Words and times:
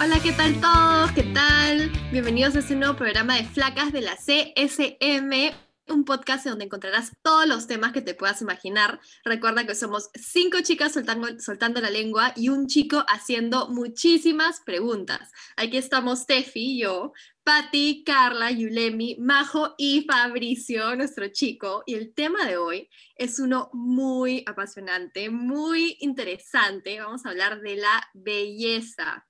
Hola, 0.00 0.20
¿qué 0.22 0.30
tal 0.30 0.60
todos? 0.60 1.10
¿Qué 1.10 1.24
tal? 1.24 1.90
Bienvenidos 2.12 2.54
a 2.54 2.60
este 2.60 2.76
nuevo 2.76 2.94
programa 2.94 3.34
de 3.34 3.42
Flacas 3.42 3.92
de 3.92 4.00
la 4.00 4.14
CSM, 4.14 5.52
un 5.88 6.04
podcast 6.04 6.46
donde 6.46 6.66
encontrarás 6.66 7.10
todos 7.20 7.48
los 7.48 7.66
temas 7.66 7.90
que 7.92 8.00
te 8.00 8.14
puedas 8.14 8.40
imaginar. 8.40 9.00
Recuerda 9.24 9.66
que 9.66 9.74
somos 9.74 10.08
cinco 10.14 10.58
chicas 10.62 10.92
soltando, 10.92 11.80
la 11.80 11.90
lengua 11.90 12.32
y 12.36 12.48
un 12.48 12.68
chico 12.68 13.04
haciendo 13.08 13.70
muchísimas 13.70 14.60
preguntas. 14.60 15.32
Aquí 15.56 15.76
estamos 15.76 16.26
Tefi 16.26 16.78
yo, 16.78 17.12
Patti, 17.42 18.04
Carla, 18.04 18.52
Yulemi, 18.52 19.16
Majo 19.18 19.74
y 19.78 20.02
Fabricio, 20.02 20.94
nuestro 20.94 21.26
chico. 21.32 21.82
Y 21.86 21.94
el 21.94 22.14
tema 22.14 22.46
de 22.46 22.56
hoy 22.56 22.88
es 23.16 23.40
uno 23.40 23.68
muy 23.72 24.44
apasionante, 24.46 25.28
muy 25.28 25.96
interesante. 25.98 27.00
Vamos 27.00 27.26
a 27.26 27.30
hablar 27.30 27.60
de 27.62 27.76
la 27.78 28.08
belleza. 28.14 29.27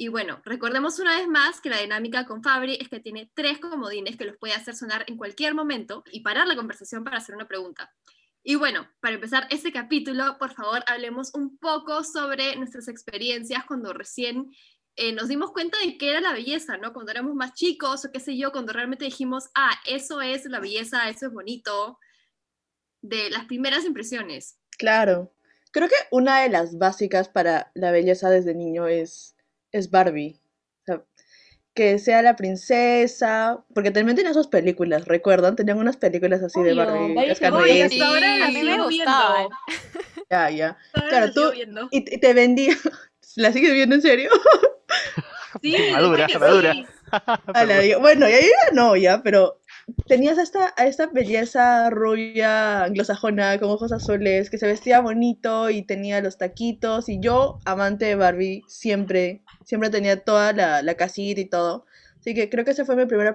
Y 0.00 0.08
bueno, 0.08 0.40
recordemos 0.46 0.98
una 0.98 1.14
vez 1.18 1.28
más 1.28 1.60
que 1.60 1.68
la 1.68 1.76
dinámica 1.76 2.24
con 2.24 2.42
Fabri 2.42 2.78
es 2.80 2.88
que 2.88 3.00
tiene 3.00 3.30
tres 3.34 3.58
comodines 3.58 4.16
que 4.16 4.24
los 4.24 4.38
puede 4.38 4.54
hacer 4.54 4.74
sonar 4.74 5.04
en 5.08 5.18
cualquier 5.18 5.54
momento 5.54 6.04
y 6.10 6.20
parar 6.20 6.46
la 6.46 6.56
conversación 6.56 7.04
para 7.04 7.18
hacer 7.18 7.34
una 7.34 7.46
pregunta. 7.46 7.92
Y 8.42 8.54
bueno, 8.54 8.88
para 9.02 9.16
empezar 9.16 9.46
este 9.50 9.72
capítulo, 9.72 10.38
por 10.38 10.54
favor, 10.54 10.82
hablemos 10.86 11.34
un 11.34 11.58
poco 11.58 12.02
sobre 12.02 12.56
nuestras 12.56 12.88
experiencias 12.88 13.66
cuando 13.66 13.92
recién 13.92 14.50
eh, 14.96 15.12
nos 15.12 15.28
dimos 15.28 15.52
cuenta 15.52 15.76
de 15.84 15.98
qué 15.98 16.12
era 16.12 16.22
la 16.22 16.32
belleza, 16.32 16.78
¿no? 16.78 16.94
Cuando 16.94 17.12
éramos 17.12 17.34
más 17.34 17.52
chicos 17.52 18.02
o 18.06 18.10
qué 18.10 18.20
sé 18.20 18.38
yo, 18.38 18.52
cuando 18.52 18.72
realmente 18.72 19.04
dijimos, 19.04 19.50
ah, 19.54 19.74
eso 19.84 20.22
es 20.22 20.46
la 20.46 20.60
belleza, 20.60 21.10
eso 21.10 21.26
es 21.26 21.32
bonito, 21.34 21.98
de 23.02 23.28
las 23.28 23.44
primeras 23.44 23.84
impresiones. 23.84 24.56
Claro. 24.78 25.34
Creo 25.72 25.88
que 25.88 25.96
una 26.10 26.40
de 26.40 26.48
las 26.48 26.78
básicas 26.78 27.28
para 27.28 27.70
la 27.74 27.90
belleza 27.90 28.30
desde 28.30 28.54
niño 28.54 28.86
es 28.88 29.36
es 29.72 29.90
Barbie. 29.90 30.40
O 30.82 30.84
sea, 30.84 31.04
que 31.74 31.98
sea 31.98 32.22
la 32.22 32.36
princesa, 32.36 33.64
porque 33.74 33.90
también 33.90 34.16
tenía 34.16 34.34
sus 34.34 34.48
películas, 34.48 35.04
¿recuerdan? 35.06 35.56
Tenían 35.56 35.78
unas 35.78 35.96
películas 35.96 36.42
así 36.42 36.62
de 36.62 36.74
Barbie. 36.74 37.34
Sí, 37.34 38.00
ahora 38.00 38.46
a 38.46 38.48
mí 38.50 38.62
me 38.62 38.82
gustaban. 38.82 39.48
Ya, 40.30 40.50
ya. 40.50 40.78
Claro, 41.08 41.32
tú, 41.32 41.52
y, 41.90 42.02
te 42.02 42.34
vendía, 42.34 42.76
¿la 43.36 43.52
sigues 43.52 43.72
viendo 43.72 43.94
en 43.94 44.02
serio? 44.02 44.30
Sí, 45.62 45.76
madura, 45.92 46.26
madura. 46.38 46.74
bueno, 48.00 48.28
ya, 48.28 48.40
ya 48.40 48.72
no, 48.72 48.96
ya, 48.96 49.22
pero 49.22 49.60
tenías 50.06 50.38
a 50.38 50.42
esta, 50.42 50.74
a 50.76 50.86
esta 50.86 51.06
belleza 51.06 51.90
rubia 51.90 52.84
anglosajona 52.84 53.58
con 53.58 53.70
ojos 53.70 53.92
azules 53.92 54.50
que 54.50 54.58
se 54.58 54.66
vestía 54.66 55.00
bonito 55.00 55.70
y 55.70 55.82
tenía 55.82 56.20
los 56.20 56.38
taquitos 56.38 57.08
y 57.08 57.20
yo, 57.20 57.58
amante 57.64 58.06
de 58.06 58.14
Barbie, 58.14 58.62
siempre, 58.68 59.42
siempre 59.70 59.88
tenía 59.88 60.24
toda 60.24 60.52
la, 60.52 60.82
la 60.82 60.96
casita 60.96 61.40
y 61.40 61.44
todo. 61.44 61.86
Así 62.18 62.34
que 62.34 62.50
creo 62.50 62.64
que 62.64 62.72
ese 62.72 62.84
fue 62.84 62.96
mi 62.96 63.06
primer 63.06 63.32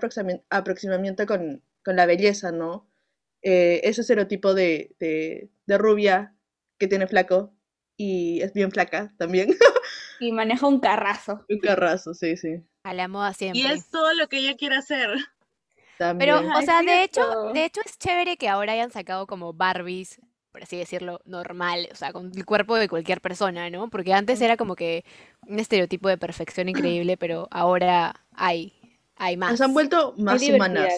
aproximamiento 0.50 1.25
con, 1.25 1.64
con 1.81 1.95
la 1.95 2.05
belleza, 2.05 2.52
¿no? 2.52 2.92
Eh, 3.42 3.80
ese 3.86 4.02
estereotipo 4.02 4.53
de, 4.53 4.94
de, 5.00 5.50
de 5.66 5.77
rubia 5.77 6.36
que 6.77 6.88
tiene 6.88 7.08
flaco 7.08 7.55
y 7.95 8.42
es 8.42 8.52
bien 8.52 8.69
flaca 8.72 9.14
también. 9.17 9.47
Y 10.17 10.31
maneja 10.31 10.66
un 10.66 10.80
carrazo. 10.80 11.45
Un 11.50 11.59
carrazo, 11.59 12.14
sí, 12.14 12.38
sí. 12.38 12.64
A 12.83 12.94
la 12.94 13.09
moda 13.09 13.33
siempre. 13.33 13.59
Y 13.59 13.66
es 13.66 13.89
todo 13.89 14.14
lo 14.14 14.30
que 14.30 14.38
ella 14.38 14.55
quiere 14.55 14.77
hacer. 14.77 15.09
Pero, 15.97 16.39
o 16.39 16.61
sea, 16.61 16.83
de 16.83 17.03
hecho, 17.03 17.52
de 17.53 17.66
hecho 17.66 17.81
es 17.83 17.97
chévere 17.97 18.38
que 18.38 18.47
ahora 18.47 18.72
hayan 18.72 18.92
sacado 18.92 19.27
como 19.27 19.52
Barbies, 19.52 20.22
por 20.56 20.64
así 20.64 20.78
decirlo, 20.78 21.20
normal, 21.25 21.89
o 21.92 21.95
sea, 21.95 22.14
con 22.14 22.31
el 22.34 22.45
cuerpo 22.45 22.78
de 22.78 22.88
cualquier 22.88 23.20
persona, 23.20 23.70
¿no? 23.70 23.89
Porque 23.89 24.14
antes 24.14 24.39
era 24.39 24.56
como 24.56 24.78
que 24.78 25.03
un 25.45 25.60
estereotipo 25.60 26.08
de 26.08 26.17
perfección 26.17 26.70
increíble, 26.70 27.17
pero 27.17 27.49
ahora 27.52 28.21
hay, 28.32 28.71
hay 29.17 29.36
más. 29.36 29.58
Se 29.58 29.66
han 29.66 29.73
vuelto 29.73 30.14
más 30.17 30.42
humanas. 30.42 30.93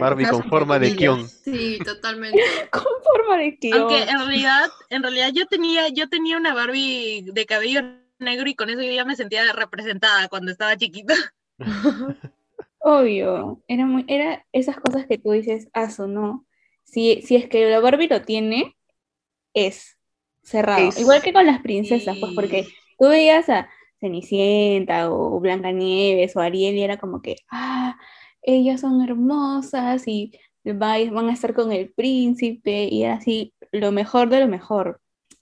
Barbie 0.00 0.26
con 0.26 0.42
forma 0.48 0.80
de 0.80 0.96
Kion. 0.96 1.28
Sí, 1.28 1.78
totalmente. 1.84 2.42
con 2.72 2.82
forma 3.04 3.38
de 3.38 3.56
Kion. 3.56 3.82
Aunque 3.82 4.02
en 4.02 4.18
realidad, 4.18 4.68
en 4.90 5.02
realidad 5.04 5.30
yo 5.32 5.46
tenía, 5.46 5.86
yo 5.90 6.08
tenía 6.08 6.36
una 6.36 6.52
Barbie 6.52 7.22
de 7.32 7.46
cabello 7.46 7.82
negro 8.18 8.48
y 8.48 8.56
con 8.56 8.68
eso 8.68 8.82
yo 8.82 8.90
ya 8.90 9.04
me 9.04 9.14
sentía 9.14 9.52
representada 9.52 10.26
cuando 10.26 10.50
estaba 10.50 10.76
chiquita. 10.76 11.14
Obvio, 12.80 13.62
era, 13.68 13.86
muy, 13.86 14.04
era 14.08 14.44
esas 14.50 14.80
cosas 14.80 15.06
que 15.06 15.18
tú 15.18 15.30
dices, 15.30 15.68
aso, 15.72 16.08
¿no? 16.08 16.44
Si, 16.82 17.22
si 17.22 17.36
es 17.36 17.48
que 17.48 17.70
la 17.70 17.78
Barbie 17.78 18.08
lo 18.08 18.22
tiene, 18.22 18.74
es 19.66 19.98
cerrado. 20.42 20.90
Igual 20.98 21.22
que 21.22 21.32
con 21.32 21.46
las 21.46 21.60
princesas, 21.60 22.16
pues 22.18 22.32
porque 22.34 22.66
tú 22.98 23.08
veías 23.08 23.48
a 23.48 23.68
Cenicienta 24.00 25.10
o 25.10 25.40
Blancanieves 25.40 26.36
o 26.36 26.40
Ariel 26.40 26.76
y 26.76 26.82
era 26.82 26.98
como 26.98 27.20
que, 27.20 27.36
ah, 27.50 27.98
ellas 28.42 28.80
son 28.80 29.02
hermosas 29.02 30.06
y 30.06 30.32
van 30.64 31.28
a 31.28 31.32
estar 31.32 31.54
con 31.54 31.72
el 31.72 31.92
príncipe 31.92 32.88
y 32.90 33.02
era 33.04 33.14
así, 33.14 33.54
lo 33.72 33.92
mejor 33.92 34.28
de 34.28 34.40
lo 34.40 34.48
mejor. 34.48 35.00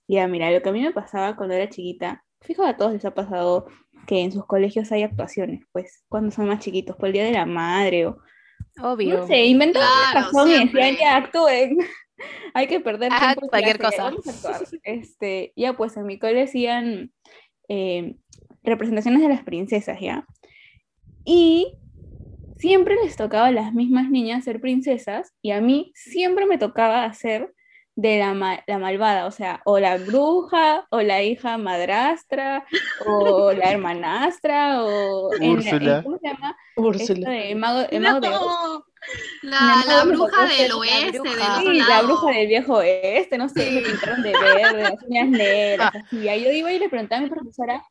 Ya, 0.09 0.27
mira, 0.29 0.51
lo 0.51 0.63
que 0.63 0.69
a 0.69 0.73
mí 0.73 0.81
me 0.81 0.93
pasaba 0.93 1.37
cuando 1.37 1.55
era 1.55 1.69
chiquita, 1.69 2.25
fijo 2.41 2.65
a 2.65 2.77
todos 2.77 2.93
les 2.93 3.05
ha 3.05 3.15
pasado 3.15 3.67
que 4.07 4.23
en 4.23 4.33
sus 4.33 4.47
colegios 4.47 4.93
hay 4.93 5.03
actuaciones, 5.03 5.65
pues, 5.73 6.05
cuando 6.09 6.31
son 6.31 6.47
más 6.47 6.61
chiquitos, 6.61 6.97
por 6.97 7.09
el 7.09 7.13
Día 7.13 7.25
de 7.25 7.33
la 7.33 7.47
Madre 7.47 8.07
o... 8.07 8.19
Obvio. 8.81 9.19
No 9.19 9.27
sé, 9.27 9.45
inventan 9.47 9.83
una 9.83 10.23
razón 10.23 10.51
y 10.51 10.67
decían, 10.67 10.97
ya, 10.97 11.17
actúen. 11.17 11.79
hay 12.55 12.67
que 12.67 12.81
perder 12.81 13.11
ah, 13.13 13.35
tiempo. 13.35 13.49
cualquier 13.49 13.79
cosa. 13.79 14.13
Este, 14.83 15.53
ya, 15.57 15.77
pues, 15.77 15.97
en 15.97 16.07
mi 16.07 16.19
cole 16.19 16.43
hacían 16.43 17.13
eh, 17.69 18.17
representaciones 18.63 19.23
de 19.23 19.29
las 19.29 19.43
princesas, 19.43 19.99
¿ya? 20.01 20.27
Y 21.25 21.79
siempre 22.57 22.97
les 23.03 23.17
tocaba 23.17 23.47
a 23.47 23.53
las 23.53 23.75
mismas 23.75 24.11
niñas 24.11 24.45
ser 24.45 24.61
princesas 24.61 25.35
y 25.43 25.51
a 25.51 25.61
mí 25.61 25.93
siempre 25.95 26.47
me 26.47 26.59
tocaba 26.59 27.05
hacer 27.05 27.53
de 27.97 28.19
la, 28.19 28.63
la, 28.67 28.79
malvada, 28.79 29.27
o 29.27 29.31
sea, 29.31 29.63
o 29.65 29.79
la 29.79 29.97
bruja, 29.97 30.87
o 30.91 31.01
la 31.01 31.23
hija 31.23 31.57
madrastra, 31.57 32.67
o 33.07 33.53
la 33.53 33.65
hermanastra, 33.73 34.85
o... 34.85 35.31
Úrsula. 35.41 36.03
¿Cómo 36.03 36.19
se 36.19 36.29
llama? 36.29 36.57
Úrsula. 36.77 37.37
El 37.37 37.57
mago, 37.57 37.87
el 37.91 38.01
mago 38.01 38.21
de 38.21 38.29
La, 39.43 39.83
la, 39.87 40.05
bruja 40.05 40.47
del 40.47 40.73
oeste, 40.73 41.21
la 41.37 41.61
bruja, 41.61 41.89
la 41.89 42.03
bruja 42.03 42.31
del 42.33 42.49
viejo 42.49 42.75
oeste, 42.75 43.39
no 43.39 43.49
sé, 43.49 43.71
me 43.71 43.83
pintaron 43.83 44.23
de 44.23 44.33
verde, 44.33 44.83
las 44.83 45.03
uñas 45.03 45.29
negras, 45.29 45.93
así. 46.05 46.29
Ahí 46.29 46.45
yo 46.45 46.51
iba 46.51 46.73
y 46.73 46.79
le 46.79 46.89
preguntaba 46.89 47.21
a 47.21 47.25
mi 47.25 47.31
profesora, 47.31 47.83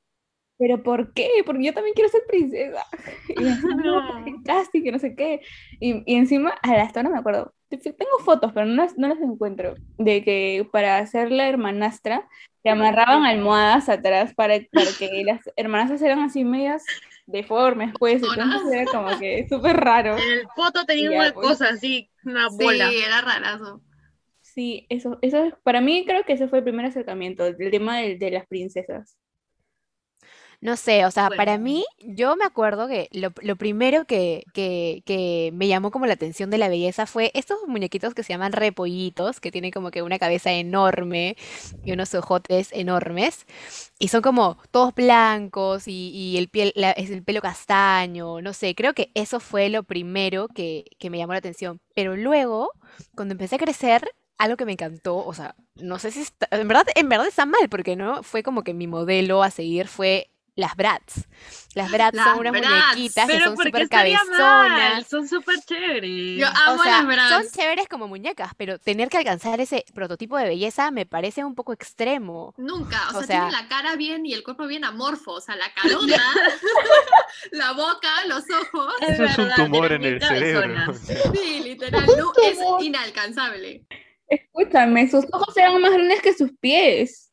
¿pero 0.58 0.84
por 0.84 1.14
qué? 1.14 1.30
Porque 1.46 1.66
yo 1.66 1.74
también 1.74 1.94
quiero 1.94 2.10
ser 2.10 2.24
princesa. 2.28 2.84
Y 3.30 3.44
me 3.44 3.84
no, 3.84 4.42
casting, 4.44 4.84
que 4.84 4.92
no 4.92 5.00
sé 5.00 5.16
qué. 5.16 5.42
Y, 5.80 6.04
y 6.06 6.16
encima, 6.16 6.56
hasta 6.62 7.00
ahora 7.00 7.10
me 7.10 7.20
acuerdo, 7.20 7.54
tengo 7.70 8.20
fotos, 8.24 8.52
pero 8.54 8.66
no 8.66 8.76
las, 8.76 8.98
no 8.98 9.08
las 9.08 9.20
encuentro, 9.20 9.76
de 9.98 10.24
que 10.24 10.68
para 10.72 10.98
hacer 10.98 11.32
la 11.32 11.48
hermanastra, 11.48 12.28
se 12.64 12.70
amarraban 12.70 13.26
almohadas 13.26 13.90
atrás 13.90 14.34
para, 14.34 14.56
para 14.72 14.88
que 14.98 15.24
las 15.24 15.42
hermanastras 15.56 16.02
eran 16.02 16.20
así 16.20 16.44
medias 16.44 16.84
deformes, 17.26 17.94
pues, 18.00 18.22
entonces 18.22 18.72
era 18.72 18.86
como 18.92 19.18
que 19.20 19.48
súper 19.48 19.78
raro. 19.78 20.18
En 20.18 20.32
el 20.40 20.48
foto 20.56 20.86
tenía 20.86 21.12
una 21.12 21.34
pues. 21.34 21.48
cosa 21.48 21.70
así, 21.70 22.10
una 22.24 22.50
bola. 22.50 22.90
Sí, 22.90 22.98
era 23.06 23.22
rarazo. 23.22 23.82
Sí, 24.42 24.86
eso, 24.90 25.18
eso 25.22 25.58
para 25.64 25.82
mí 25.82 26.06
creo 26.06 26.24
que 26.24 26.34
ese 26.34 26.48
fue 26.48 26.60
el 26.60 26.64
primer 26.64 26.86
acercamiento, 26.86 27.46
el 27.46 27.72
tema 27.72 27.98
de, 28.00 28.18
de 28.18 28.32
las 28.32 28.48
princesas. 28.48 29.18
No 30.62 30.78
sé, 30.78 31.06
o 31.06 31.12
sea, 31.12 31.30
para 31.30 31.58
mí, 31.58 31.86
yo 32.00 32.36
me 32.36 32.46
acuerdo 32.46 32.88
que 32.88 33.10
lo, 33.12 33.56
primero 33.56 34.06
que, 34.06 34.44
que, 34.54 35.52
me 35.54 35.68
llamó 35.68 35.92
como 35.92 36.06
la 36.06 36.14
atención 36.14 36.50
de 36.50 36.58
la 36.58 36.70
belleza 36.70 37.06
fue 37.06 37.32
estos 37.34 37.60
muñequitos 37.68 38.14
que 38.14 38.24
se 38.24 38.34
llaman 38.34 38.52
repollitos, 38.52 39.40
que 39.40 39.52
tienen 39.52 39.72
como 39.72 39.92
que 39.92 40.02
una 40.02 40.20
cabeza 40.20 40.52
enorme 40.52 41.36
y 41.84 41.92
unos 41.92 42.14
ojotes 42.16 42.70
enormes, 42.72 43.46
y 44.00 44.08
son 44.10 44.22
como 44.22 44.58
todos 44.72 44.94
blancos 44.94 45.88
y, 45.88 46.36
el, 46.38 46.50
piel, 46.50 46.74
es 46.76 47.10
el 47.10 47.24
pelo 47.24 47.42
castaño, 47.42 48.42
no 48.42 48.54
sé, 48.54 48.76
creo 48.76 48.94
que 48.94 49.12
eso 49.14 49.40
fue 49.40 49.70
lo 49.70 49.84
primero 49.84 50.48
que, 50.48 50.86
que 51.00 51.10
me 51.10 51.18
llamó 51.18 51.34
la 51.34 51.40
atención. 51.40 51.80
Pero 51.94 52.16
luego, 52.16 52.72
cuando 53.16 53.34
empecé 53.34 53.56
a 53.56 53.60
crecer, 53.60 54.10
algo 54.38 54.58
que 54.58 54.66
me 54.66 54.74
encantó, 54.74 55.18
o 55.18 55.34
sea, 55.34 55.56
no 55.76 56.00
sé 56.00 56.12
si 56.12 56.22
está, 56.22 56.48
en 56.52 56.68
verdad, 56.68 56.86
en 56.96 57.10
verdad 57.10 57.28
está 57.28 57.46
mal, 57.46 57.70
porque 57.70 57.96
no 57.96 58.24
fue 58.24 58.44
como 58.44 58.64
que 58.64 58.74
mi 58.74 58.88
modelo 58.88 59.44
a 59.44 59.52
seguir 59.52 59.88
fue 59.88 60.30
las 60.56 60.76
Bratz. 60.76 61.28
Las 61.74 61.92
Bratz 61.92 62.18
son 62.18 62.40
unas 62.40 62.54
muñequitas 62.54 63.28
que 63.28 63.40
son 63.42 63.58
súper 63.58 63.90
cabezonas. 63.90 65.08
Son 65.08 65.28
súper 65.28 65.60
chéveres. 65.60 66.40
Yo 66.40 66.48
amo 66.48 66.84
las 66.84 67.06
Bratz. 67.06 67.30
Son 67.30 67.44
chéveres 67.52 67.88
como 67.90 68.08
muñecas, 68.08 68.54
pero 68.56 68.80
tener 68.80 69.10
que 69.10 69.18
alcanzar 69.18 69.60
ese 69.60 69.84
prototipo 69.94 70.38
de 70.38 70.46
belleza 70.46 70.92
me 70.92 71.06
parece 71.06 71.44
un 71.44 71.56
poco 71.56 71.74
extremo. 71.74 72.54
Nunca. 72.58 73.10
O, 73.10 73.24
sea, 73.24 73.28
tienen 73.28 73.52
la 73.52 73.68
cara 73.68 73.96
bien 73.98 74.26
y 74.26 74.34
el 74.34 74.44
cuerpo 74.44 74.66
bien 74.66 74.86
amorfo. 74.86 75.34
O 75.34 75.42
sea, 75.42 75.56
la 75.58 75.72
carota, 75.82 76.22
la 77.52 77.74
boca, 77.74 78.10
los 78.28 78.44
ojos. 78.50 78.94
Eso 79.02 79.24
es, 79.26 79.38
un 79.38 79.52
tumor 79.56 79.92
en 79.92 80.04
el 80.04 80.22
cerebro. 80.22 80.94
Sí, 81.36 81.62
literal. 81.64 82.06
No, 82.06 82.32
es 82.44 82.58
inalcanzable. 82.86 83.86
Escúchame, 84.28 85.10
sus 85.10 85.26
ojos 85.32 85.56
eran 85.58 85.80
más 85.82 85.92
grandes 85.92 86.22
que 86.22 86.34
sus 86.34 86.52
pies. 86.60 87.25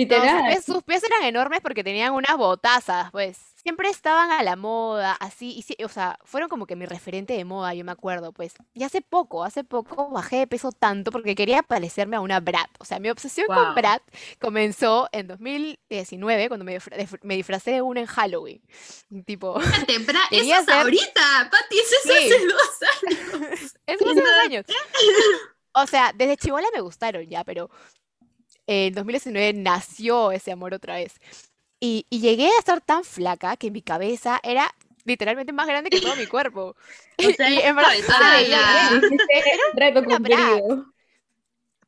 Literal. 0.00 0.62
sus, 0.62 0.82
pies, 0.82 1.02
eran 1.04 1.24
enormes 1.24 1.60
porque 1.60 1.84
tenían 1.84 2.12
unas 2.12 2.36
botazas, 2.36 3.10
pues. 3.10 3.38
siempre 3.62 3.88
estaban 3.90 4.30
a 4.30 4.42
la 4.42 4.56
moda, 4.56 5.12
así, 5.20 5.62
y 5.78 5.84
o 5.84 5.88
sea, 5.88 6.18
fueron 6.24 6.48
como 6.48 6.66
que 6.66 6.76
mi 6.76 6.86
referente 6.86 7.34
de 7.34 7.44
moda, 7.44 7.74
yo 7.74 7.84
me 7.84 7.92
acuerdo, 7.92 8.32
pues. 8.32 8.54
Y 8.72 8.84
hace 8.84 9.02
poco, 9.02 9.44
hace 9.44 9.64
poco 9.64 10.08
bajé 10.10 10.36
de 10.38 10.46
peso 10.46 10.72
tanto 10.72 11.10
porque 11.10 11.34
quería 11.34 11.62
parecerme 11.62 12.16
a 12.16 12.20
una 12.20 12.40
Brat. 12.40 12.70
O 12.78 12.84
sea, 12.84 12.98
mi 12.98 13.10
obsesión 13.10 13.46
con. 13.46 13.74
Brat 13.74 14.02
comenzó 14.40 15.08
en 15.12 15.26
2019, 15.28 16.48
cuando 16.48 16.64
me, 16.64 16.78
me 17.22 17.36
disfracé 17.36 17.72
de 17.72 17.82
una 17.82 18.00
en 18.00 18.06
Halloween. 18.06 18.62
Tipo, 19.26 19.54
Bra, 19.54 19.64
eso 20.30 20.54
es 20.54 20.64
ser- 20.64 20.74
ahorita, 20.74 21.50
Pati, 21.50 21.78
eso 21.78 21.94
es 21.96 22.02
Sí. 22.02 22.32
hace 22.32 22.46
dos 22.46 22.82
años. 23.04 23.76
eso 23.86 24.10
hace 24.10 24.20
dos 24.20 24.44
años. 24.44 24.64
O 25.72 25.86
sea, 25.86 26.12
desde 26.14 26.36
chivola 26.36 26.66
me 26.74 26.80
gustaron 26.80 27.24
ya, 27.28 27.44
pero 27.44 27.70
en 28.70 28.94
2019 28.94 29.52
nació 29.54 30.30
ese 30.30 30.52
amor 30.52 30.74
otra 30.74 30.94
vez. 30.94 31.14
Y, 31.80 32.06
y 32.10 32.20
llegué 32.20 32.46
a 32.46 32.58
estar 32.58 32.80
tan 32.80 33.04
flaca 33.04 33.56
que 33.56 33.70
mi 33.70 33.82
cabeza 33.82 34.38
era 34.44 34.72
literalmente 35.04 35.52
más 35.52 35.66
grande 35.66 35.90
que 35.90 36.00
todo 36.00 36.16
mi 36.16 36.26
cuerpo. 36.26 36.76
O 37.18 37.30
sea, 37.32 37.50
Y 37.50 37.58
en 37.58 37.76
verdad 37.76 37.92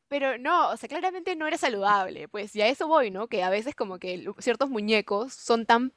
pero 0.07 0.37
no, 0.37 0.69
o 0.69 0.77
sea, 0.77 0.87
claramente 0.87 1.35
no 1.35 1.47
era 1.47 1.57
saludable. 1.57 2.27
Pues 2.27 2.55
y 2.55 2.61
a 2.61 2.67
eso 2.67 2.87
voy, 2.87 3.09
¿no? 3.09 3.27
Que 3.27 3.41
a 3.43 3.49
veces 3.49 3.73
como 3.73 3.97
que 3.97 4.23
ciertos 4.39 4.69
muñecos 4.69 5.33
son 5.33 5.65
tan 5.65 5.91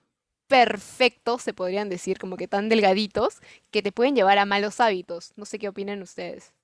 perfectos, 0.47 1.43
se 1.43 1.53
podrían 1.53 1.91
decir, 1.91 2.19
como 2.19 2.39
que 2.39 2.49
tan 2.49 2.71
delgaditos, 2.71 3.41
que 3.71 3.83
te 3.83 3.93
pueden 3.93 4.17
llevar 4.17 4.39
a 4.39 4.47
malos 4.47 4.81
hábitos. 4.81 5.33
No 5.37 5.45
sé 5.45 5.59
qué 5.59 5.69
opinan 5.69 6.01
ustedes. 6.01 6.55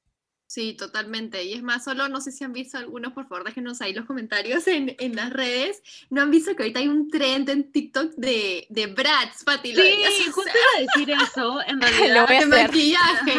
Sí, 0.52 0.74
totalmente. 0.74 1.42
Y 1.44 1.54
es 1.54 1.62
más, 1.62 1.82
solo 1.82 2.08
no 2.10 2.20
sé 2.20 2.30
si 2.30 2.44
han 2.44 2.52
visto 2.52 2.76
algunos, 2.76 3.14
por 3.14 3.26
favor, 3.26 3.42
déjenos 3.42 3.80
ahí 3.80 3.94
los 3.94 4.04
comentarios 4.04 4.66
en, 4.68 4.94
en 4.98 5.16
las 5.16 5.30
redes. 5.32 5.82
¿No 6.10 6.20
han 6.20 6.30
visto 6.30 6.54
que 6.54 6.64
ahorita 6.64 6.78
hay 6.80 6.88
un 6.88 7.08
trend 7.08 7.48
en 7.48 7.72
TikTok 7.72 8.12
de, 8.16 8.66
de 8.68 8.86
brats, 8.88 9.44
Pati? 9.44 9.72
¿Lo 9.72 9.82
Sí, 9.82 10.26
justo 10.30 10.50
iba 10.50 10.76
a 10.76 10.80
decir 10.82 11.10
eso, 11.24 11.58
en 11.66 11.80
Lo 11.80 11.86
realidad. 11.86 12.26
voy 12.26 12.36
a 12.36 12.38
de 12.40 12.44
hacer. 12.44 12.68
maquillaje. 12.68 13.32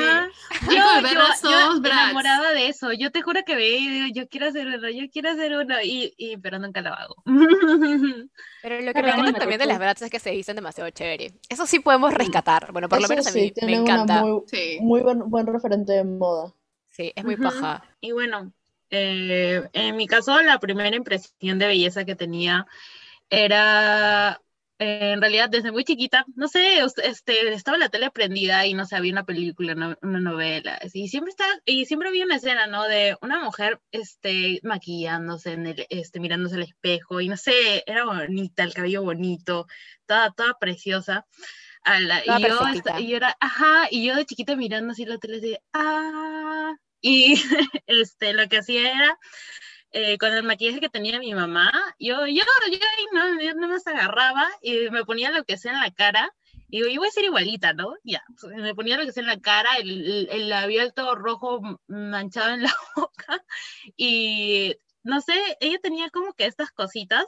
Yo, 0.65 0.71
yo, 0.71 1.39
yo 1.43 1.85
enamorada 1.85 2.51
de 2.51 2.67
eso. 2.69 2.91
Yo 2.93 3.11
te 3.11 3.21
juro 3.21 3.41
que 3.45 3.55
veía 3.55 3.77
y 3.79 3.87
digo, 3.89 4.07
yo 4.23 4.27
quiero 4.27 4.47
hacer 4.47 4.65
uno, 4.65 4.89
yo 4.89 5.07
quiero 5.11 5.29
hacer 5.29 5.55
uno, 5.55 5.75
y, 5.83 6.15
y, 6.17 6.37
pero 6.37 6.57
nunca 6.57 6.81
lo 6.81 6.93
hago. 6.95 7.15
Pero 8.61 8.79
lo 8.81 8.93
que 8.93 8.93
Pero 8.93 9.03
me 9.03 9.09
encanta 9.19 9.39
también 9.41 9.59
de 9.59 9.65
las 9.67 9.77
brats 9.77 10.01
es 10.01 10.09
que 10.09 10.19
se 10.19 10.31
dicen 10.31 10.55
demasiado 10.55 10.89
chévere. 10.89 11.33
Eso 11.49 11.67
sí 11.67 11.79
podemos 11.79 12.13
rescatar. 12.13 12.71
Bueno, 12.71 12.87
por 12.89 13.01
lo 13.01 13.07
menos 13.09 13.27
a 13.27 13.31
sí, 13.31 13.39
mí 13.39 13.45
me 13.47 13.51
tienen 13.51 13.81
una 13.81 13.93
encanta. 13.93 14.21
muy, 14.21 14.41
Sí. 14.47 14.77
muy 14.81 15.01
buen, 15.01 15.29
buen 15.29 15.45
referente 15.47 15.91
de 15.93 16.03
moda. 16.05 16.53
Sí, 16.93 17.11
es 17.15 17.23
muy 17.23 17.35
Ujú. 17.35 17.43
paja. 17.43 17.83
Y 18.01 18.11
bueno, 18.11 18.53
eh, 18.89 19.63
en 19.73 19.97
mi 19.97 20.07
caso, 20.07 20.39
la 20.41 20.59
primera 20.59 20.95
impresión 20.95 21.57
de 21.59 21.67
belleza 21.67 22.05
que 22.05 22.15
tenía 22.15 22.65
era, 23.29 24.41
eh, 24.79 25.13
en 25.13 25.21
realidad, 25.21 25.49
desde 25.49 25.71
muy 25.71 25.83
chiquita, 25.85 26.25
no 26.35 26.47
sé, 26.47 26.79
este, 27.03 27.53
estaba 27.53 27.77
la 27.77 27.89
tele 27.89 28.11
prendida 28.11 28.65
y 28.67 28.73
no 28.75 28.85
sé, 28.85 28.95
había 28.97 29.13
una 29.13 29.25
película, 29.25 29.75
no- 29.75 29.97
una 30.03 30.19
novela, 30.19 30.79
y 30.93 31.07
siempre 31.09 31.31
está, 31.31 31.45
y 31.65 31.85
siempre 31.85 32.09
había 32.09 32.25
una 32.25 32.37
escena, 32.37 32.67
¿no? 32.67 32.83
De 32.87 33.17
una 33.21 33.43
mujer, 33.43 33.81
este, 33.91 34.59
maquillándose 34.63 35.53
en 35.53 35.67
el, 35.67 35.87
este, 35.89 36.19
mirándose 36.19 36.55
al 36.55 36.63
espejo, 36.63 37.21
y 37.21 37.29
no 37.29 37.37
sé, 37.37 37.83
era 37.87 38.05
bonita, 38.05 38.63
el 38.63 38.73
cabello 38.75 39.03
bonito, 39.03 39.67
toda, 40.07 40.31
toda 40.31 40.59
preciosa. 40.59 41.25
A 41.83 41.99
la- 41.99 42.23
y 42.25 42.43
yo, 42.43 42.59
y 42.99 43.07
yo 43.09 43.17
era, 43.17 43.35
ajá, 43.39 43.87
y 43.91 44.05
yo 44.05 44.15
de 44.15 44.25
chiquita 44.25 44.55
mirando 44.55 44.93
así 44.93 45.05
la 45.05 45.17
tele, 45.17 45.37
así, 45.37 45.57
ah, 45.73 46.73
y 47.01 47.33
este, 47.87 48.33
lo 48.33 48.47
que 48.47 48.59
hacía 48.59 48.91
era, 48.91 49.19
eh, 49.91 50.17
con 50.17 50.33
el 50.33 50.43
maquillaje 50.43 50.79
que 50.79 50.89
tenía 50.89 51.19
mi 51.19 51.33
mamá, 51.33 51.71
yo, 51.99 52.25
yo, 52.25 52.43
yo 52.71 52.79
no, 53.11 53.41
yo 53.41 53.53
no 53.55 53.67
más 53.67 53.85
agarraba 53.85 54.49
y 54.61 54.89
me 54.89 55.03
ponía 55.03 55.31
lo 55.31 55.43
que 55.43 55.57
sea 55.57 55.73
en 55.73 55.81
la 55.81 55.91
cara, 55.91 56.33
y 56.69 56.77
digo, 56.77 56.89
yo 56.89 57.01
voy 57.01 57.09
a 57.09 57.11
ser 57.11 57.25
igualita, 57.25 57.73
¿no? 57.73 57.93
Ya, 58.03 58.23
pues, 58.39 58.55
me 58.55 58.73
ponía 58.73 58.97
lo 58.97 59.05
que 59.05 59.11
sea 59.11 59.21
en 59.21 59.27
la 59.27 59.39
cara, 59.39 59.75
el, 59.75 60.27
el, 60.31 60.49
labial 60.49 60.93
todo 60.93 61.15
rojo 61.15 61.61
manchado 61.87 62.53
en 62.53 62.63
la 62.63 62.73
boca, 62.95 63.43
y 63.97 64.75
no 65.03 65.19
sé, 65.19 65.35
ella 65.59 65.77
tenía 65.83 66.09
como 66.09 66.33
que 66.33 66.45
estas 66.45 66.71
cositas, 66.71 67.25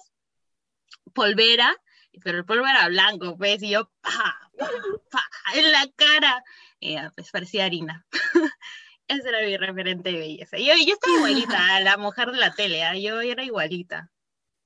polvera, 1.13 1.75
pero 2.23 2.38
el 2.39 2.45
polvo 2.45 2.65
era 2.67 2.88
blanco, 2.89 3.38
pues, 3.38 3.62
y 3.63 3.69
yo, 3.71 3.89
pa, 4.01 4.39
pa, 4.57 4.69
pa, 5.12 5.21
en 5.56 5.71
la 5.71 5.88
cara, 5.95 6.44
y 6.79 6.94
ya, 6.94 7.12
pues 7.15 7.31
parecía 7.31 7.65
harina. 7.65 8.06
Ese 9.07 9.29
era 9.29 9.41
mi 9.45 9.56
referente 9.57 10.12
de 10.12 10.17
belleza. 10.19 10.57
Yo, 10.57 10.73
yo 10.85 10.94
estaba 10.95 11.15
igualita 11.17 11.75
a 11.75 11.79
la 11.81 11.97
mujer 11.97 12.31
de 12.31 12.38
la 12.38 12.53
tele, 12.56 12.83
¿ah? 12.83 12.97
yo 12.97 13.21
era 13.21 13.44
igualita. 13.44 14.09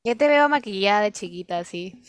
Yo 0.05 0.15
te 0.15 0.29
veo 0.29 0.47
maquillada 0.47 1.01
de 1.01 1.11
chiquita, 1.11 1.59
así. 1.59 2.01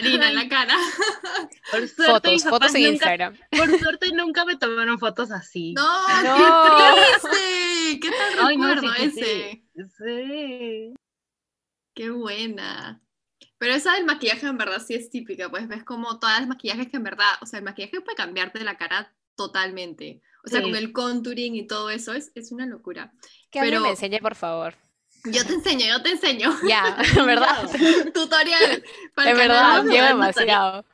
Harina 0.00 0.28
en 0.28 0.34
la 0.34 0.48
cara. 0.50 0.74
Por 1.70 1.88
suerte, 1.88 2.12
Fotos, 2.12 2.32
mis 2.32 2.44
fotos 2.44 2.74
en 2.74 2.82
nunca, 2.82 2.92
Instagram. 2.92 3.38
por 3.50 3.78
suerte 3.78 4.12
nunca 4.12 4.44
me 4.44 4.56
tomaron 4.56 4.98
fotos 4.98 5.30
así. 5.30 5.72
No, 5.76 6.22
No. 6.22 6.76
qué 6.76 7.20
triste. 7.20 8.00
¿Qué 8.00 8.10
tal 8.10 8.46
Ay, 8.46 8.56
no, 8.58 8.68
sí 8.68 8.74
recuerdo 8.74 8.94
que 8.96 9.04
ese? 9.04 9.64
sí. 9.74 9.82
Sí. 9.96 10.94
Qué 11.94 12.10
buena. 12.10 13.01
Pero 13.62 13.74
esa 13.74 13.92
del 13.94 14.04
maquillaje 14.06 14.44
en 14.44 14.58
verdad 14.58 14.82
sí 14.84 14.94
es 14.94 15.08
típica, 15.08 15.48
pues 15.48 15.68
ves 15.68 15.84
como 15.84 16.18
todas 16.18 16.40
las 16.40 16.48
maquillajes 16.48 16.88
que 16.88 16.96
en 16.96 17.04
verdad, 17.04 17.28
o 17.42 17.46
sea, 17.46 17.60
el 17.60 17.64
maquillaje 17.64 18.00
puede 18.00 18.16
cambiarte 18.16 18.58
la 18.64 18.76
cara 18.76 19.14
totalmente. 19.36 20.20
O 20.44 20.48
sea, 20.48 20.58
Sí. 20.58 20.64
como 20.64 20.74
el 20.74 20.92
contouring 20.92 21.54
y 21.54 21.68
todo 21.68 21.88
eso 21.88 22.12
es, 22.12 22.32
es 22.34 22.50
una 22.50 22.66
locura. 22.66 23.12
Que 23.52 23.60
Pero- 23.60 23.80
me 23.82 23.90
enseñe, 23.90 24.18
por 24.20 24.34
favor. 24.34 24.74
Yo 25.26 25.46
te 25.46 25.52
enseño, 25.54 25.86
yo 25.86 26.02
te 26.02 26.10
enseño. 26.10 26.50
Ya, 26.68 26.96
en 27.16 27.24
verdad. 27.24 27.70
Tutorial 28.12 28.82
para 29.14 29.30
En 29.30 29.36
verdad, 29.36 29.84
llevo 29.84 30.08
demasiado. 30.08 30.84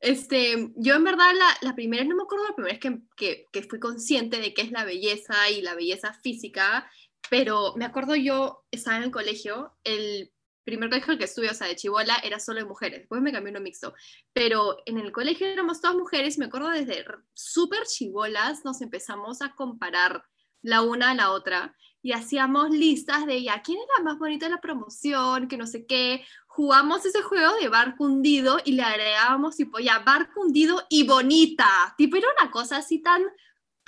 Este, 0.00 0.72
yo 0.74 0.96
en 0.96 1.04
verdad 1.04 1.30
la, 1.32 1.56
la 1.60 1.76
primera, 1.76 2.02
no 2.02 2.16
me 2.16 2.24
acuerdo 2.24 2.44
la 2.48 2.56
primera 2.56 2.72
vez 2.74 2.80
que, 2.80 2.98
que, 3.16 3.46
que 3.52 3.62
fui 3.62 3.78
consciente 3.78 4.40
de 4.40 4.52
qué 4.52 4.62
es 4.62 4.72
la 4.72 4.84
belleza 4.84 5.48
y 5.50 5.62
la 5.62 5.76
belleza 5.76 6.12
física, 6.12 6.90
pero 7.30 7.74
me 7.76 7.84
acuerdo 7.84 8.16
yo 8.16 8.64
estaba 8.72 8.96
en 8.96 9.04
el 9.04 9.10
colegio, 9.12 9.76
el 9.84 10.32
primer 10.68 10.90
colegio 10.90 11.18
que 11.18 11.24
estuve, 11.24 11.50
o 11.50 11.54
sea, 11.54 11.66
de 11.66 11.76
chivola, 11.76 12.16
era 12.22 12.38
solo 12.38 12.60
de 12.60 12.66
mujeres, 12.66 13.00
después 13.00 13.22
me 13.22 13.32
cambié 13.32 13.50
uno 13.50 13.60
mixto, 13.60 13.94
pero 14.32 14.76
en 14.86 14.98
el 14.98 15.12
colegio 15.12 15.46
éramos 15.46 15.80
todas 15.80 15.96
mujeres, 15.96 16.38
me 16.38 16.46
acuerdo 16.46 16.68
desde 16.68 17.04
súper 17.32 17.84
chivolas 17.84 18.64
nos 18.64 18.82
empezamos 18.82 19.40
a 19.42 19.54
comparar 19.54 20.22
la 20.62 20.82
una 20.82 21.10
a 21.10 21.14
la 21.14 21.30
otra 21.30 21.74
y 22.02 22.12
hacíamos 22.12 22.70
listas 22.70 23.26
de 23.26 23.42
ya, 23.42 23.62
¿quién 23.62 23.78
es 23.78 23.86
la 23.96 24.04
más 24.04 24.18
bonita 24.18 24.46
de 24.46 24.52
la 24.52 24.60
promoción? 24.60 25.48
Que 25.48 25.56
no 25.56 25.66
sé 25.66 25.86
qué, 25.86 26.24
jugamos 26.46 27.04
ese 27.04 27.22
juego 27.22 27.54
de 27.60 27.68
barco 27.68 28.04
hundido 28.04 28.58
y 28.64 28.72
le 28.72 28.82
agregábamos 28.82 29.56
tipo 29.56 29.78
ya 29.78 30.00
barco 30.00 30.40
hundido 30.40 30.82
y 30.88 31.06
bonita. 31.06 31.94
Tipo 31.96 32.16
era 32.16 32.28
una 32.40 32.50
cosa 32.50 32.78
así 32.78 33.00
tan 33.00 33.22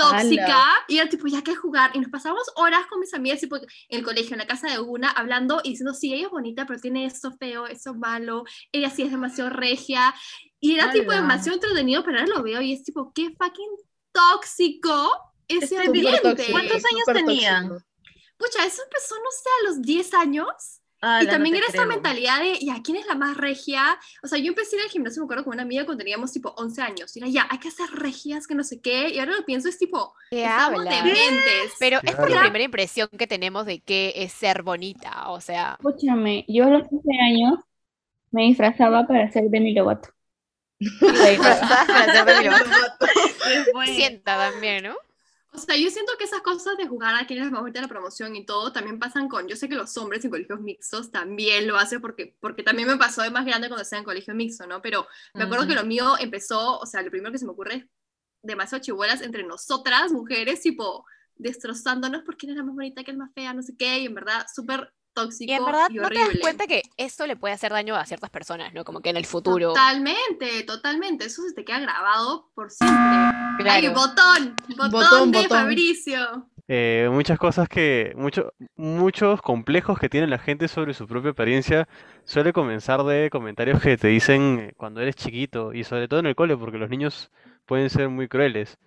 tóxica 0.02 0.62
y 0.88 0.98
era 0.98 1.08
tipo 1.08 1.26
ya 1.26 1.42
que 1.42 1.54
jugar 1.54 1.90
y 1.94 2.00
nos 2.00 2.10
pasamos 2.10 2.42
horas 2.56 2.86
con 2.86 3.00
mis 3.00 3.12
amigas 3.14 3.40
tipo 3.40 3.56
en 3.56 3.66
el 3.88 4.02
colegio, 4.02 4.34
en 4.34 4.38
la 4.38 4.46
casa 4.46 4.68
de 4.68 4.78
una, 4.78 5.10
hablando 5.10 5.60
y 5.62 5.70
diciendo 5.70 5.94
sí, 5.94 6.12
ella 6.12 6.26
es 6.26 6.30
bonita 6.30 6.66
pero 6.66 6.80
tiene 6.80 7.06
esto 7.06 7.32
feo, 7.32 7.66
eso 7.66 7.94
malo, 7.94 8.44
ella 8.72 8.90
sí 8.90 9.02
es 9.02 9.10
demasiado 9.10 9.50
regia 9.50 10.14
y 10.60 10.74
era 10.74 10.90
tipo 10.90 11.12
demasiado 11.12 11.54
entretenido 11.54 12.04
pero 12.04 12.18
ahora 12.18 12.34
lo 12.34 12.42
veo 12.42 12.60
y 12.60 12.72
es 12.72 12.82
tipo 12.82 13.12
qué 13.14 13.30
fucking 13.38 13.70
tóxico 14.12 15.30
ese 15.48 15.78
ambiente. 15.78 16.46
¿Cuántos 16.50 16.84
años 16.84 17.06
tóxico. 17.06 17.84
Pucha, 18.40 18.64
eso 18.64 18.82
empezó, 18.82 19.16
no 19.16 19.30
sé, 19.30 19.48
a 19.60 19.68
los 19.68 19.82
10 19.82 20.14
años. 20.14 20.79
Ala, 21.00 21.22
Y 21.22 21.26
no 21.26 21.30
también 21.32 21.52
te 21.52 21.58
era 21.58 21.66
esta 21.66 21.84
creo. 21.84 21.86
mentalidad 21.86 22.40
de, 22.40 22.58
ya, 22.60 22.82
¿quién 22.82 22.96
es 22.98 23.06
la 23.06 23.14
más 23.14 23.36
regia? 23.36 23.98
O 24.22 24.26
sea, 24.28 24.38
yo 24.38 24.48
empecé 24.48 24.76
ir 24.76 24.82
al 24.82 24.88
gimnasio, 24.90 25.22
me 25.22 25.24
acuerdo, 25.26 25.44
con 25.44 25.54
una 25.54 25.62
amiga 25.62 25.84
cuando 25.84 26.02
teníamos 26.02 26.32
tipo 26.32 26.50
11 26.56 26.82
años. 26.82 27.16
Y 27.16 27.20
era, 27.20 27.28
ya, 27.28 27.46
hay 27.50 27.58
que 27.58 27.68
hacer 27.68 27.90
regias, 27.90 28.46
que 28.46 28.54
no 28.54 28.64
sé 28.64 28.80
qué. 28.80 29.08
Y 29.10 29.18
ahora 29.18 29.32
lo 29.36 29.44
pienso, 29.44 29.68
es 29.68 29.78
tipo, 29.78 30.14
¿Qué 30.30 30.44
estamos 30.44 30.84
dementes. 30.84 31.72
Pero 31.78 31.98
es 32.04 32.16
por 32.16 32.30
la 32.30 32.40
Claro. 32.40 32.40
primera 32.40 32.64
impresión 32.64 33.08
que 33.18 33.26
tenemos 33.26 33.66
de 33.66 33.80
qué 33.80 34.12
es 34.16 34.32
ser 34.32 34.62
bonita. 34.62 35.30
O 35.30 35.40
sea, 35.40 35.78
Escúchame, 35.78 36.44
yo 36.48 36.66
a 36.66 36.70
los 36.70 36.88
15 36.88 37.08
años 37.22 37.54
me 38.32 38.42
disfrazaba 38.44 39.06
para 39.06 39.30
ser 39.30 39.44
Demi 39.50 39.74
Lovato. 39.74 40.10
disfrazadas 40.80 41.86
para 41.86 42.12
ser 42.12 42.24
Demi 42.26 42.44
Lovato. 42.46 42.70
Sienta 43.86 44.36
también, 44.50 44.84
¿no? 44.84 44.94
O 45.52 45.58
sea, 45.58 45.76
yo 45.76 45.90
siento 45.90 46.12
que 46.16 46.24
esas 46.24 46.42
cosas 46.42 46.76
de 46.76 46.86
jugar 46.86 47.14
a 47.16 47.26
quién 47.26 47.40
es 47.40 47.46
la 47.46 47.50
más 47.50 47.60
bonita 47.62 47.80
de 47.80 47.86
la 47.86 47.88
promoción 47.88 48.36
y 48.36 48.46
todo 48.46 48.72
también 48.72 49.00
pasan 49.00 49.28
con, 49.28 49.48
yo 49.48 49.56
sé 49.56 49.68
que 49.68 49.74
los 49.74 49.96
hombres 49.96 50.24
en 50.24 50.30
colegios 50.30 50.60
mixtos 50.60 51.10
también 51.10 51.66
lo 51.66 51.76
hacen 51.76 52.00
porque, 52.00 52.36
porque 52.40 52.62
también 52.62 52.86
me 52.88 52.96
pasó 52.96 53.22
de 53.22 53.30
más 53.30 53.44
grande 53.44 53.68
cuando 53.68 53.82
estaba 53.82 53.98
en 53.98 54.04
colegio 54.04 54.34
mixto, 54.34 54.66
¿no? 54.66 54.80
Pero 54.80 55.06
me 55.36 55.44
acuerdo 55.44 55.66
que 55.66 55.72
Ujú. 55.72 55.82
lo 55.82 55.86
mío 55.86 56.14
empezó, 56.20 56.78
o 56.78 56.86
sea, 56.86 57.02
lo 57.02 57.10
primero 57.10 57.32
que 57.32 57.38
se 57.38 57.46
me 57.46 57.52
ocurre 57.52 57.74
es 57.74 57.84
demasiado 58.42 58.82
chivuelas 58.82 59.22
entre 59.22 59.42
nosotras, 59.44 60.12
mujeres, 60.12 60.60
tipo, 60.62 61.04
destrozándonos 61.34 62.22
por 62.22 62.36
quién 62.36 62.50
es 62.52 62.56
la 62.56 62.64
más 62.64 62.74
bonita, 62.74 63.02
quién 63.02 63.16
es 63.16 63.20
más 63.20 63.32
fea, 63.34 63.52
no 63.52 63.62
sé 63.62 63.76
qué, 63.76 64.00
y 64.00 64.06
en 64.06 64.14
verdad, 64.14 64.46
súper 64.54 64.92
tóxico 65.12 65.50
Y 65.50 65.54
en 65.54 65.64
verdad 65.64 65.88
y 65.90 65.94
no 65.94 66.08
te 66.08 66.18
das 66.18 66.28
cuenta 66.40 66.66
que 66.66 66.82
esto 66.96 67.26
le 67.26 67.36
puede 67.36 67.54
hacer 67.54 67.72
daño 67.72 67.94
a 67.96 68.04
ciertas 68.06 68.30
personas, 68.30 68.72
¿no? 68.74 68.84
Como 68.84 69.00
que 69.00 69.10
en 69.10 69.16
el 69.16 69.26
futuro. 69.26 69.68
Totalmente, 69.68 70.62
totalmente, 70.64 71.26
eso 71.26 71.42
se 71.42 71.54
te 71.54 71.64
queda 71.64 71.80
grabado 71.80 72.48
por 72.54 72.70
siempre. 72.70 73.70
¡Ay! 73.70 73.88
¡Botón, 73.88 74.56
Botón, 74.90 75.30
de 75.32 75.38
botón. 75.42 75.58
Fabricio! 75.58 76.46
eh, 76.72 77.08
muchas 77.10 77.36
cosas 77.38 77.68
que, 77.68 78.12
mucho- 78.16 78.52
muchos 78.76 79.42
complejos 79.42 79.98
que 79.98 80.08
tiene 80.08 80.28
la 80.28 80.38
gente 80.38 80.68
sobre 80.68 80.94
su 80.94 81.06
propia 81.08 81.32
apariencia 81.32 81.88
suele 82.24 82.52
comenzar 82.52 83.02
de 83.02 83.28
comentarios 83.30 83.82
que 83.82 83.96
te 83.96 84.06
dicen 84.08 84.58
eh, 84.60 84.72
cuando 84.76 85.00
eres 85.00 85.16
chiquito 85.16 85.72
y 85.74 85.82
sobre 85.84 86.06
todo 86.06 86.20
en 86.20 86.26
el 86.26 86.36
cole, 86.36 86.56
porque 86.56 86.78
los 86.78 86.88
niños 86.88 87.30
pueden 87.66 87.90
ser 87.90 88.08
muy 88.08 88.28
crueles. 88.28 88.78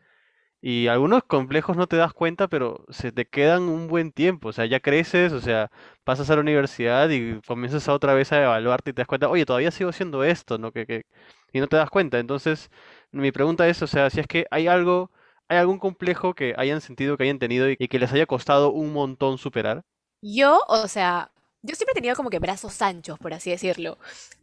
Y 0.65 0.87
algunos 0.87 1.23
complejos 1.25 1.75
no 1.75 1.87
te 1.87 1.97
das 1.97 2.13
cuenta, 2.13 2.47
pero 2.47 2.85
se 2.89 3.11
te 3.11 3.25
quedan 3.25 3.63
un 3.63 3.87
buen 3.89 4.13
tiempo. 4.13 4.49
O 4.49 4.53
sea, 4.53 4.65
ya 4.65 4.79
creces, 4.79 5.33
o 5.33 5.41
sea, 5.41 5.69
pasas 6.05 6.29
a 6.29 6.35
la 6.35 6.41
universidad 6.41 7.09
y 7.09 7.41
comienzas 7.41 7.89
otra 7.89 8.13
vez 8.13 8.31
a 8.31 8.41
evaluarte 8.43 8.91
y 8.91 8.93
te 8.93 9.01
das 9.01 9.07
cuenta, 9.07 9.27
oye, 9.29 9.45
todavía 9.45 9.71
sigo 9.71 9.89
haciendo 9.89 10.23
esto, 10.23 10.57
¿no? 10.57 10.71
Que, 10.71 10.85
que... 10.85 11.05
Y 11.51 11.59
no 11.59 11.67
te 11.67 11.75
das 11.75 11.89
cuenta. 11.89 12.17
Entonces, 12.19 12.69
mi 13.11 13.31
pregunta 13.33 13.67
es, 13.67 13.81
o 13.81 13.87
sea, 13.87 14.09
si 14.09 14.21
es 14.21 14.27
que 14.27 14.45
hay 14.51 14.67
algo, 14.67 15.11
hay 15.49 15.57
algún 15.57 15.79
complejo 15.79 16.33
que 16.33 16.53
hayan 16.57 16.79
sentido, 16.81 17.17
que 17.17 17.23
hayan 17.23 17.39
tenido 17.39 17.69
y 17.69 17.75
que 17.77 17.99
les 17.99 18.13
haya 18.13 18.25
costado 18.25 18.71
un 18.71 18.93
montón 18.93 19.37
superar. 19.37 19.83
Yo, 20.21 20.61
o 20.69 20.87
sea, 20.87 21.32
yo 21.63 21.75
siempre 21.75 21.93
he 21.93 21.95
tenido 21.95 22.15
como 22.15 22.29
que 22.29 22.39
brazos 22.39 22.81
anchos, 22.81 23.17
por 23.17 23.33
así 23.33 23.49
decirlo. 23.49 23.97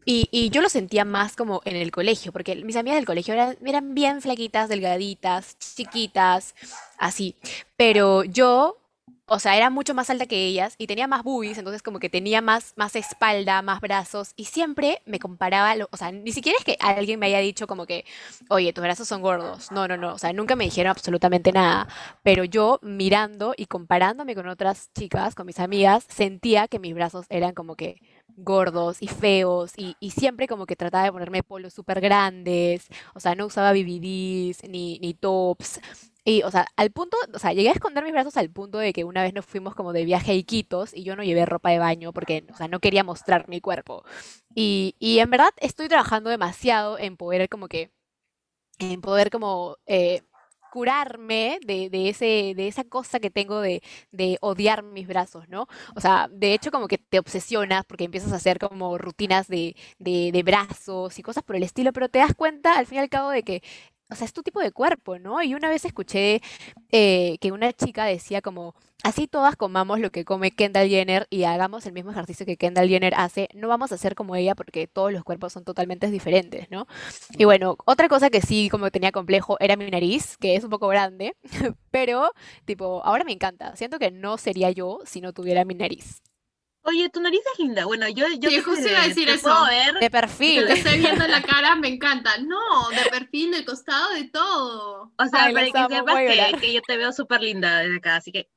Y, 0.07 0.29
y 0.33 0.49
yo 0.51 0.63
lo 0.63 0.71
sentía 0.71 1.05
más 1.05 1.37
como 1.37 1.61
en 1.67 1.77
el 1.77 1.91
colegio, 1.93 2.33
porque 2.33 2.57
mis 2.57 2.77
amigas 2.77 2.97
del 2.97 3.05
colegio 3.05 3.35
eran, 3.35 3.59
eran 3.65 3.95
bien 3.95 4.23
flaquitas, 4.23 4.69
delgaditas, 4.71 5.59
chiquitas, 5.59 6.55
así. 6.99 7.37
Pero 7.77 8.25
yo, 8.25 8.80
o 9.33 9.39
sea, 9.39 9.57
era 9.57 9.71
mucho 9.71 9.95
más 9.95 10.11
alta 10.11 10.27
que 10.27 10.45
ellas 10.47 10.75
y 10.79 10.87
tenía 10.89 11.07
más 11.07 11.23
boobies, 11.23 11.57
entonces 11.59 11.83
como 11.83 12.01
que 12.01 12.11
tenía 12.11 12.43
más, 12.43 12.73
más 12.77 12.97
espalda, 12.97 13.63
más 13.63 13.81
brazos. 13.81 14.33
Y 14.37 14.47
siempre 14.47 15.03
me 15.07 15.19
comparaba, 15.21 15.75
lo- 15.77 15.89
o 15.93 15.97
sea, 15.97 16.13
ni 16.13 16.33
siquiera 16.33 16.59
es 16.59 16.65
que 16.65 16.77
alguien 16.81 17.19
me 17.21 17.27
haya 17.27 17.39
dicho 17.39 17.67
como 17.67 17.87
que, 17.87 18.05
oye, 18.49 18.73
tus 18.73 18.83
brazos 18.83 19.09
son 19.09 19.23
gordos. 19.23 19.71
No, 19.71 19.87
no, 19.89 19.97
no. 19.97 20.15
O 20.15 20.19
sea, 20.19 20.33
nunca 20.33 20.57
me 20.57 20.65
dijeron 20.65 20.91
absolutamente 20.91 21.53
nada. 21.53 21.89
Pero 22.23 22.45
yo 22.45 22.79
mirando 22.83 23.55
y 23.57 23.67
comparándome 23.67 24.35
con 24.35 24.49
otras 24.49 24.91
chicas, 24.95 25.35
con 25.35 25.47
mis 25.47 25.61
amigas, 25.61 26.05
sentía 26.09 26.69
que 26.69 26.79
mis 26.79 26.95
brazos 26.95 27.27
eran 27.29 27.55
como 27.55 27.77
que 27.77 28.01
gordos 28.45 29.03
y 29.03 29.09
feos 29.09 29.73
y, 29.77 29.97
y 30.01 30.11
siempre 30.13 30.49
como 30.49 30.67
que 30.67 30.77
trataba 30.77 31.05
de 31.05 31.13
ponerme 31.13 31.43
polos 31.43 31.75
súper 31.75 32.01
grandes, 32.01 32.87
o 33.15 33.21
sea, 33.21 33.35
no 33.35 33.47
usaba 33.47 33.73
BBDs 33.73 34.65
ni, 34.69 34.99
ni 35.01 35.15
tops. 35.15 35.81
Y, 36.25 36.43
o 36.43 36.51
sea, 36.51 36.67
al 36.77 36.91
punto, 36.93 37.17
o 37.35 37.39
sea, 37.39 37.53
llegué 37.55 37.71
a 37.71 37.73
esconder 37.73 38.05
mis 38.05 38.13
brazos 38.13 38.37
al 38.37 38.51
punto 38.51 38.79
de 38.79 38.93
que 38.93 39.05
una 39.05 39.23
vez 39.23 39.33
nos 39.35 39.47
fuimos 39.47 39.75
como 39.75 39.93
de 39.93 40.05
viaje 40.05 40.33
a 40.33 40.35
Iquitos 40.35 40.93
y 40.95 41.03
yo 41.03 41.17
no 41.17 41.23
llevé 41.25 41.47
ropa 41.47 41.71
de 41.71 41.79
baño 41.79 42.13
porque, 42.13 42.45
o 42.53 42.57
sea, 42.57 42.69
no 42.69 42.79
quería 42.81 43.05
mostrar 43.05 43.49
mi 43.49 43.61
cuerpo. 43.61 44.05
Y, 44.55 44.97
y 44.99 45.19
en 45.21 45.31
verdad 45.31 45.51
estoy 45.59 45.89
trabajando 45.89 46.31
demasiado 46.31 46.99
en 46.99 47.17
poder 47.17 47.49
como 47.49 47.69
que 47.69 47.91
en 48.79 49.01
poder 49.01 49.31
como 49.31 49.77
eh, 49.87 50.23
curarme 50.71 51.59
de, 51.67 51.91
de 51.91 52.09
ese, 52.09 52.55
de 52.57 52.69
esa 52.69 52.85
cosa 52.85 53.21
que 53.21 53.31
tengo 53.31 53.61
de, 53.61 53.83
de 54.13 54.39
odiar 54.41 54.83
mis 54.83 55.07
brazos, 55.07 55.49
¿no? 55.49 55.67
O 55.95 56.01
sea, 56.01 56.29
de 56.31 56.55
hecho 56.55 56.71
como 56.71 56.89
que 56.89 56.99
te 56.99 57.19
obsesionas 57.19 57.85
porque 57.85 58.05
empiezas 58.05 58.33
a 58.33 58.37
hacer 58.37 58.59
como 58.59 58.99
rutinas 58.99 59.49
de, 59.49 59.77
de, 59.99 60.43
brazos 60.43 61.19
y 61.19 61.23
cosas 61.23 61.45
por 61.45 61.57
el 61.57 61.63
estilo, 61.63 61.93
pero 61.93 62.09
te 62.09 62.19
das 62.21 62.35
cuenta 62.35 62.79
al 62.79 62.87
fin 62.87 62.99
y 62.99 63.01
al 63.01 63.09
cabo 63.09 63.31
de 63.31 63.43
que, 63.43 63.63
o 64.11 64.15
sea, 64.15 64.25
es 64.25 64.33
tu 64.33 64.43
tipo 64.43 64.61
de 64.61 64.73
cuerpo, 64.73 65.19
¿no? 65.19 65.43
Y 65.43 65.55
una 65.55 65.69
vez 65.69 65.85
escuché 65.85 66.41
eh, 66.91 67.39
que 67.41 67.53
una 67.53 67.73
chica 67.73 68.05
decía 68.05 68.43
como, 68.43 68.75
así 69.03 69.27
todas 69.27 69.57
comamos 69.57 70.01
lo 70.01 70.11
que 70.11 70.25
come 70.25 70.51
Kendall 70.51 70.89
Jenner 70.89 71.27
y 71.31 71.45
hagamos 71.45 71.87
el 71.87 71.93
mismo 71.93 72.11
ejercicio 72.11 72.47
que 72.47 72.57
Kendall 72.57 72.89
Jenner 72.89 73.15
hace, 73.17 73.49
no 73.55 73.69
vamos 73.69 73.93
a 73.93 73.99
ser 73.99 74.15
como 74.15 74.37
ella 74.37 74.55
porque 74.55 74.87
todos 74.87 75.13
los 75.13 75.25
cuerpos 75.25 75.53
son 75.53 75.65
totalmente 75.65 76.11
diferentes, 76.11 76.71
¿no? 76.71 76.87
Y 77.39 77.45
bueno, 77.45 77.77
otra 77.87 78.09
cosa 78.09 78.31
que 78.31 78.41
sí 78.41 78.69
como 78.71 78.91
tenía 78.91 79.13
complejo 79.13 79.57
era 79.61 79.77
mi 79.77 79.91
nariz, 79.91 80.37
que 80.39 80.57
es 80.57 80.65
un 80.65 80.71
poco 80.71 80.89
grande, 80.89 81.37
pero 81.91 82.33
tipo, 82.65 83.03
ahora 83.05 83.25
me 83.25 83.33
encanta. 83.33 83.77
Siento 83.77 83.99
que 83.99 84.11
no 84.11 84.39
sería 84.39 84.71
yo 84.71 85.01
si 85.05 85.21
no 85.21 85.33
tuviera 85.33 85.65
mi 85.65 85.75
nariz. 85.75 86.23
Oye, 86.91 87.09
tu 87.09 87.21
nariz 87.21 87.41
es 87.53 87.59
linda. 87.59 87.85
Bueno, 87.87 88.09
yo, 88.09 88.27
yo 88.39 88.51
Sí, 88.51 88.61
justo 88.61 88.83
te- 88.85 88.91
iba 88.91 89.03
a 89.03 89.09
decir 89.09 89.27
te 89.27 89.35
eso. 89.35 89.43
puedo 89.49 89.65
ver. 89.67 89.95
De 90.01 90.11
perfil. 90.11 90.63
lo 90.65 90.69
estoy 90.69 90.99
viendo 90.99 91.25
en 91.25 91.31
la 91.31 91.43
cara, 91.43 91.77
me 91.77 91.89
encanta. 91.89 92.37
No, 92.39 92.59
de 92.91 93.09
perfil, 93.11 93.53
del 93.53 93.65
costado, 93.65 94.13
de 94.15 94.25
todo. 94.29 95.13
O 95.17 95.27
sea, 95.27 95.45
Ay, 95.45 95.55
para 95.55 95.67
que 95.67 95.95
sepas 95.97 96.17
que, 96.17 96.59
que 96.61 96.73
yo 96.75 96.81
te 96.87 96.97
veo 96.97 97.13
súper 97.13 97.41
linda 97.43 97.79
desde 97.79 97.97
acá, 97.97 98.17
así 98.17 98.33
que 98.33 98.49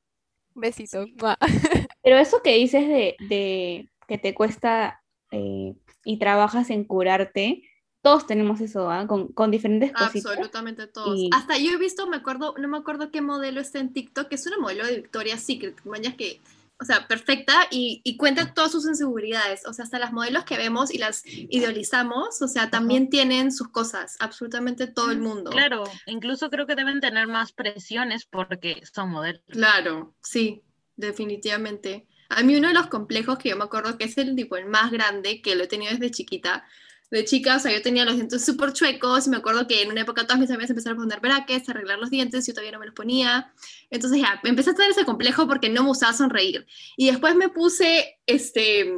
Besito. 0.56 1.06
Pero 2.04 2.18
eso 2.18 2.42
que 2.44 2.56
dices 2.56 2.88
de, 2.88 3.16
de 3.28 3.90
que 4.08 4.18
te 4.18 4.34
cuesta 4.34 5.02
eh, 5.32 5.74
y 6.06 6.20
trabajas 6.20 6.70
en 6.70 6.84
curarte, 6.84 7.64
todos 8.02 8.28
tenemos 8.28 8.60
eso, 8.62 8.92
¿ah? 8.92 9.08
Con, 9.08 9.30
con 9.32 9.50
diferentes 9.50 9.92
cositas. 9.94 10.26
Absolutamente 10.34 10.88
todos. 10.88 11.18
Y- 11.18 11.30
Hasta 11.34 11.58
yo 11.58 11.72
he 11.72 11.78
visto, 11.78 12.06
me 12.08 12.18
acuerdo, 12.18 12.54
no 12.60 12.68
me 12.68 12.78
acuerdo 12.78 13.10
qué 13.12 13.22
modelo 13.22 13.62
está 13.62 13.80
en 13.80 13.94
TikTok, 13.94 14.28
que 14.28 14.36
es 14.36 14.46
una 14.46 14.58
modelo 14.58 14.86
de 14.86 14.98
Victoria's 14.98 15.42
Secret, 15.42 15.82
mañas 15.86 16.14
que, 16.16 16.42
o 16.84 16.86
sea, 16.86 17.08
perfecta 17.08 17.68
y, 17.72 18.02
y 18.04 18.18
cuenta 18.18 18.54
todas 18.54 18.74
sus 18.74 18.86
inseguridades. 18.86 19.66
O 19.66 19.72
sea, 19.72 19.86
hasta 19.86 20.00
las 20.00 20.12
modelos 20.12 20.44
que 20.44 20.58
vemos 20.58 20.94
y 20.94 20.98
las 20.98 21.24
idealizamos, 21.26 22.42
o 22.42 22.48
sea, 22.50 22.70
también 22.70 23.10
tienen 23.10 23.54
sus 23.54 23.70
cosas, 23.70 24.18
absolutamente 24.20 24.88
todo 24.88 25.12
el 25.12 25.20
mundo. 25.20 25.50
claro, 25.50 25.86
incluso 26.06 26.50
creo 26.50 26.68
que 26.68 26.76
deben 26.76 27.00
tener 27.00 27.28
más 27.28 27.54
presiones 27.54 28.26
porque 28.26 28.84
son 28.92 29.12
modelos. 29.12 29.42
Claro, 29.48 30.14
sí, 30.22 30.62
definitivamente. 30.98 32.06
A 32.28 32.44
mí 32.44 32.58
uno 32.58 32.68
de 32.68 32.74
los 32.74 32.88
complejos 32.88 33.38
que 33.38 33.50
yo 33.50 33.58
me 33.58 33.64
acuerdo 33.64 33.98
que 33.98 34.04
es 34.04 34.18
el 34.18 34.36
tipo 34.36 34.58
el 34.58 34.66
más 34.66 34.92
grande, 34.92 35.42
que 35.42 35.56
lo 35.56 35.64
he 35.64 35.68
tenido 35.68 35.94
desde 35.94 36.12
chiquita. 36.12 36.66
De 37.12 37.26
chica, 37.26 37.58
o 37.58 37.60
sea, 37.60 37.72
yo 37.72 37.82
tenía 37.82 38.06
los 38.06 38.16
dientes 38.16 38.44
súper 38.44 38.74
chuecos 38.74 39.28
y 39.28 39.30
me 39.30 39.38
acuerdo 39.38 39.68
que 39.68 39.84
en 39.84 39.92
una 39.92 40.02
época 40.02 40.24
todas 40.24 40.40
mis 40.40 40.50
amigas 40.50 40.72
empezaron 40.72 40.98
a 40.98 41.02
poner 41.02 41.20
brackets, 41.20 41.70
a 41.70 41.74
arreglar 41.74 42.00
los 42.00 42.10
dientes, 42.10 42.48
yo 42.48 42.54
todavía 42.54 42.72
no 42.72 42.80
me 42.80 42.88
los 42.88 42.96
ponía. 42.96 43.54
Entonces 43.92 44.20
ya, 44.20 44.40
empecé 44.44 44.72
a 44.72 44.74
tener 44.74 44.92
ese 44.92 45.06
complejo 45.06 45.48
porque 45.48 45.70
no 45.70 45.84
me 45.84 45.90
gustaba 45.90 46.14
sonreír. 46.14 46.66
Y 46.98 47.12
después 47.12 47.36
me 47.36 47.50
puse, 47.50 48.18
este, 48.26 48.96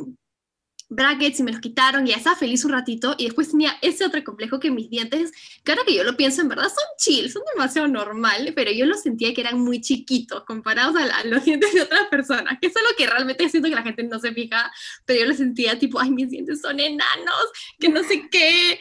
brackets 0.89 1.39
y 1.39 1.43
me 1.43 1.51
los 1.51 1.61
quitaron 1.61 2.05
y 2.05 2.11
ya 2.11 2.17
estaba 2.17 2.35
feliz 2.35 2.63
un 2.63 2.71
ratito 2.71 3.15
y 3.17 3.25
después 3.25 3.49
tenía 3.51 3.75
ese 3.81 4.05
otro 4.05 4.23
complejo 4.23 4.59
que 4.59 4.69
mis 4.71 4.89
dientes, 4.89 5.31
claro 5.63 5.81
que 5.85 5.95
yo 5.95 6.03
lo 6.03 6.15
pienso 6.15 6.41
en 6.41 6.49
verdad, 6.49 6.67
son 6.69 6.83
chill, 6.97 7.31
son 7.31 7.41
demasiado 7.55 7.87
normal, 7.87 8.53
pero 8.55 8.71
yo 8.71 8.85
los 8.85 9.01
sentía 9.01 9.33
que 9.33 9.41
eran 9.41 9.59
muy 9.59 9.81
chiquitos 9.81 10.43
comparados 10.45 10.95
a, 10.95 11.05
la- 11.05 11.17
a 11.17 11.23
los 11.25 11.43
dientes 11.43 11.73
de 11.73 11.81
otras 11.81 12.07
personas, 12.07 12.57
que 12.61 12.67
es 12.67 12.73
lo 12.75 12.95
que 12.95 13.07
realmente 13.07 13.49
siento 13.49 13.69
que 13.69 13.75
la 13.75 13.83
gente 13.83 14.03
no 14.03 14.19
se 14.19 14.31
fija, 14.33 14.71
pero 15.05 15.21
yo 15.21 15.25
lo 15.25 15.33
sentía 15.33 15.77
tipo, 15.79 15.99
ay, 15.99 16.11
mis 16.11 16.29
dientes 16.29 16.61
son 16.61 16.79
enanos, 16.79 17.45
que 17.79 17.89
no 17.89 18.03
sé 18.03 18.27
qué. 18.29 18.79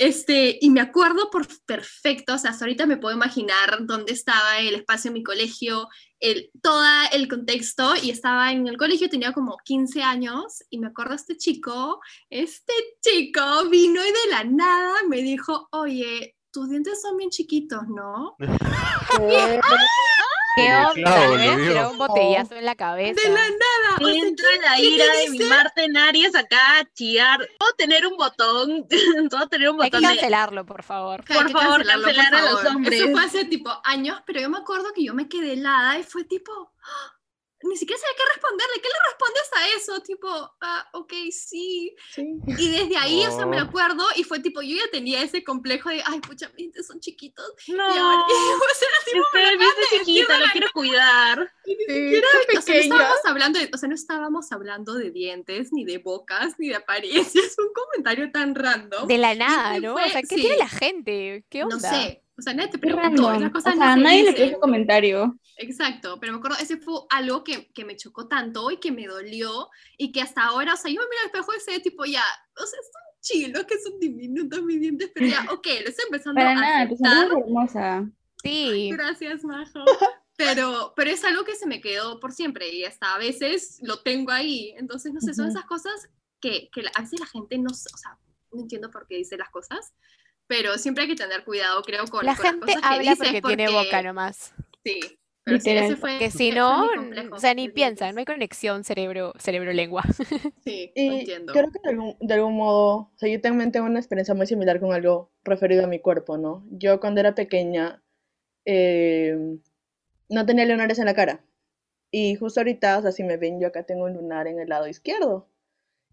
Este, 0.00 0.58
y 0.62 0.70
me 0.70 0.80
acuerdo 0.80 1.28
por 1.30 1.46
perfecto, 1.66 2.32
o 2.32 2.38
sea, 2.38 2.52
hasta 2.52 2.64
ahorita 2.64 2.86
me 2.86 2.96
puedo 2.96 3.14
imaginar 3.14 3.84
dónde 3.84 4.14
estaba 4.14 4.58
el 4.58 4.76
espacio 4.76 5.10
en 5.10 5.12
mi 5.12 5.22
colegio, 5.22 5.88
el, 6.20 6.50
todo 6.62 6.82
el 7.12 7.28
contexto, 7.28 7.92
y 8.02 8.08
estaba 8.08 8.50
en 8.50 8.66
el 8.66 8.78
colegio, 8.78 9.10
tenía 9.10 9.34
como 9.34 9.58
15 9.62 10.02
años, 10.02 10.64
y 10.70 10.78
me 10.78 10.86
acuerdo 10.86 11.14
este 11.14 11.36
chico, 11.36 12.00
este 12.30 12.72
chico 13.02 13.42
vino 13.68 14.00
y 14.02 14.08
de 14.08 14.30
la 14.30 14.44
nada 14.44 14.94
me 15.06 15.18
dijo, 15.18 15.68
oye, 15.70 16.34
tus 16.50 16.70
dientes 16.70 17.02
son 17.02 17.18
bien 17.18 17.28
chiquitos, 17.28 17.82
¿no? 17.86 18.36
¿Qué 20.56 20.62
¿ves? 20.62 20.96
lo 20.96 21.70
Era 21.70 21.88
un 21.88 21.98
botellazo 21.98 22.54
en 22.56 22.64
la 22.64 22.74
cabeza. 22.74 23.20
De 23.22 23.28
la 23.28 23.40
nada. 23.42 23.96
o 24.00 24.04
sea, 24.06 24.14
entra 24.14 24.48
¿qué- 24.54 24.60
la 24.60 24.80
ira 24.80 25.04
de 25.16 25.30
mi? 25.30 25.38
Marten 25.40 25.96
Arias 25.96 26.34
acá 26.34 26.58
a 26.80 26.84
chillar. 26.92 27.48
Puedo 27.58 27.72
tener 27.74 28.06
un 28.06 28.16
botón, 28.16 28.86
puedo 29.30 29.48
tener 29.48 29.70
un 29.70 29.82
Hay 29.82 29.90
que 29.90 29.96
botón 29.98 30.10
de... 30.10 30.16
cancelarlo, 30.16 30.66
por 30.66 30.82
favor. 30.82 31.24
Por 31.24 31.50
favor, 31.50 31.52
cancelarlo, 31.84 32.04
por 32.04 32.14
cancelar 32.14 32.34
a 32.34 32.50
los 32.50 32.60
favor. 32.62 32.76
hombres. 32.76 33.00
Eso 33.00 33.12
fue 33.12 33.24
hace 33.24 33.44
tipo 33.44 33.70
años, 33.84 34.20
pero 34.26 34.40
yo 34.40 34.50
me 34.50 34.58
acuerdo 34.58 34.92
que 34.94 35.04
yo 35.04 35.14
me 35.14 35.28
quedé 35.28 35.52
helada 35.52 35.98
y 35.98 36.02
fue 36.02 36.24
tipo, 36.24 36.52
¡ah! 36.82 37.16
Ni 37.62 37.76
siquiera 37.76 38.00
sabía 38.00 38.16
qué 38.16 38.32
responderle. 38.34 38.74
¿Qué 38.82 38.88
le 38.88 39.10
respondes 39.10 39.50
a 39.52 39.76
eso? 39.76 40.02
Tipo, 40.02 40.28
ah, 40.60 40.88
ok, 40.94 41.12
sí. 41.30 41.94
Sí. 42.14 42.24
Y 42.58 42.70
desde 42.70 42.96
ahí, 42.96 43.24
o 43.26 43.30
sea, 43.36 43.46
me 43.46 43.60
Oh. 43.60 43.64
acuerdo 43.64 44.04
y 44.16 44.24
fue 44.24 44.40
tipo, 44.40 44.62
yo 44.62 44.76
ya 44.76 44.90
tenía 44.90 45.22
ese 45.22 45.44
complejo 45.44 45.90
de, 45.90 46.02
ay, 46.06 46.20
pucha, 46.20 46.48
mis 46.48 46.56
dientes 46.56 46.86
son 46.86 47.00
chiquitos. 47.00 47.46
No, 47.68 47.74
Y 47.94 47.98
ahora, 47.98 48.24
y, 48.28 48.32
o 48.32 48.74
sea, 48.74 48.88
tipo, 49.12 49.26
este, 49.34 49.96
es 49.96 50.06
chiquita, 50.06 50.38
lo 50.38 50.46
quiero 50.52 50.68
cuidar. 50.72 51.52
Sí, 51.64 51.76
siquiera- 51.78 52.28
o 52.58 52.62
sea, 52.62 52.74
no 52.74 52.80
estábamos 52.80 53.24
hablando 53.26 53.58
de, 53.58 53.70
o 53.72 53.76
sea, 53.78 53.88
no 53.88 53.94
estábamos 53.94 54.52
hablando 54.52 54.94
de 54.94 55.10
dientes, 55.10 55.72
ni 55.72 55.84
de 55.84 55.98
bocas, 55.98 56.54
ni 56.58 56.68
de 56.68 56.76
apariencia. 56.76 57.40
Es 57.44 57.56
un 57.58 57.72
comentario 57.72 58.30
tan 58.32 58.54
random. 58.54 59.06
De 59.06 59.18
la 59.18 59.34
nada, 59.34 59.78
¿no? 59.80 59.92
fue- 59.94 60.04
O 60.06 60.08
sea, 60.08 60.20
¿qué 60.22 60.34
sí. 60.34 60.40
tiene 60.40 60.56
la 60.56 60.68
gente? 60.68 61.44
¿Qué 61.50 61.62
onda? 61.64 61.76
No 61.76 61.80
sé. 61.80 62.22
O 62.40 62.42
sea, 62.42 62.54
nadie 62.54 62.70
te 62.70 62.78
preguntó. 62.78 63.26
O 63.28 63.60
sea, 63.60 63.74
no 63.74 63.94
se 63.94 64.00
nadie 64.00 64.24
le 64.24 64.34
creó 64.34 64.46
ese 64.48 64.58
comentario. 64.58 65.38
Exacto, 65.58 66.18
pero 66.18 66.32
me 66.32 66.38
acuerdo, 66.38 66.56
ese 66.58 66.78
fue 66.78 66.94
algo 67.10 67.44
que, 67.44 67.70
que 67.72 67.84
me 67.84 67.94
chocó 67.96 68.26
tanto 68.26 68.70
y 68.70 68.78
que 68.78 68.90
me 68.90 69.06
dolió 69.06 69.68
y 69.98 70.10
que 70.10 70.22
hasta 70.22 70.42
ahora, 70.44 70.72
o 70.74 70.76
sea, 70.76 70.90
yo 70.90 71.00
me 71.00 71.06
miro 71.06 71.20
al 71.22 71.26
espejo 71.26 71.52
y 71.54 71.60
sé 71.60 71.80
tipo 71.80 72.04
ya, 72.06 72.24
o 72.56 72.66
sea, 72.66 72.78
son 72.80 73.02
chilos, 73.20 73.64
que 73.64 73.78
son 73.78 74.00
diminutos 74.00 74.62
mis 74.62 74.80
dientes, 74.80 75.10
pero 75.14 75.26
ya, 75.26 75.42
ok, 75.52 75.66
lo 75.66 75.88
estoy 75.90 76.04
empezando 76.06 76.38
Para 76.40 76.50
a 76.52 76.54
nada, 76.54 76.80
aceptar. 76.82 77.26
es 77.26 77.32
hermosa. 77.44 78.10
Sí. 78.42 78.90
Gracias, 78.92 79.44
Majo. 79.44 79.84
Pero, 80.36 80.94
pero 80.96 81.10
es 81.10 81.22
algo 81.24 81.44
que 81.44 81.54
se 81.54 81.66
me 81.66 81.82
quedó 81.82 82.18
por 82.18 82.32
siempre 82.32 82.72
y 82.74 82.84
hasta 82.86 83.14
a 83.14 83.18
veces 83.18 83.78
lo 83.82 84.00
tengo 84.00 84.32
ahí. 84.32 84.72
Entonces, 84.78 85.12
no 85.12 85.20
sé, 85.20 85.34
son 85.34 85.48
esas 85.48 85.66
cosas 85.66 86.08
que, 86.40 86.70
que 86.72 86.82
la- 86.82 86.92
a 86.94 87.02
veces 87.02 87.20
la 87.20 87.26
gente 87.26 87.58
no, 87.58 87.68
o 87.70 87.74
sea, 87.74 88.16
no 88.50 88.62
entiendo 88.62 88.90
por 88.90 89.06
qué 89.06 89.16
dice 89.16 89.36
las 89.36 89.50
cosas, 89.50 89.92
pero 90.50 90.76
siempre 90.78 91.04
hay 91.04 91.08
que 91.10 91.14
tener 91.14 91.44
cuidado, 91.44 91.80
creo, 91.82 92.04
con, 92.08 92.26
La 92.26 92.34
con 92.34 92.42
las 92.44 92.52
gente 92.54 92.66
cosas 92.66 92.80
que 92.82 92.86
habla 92.88 93.10
dices 93.12 93.18
porque 93.18 93.40
tiene 93.42 93.66
porque- 93.66 93.84
boca 93.84 94.02
nomás. 94.02 94.52
Sí, 94.84 94.98
Pero 95.44 95.60
sí, 95.60 95.70
Literal. 95.70 95.96
fue, 95.96 96.18
Que 96.18 96.30
si 96.32 96.50
no, 96.50 96.86
o 97.30 97.38
sea, 97.38 97.54
ni 97.54 97.68
piensa, 97.68 98.10
no 98.10 98.18
hay 98.18 98.24
conexión 98.24 98.82
cerebro, 98.82 99.32
cerebro-lengua. 99.38 100.02
Sí, 100.64 100.90
Y 100.96 101.06
entiendo. 101.20 101.52
creo 101.52 101.70
que 101.70 101.78
de 101.84 101.88
algún, 101.90 102.16
de 102.20 102.34
algún 102.34 102.56
modo, 102.56 102.88
o 102.96 103.12
sea, 103.16 103.28
yo 103.28 103.40
también 103.40 103.70
tengo 103.70 103.86
una 103.86 104.00
experiencia 104.00 104.34
muy 104.34 104.46
similar 104.48 104.80
con 104.80 104.92
algo 104.92 105.30
referido 105.44 105.84
a 105.84 105.86
mi 105.86 106.00
cuerpo, 106.00 106.36
¿no? 106.36 106.64
Yo 106.72 106.98
cuando 106.98 107.20
era 107.20 107.34
pequeña 107.36 108.02
eh, 108.66 109.56
no 110.28 110.46
tenía 110.46 110.66
lunares 110.66 110.98
en 110.98 111.04
la 111.06 111.14
cara. 111.14 111.44
Y 112.10 112.34
justo 112.34 112.58
ahorita, 112.60 112.98
o 112.98 113.02
sea, 113.02 113.12
si 113.12 113.22
me 113.22 113.36
ven, 113.36 113.60
yo 113.60 113.68
acá 113.68 113.84
tengo 113.84 114.04
un 114.04 114.14
lunar 114.14 114.48
en 114.48 114.58
el 114.60 114.68
lado 114.68 114.88
izquierdo. 114.88 115.48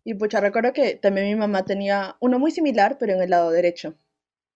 Y 0.03 0.13
pucha, 0.13 0.39
recuerdo 0.39 0.74
que 0.74 0.96
también 0.96 1.27
mi 1.27 1.36
mamá 1.36 1.65
tenía 1.65 2.15
uno 2.20 2.38
muy 2.39 2.51
similar, 2.51 2.98
pero 3.00 3.13
en 3.13 3.22
el 3.22 3.29
lado 3.32 3.50
derecho. 3.51 3.96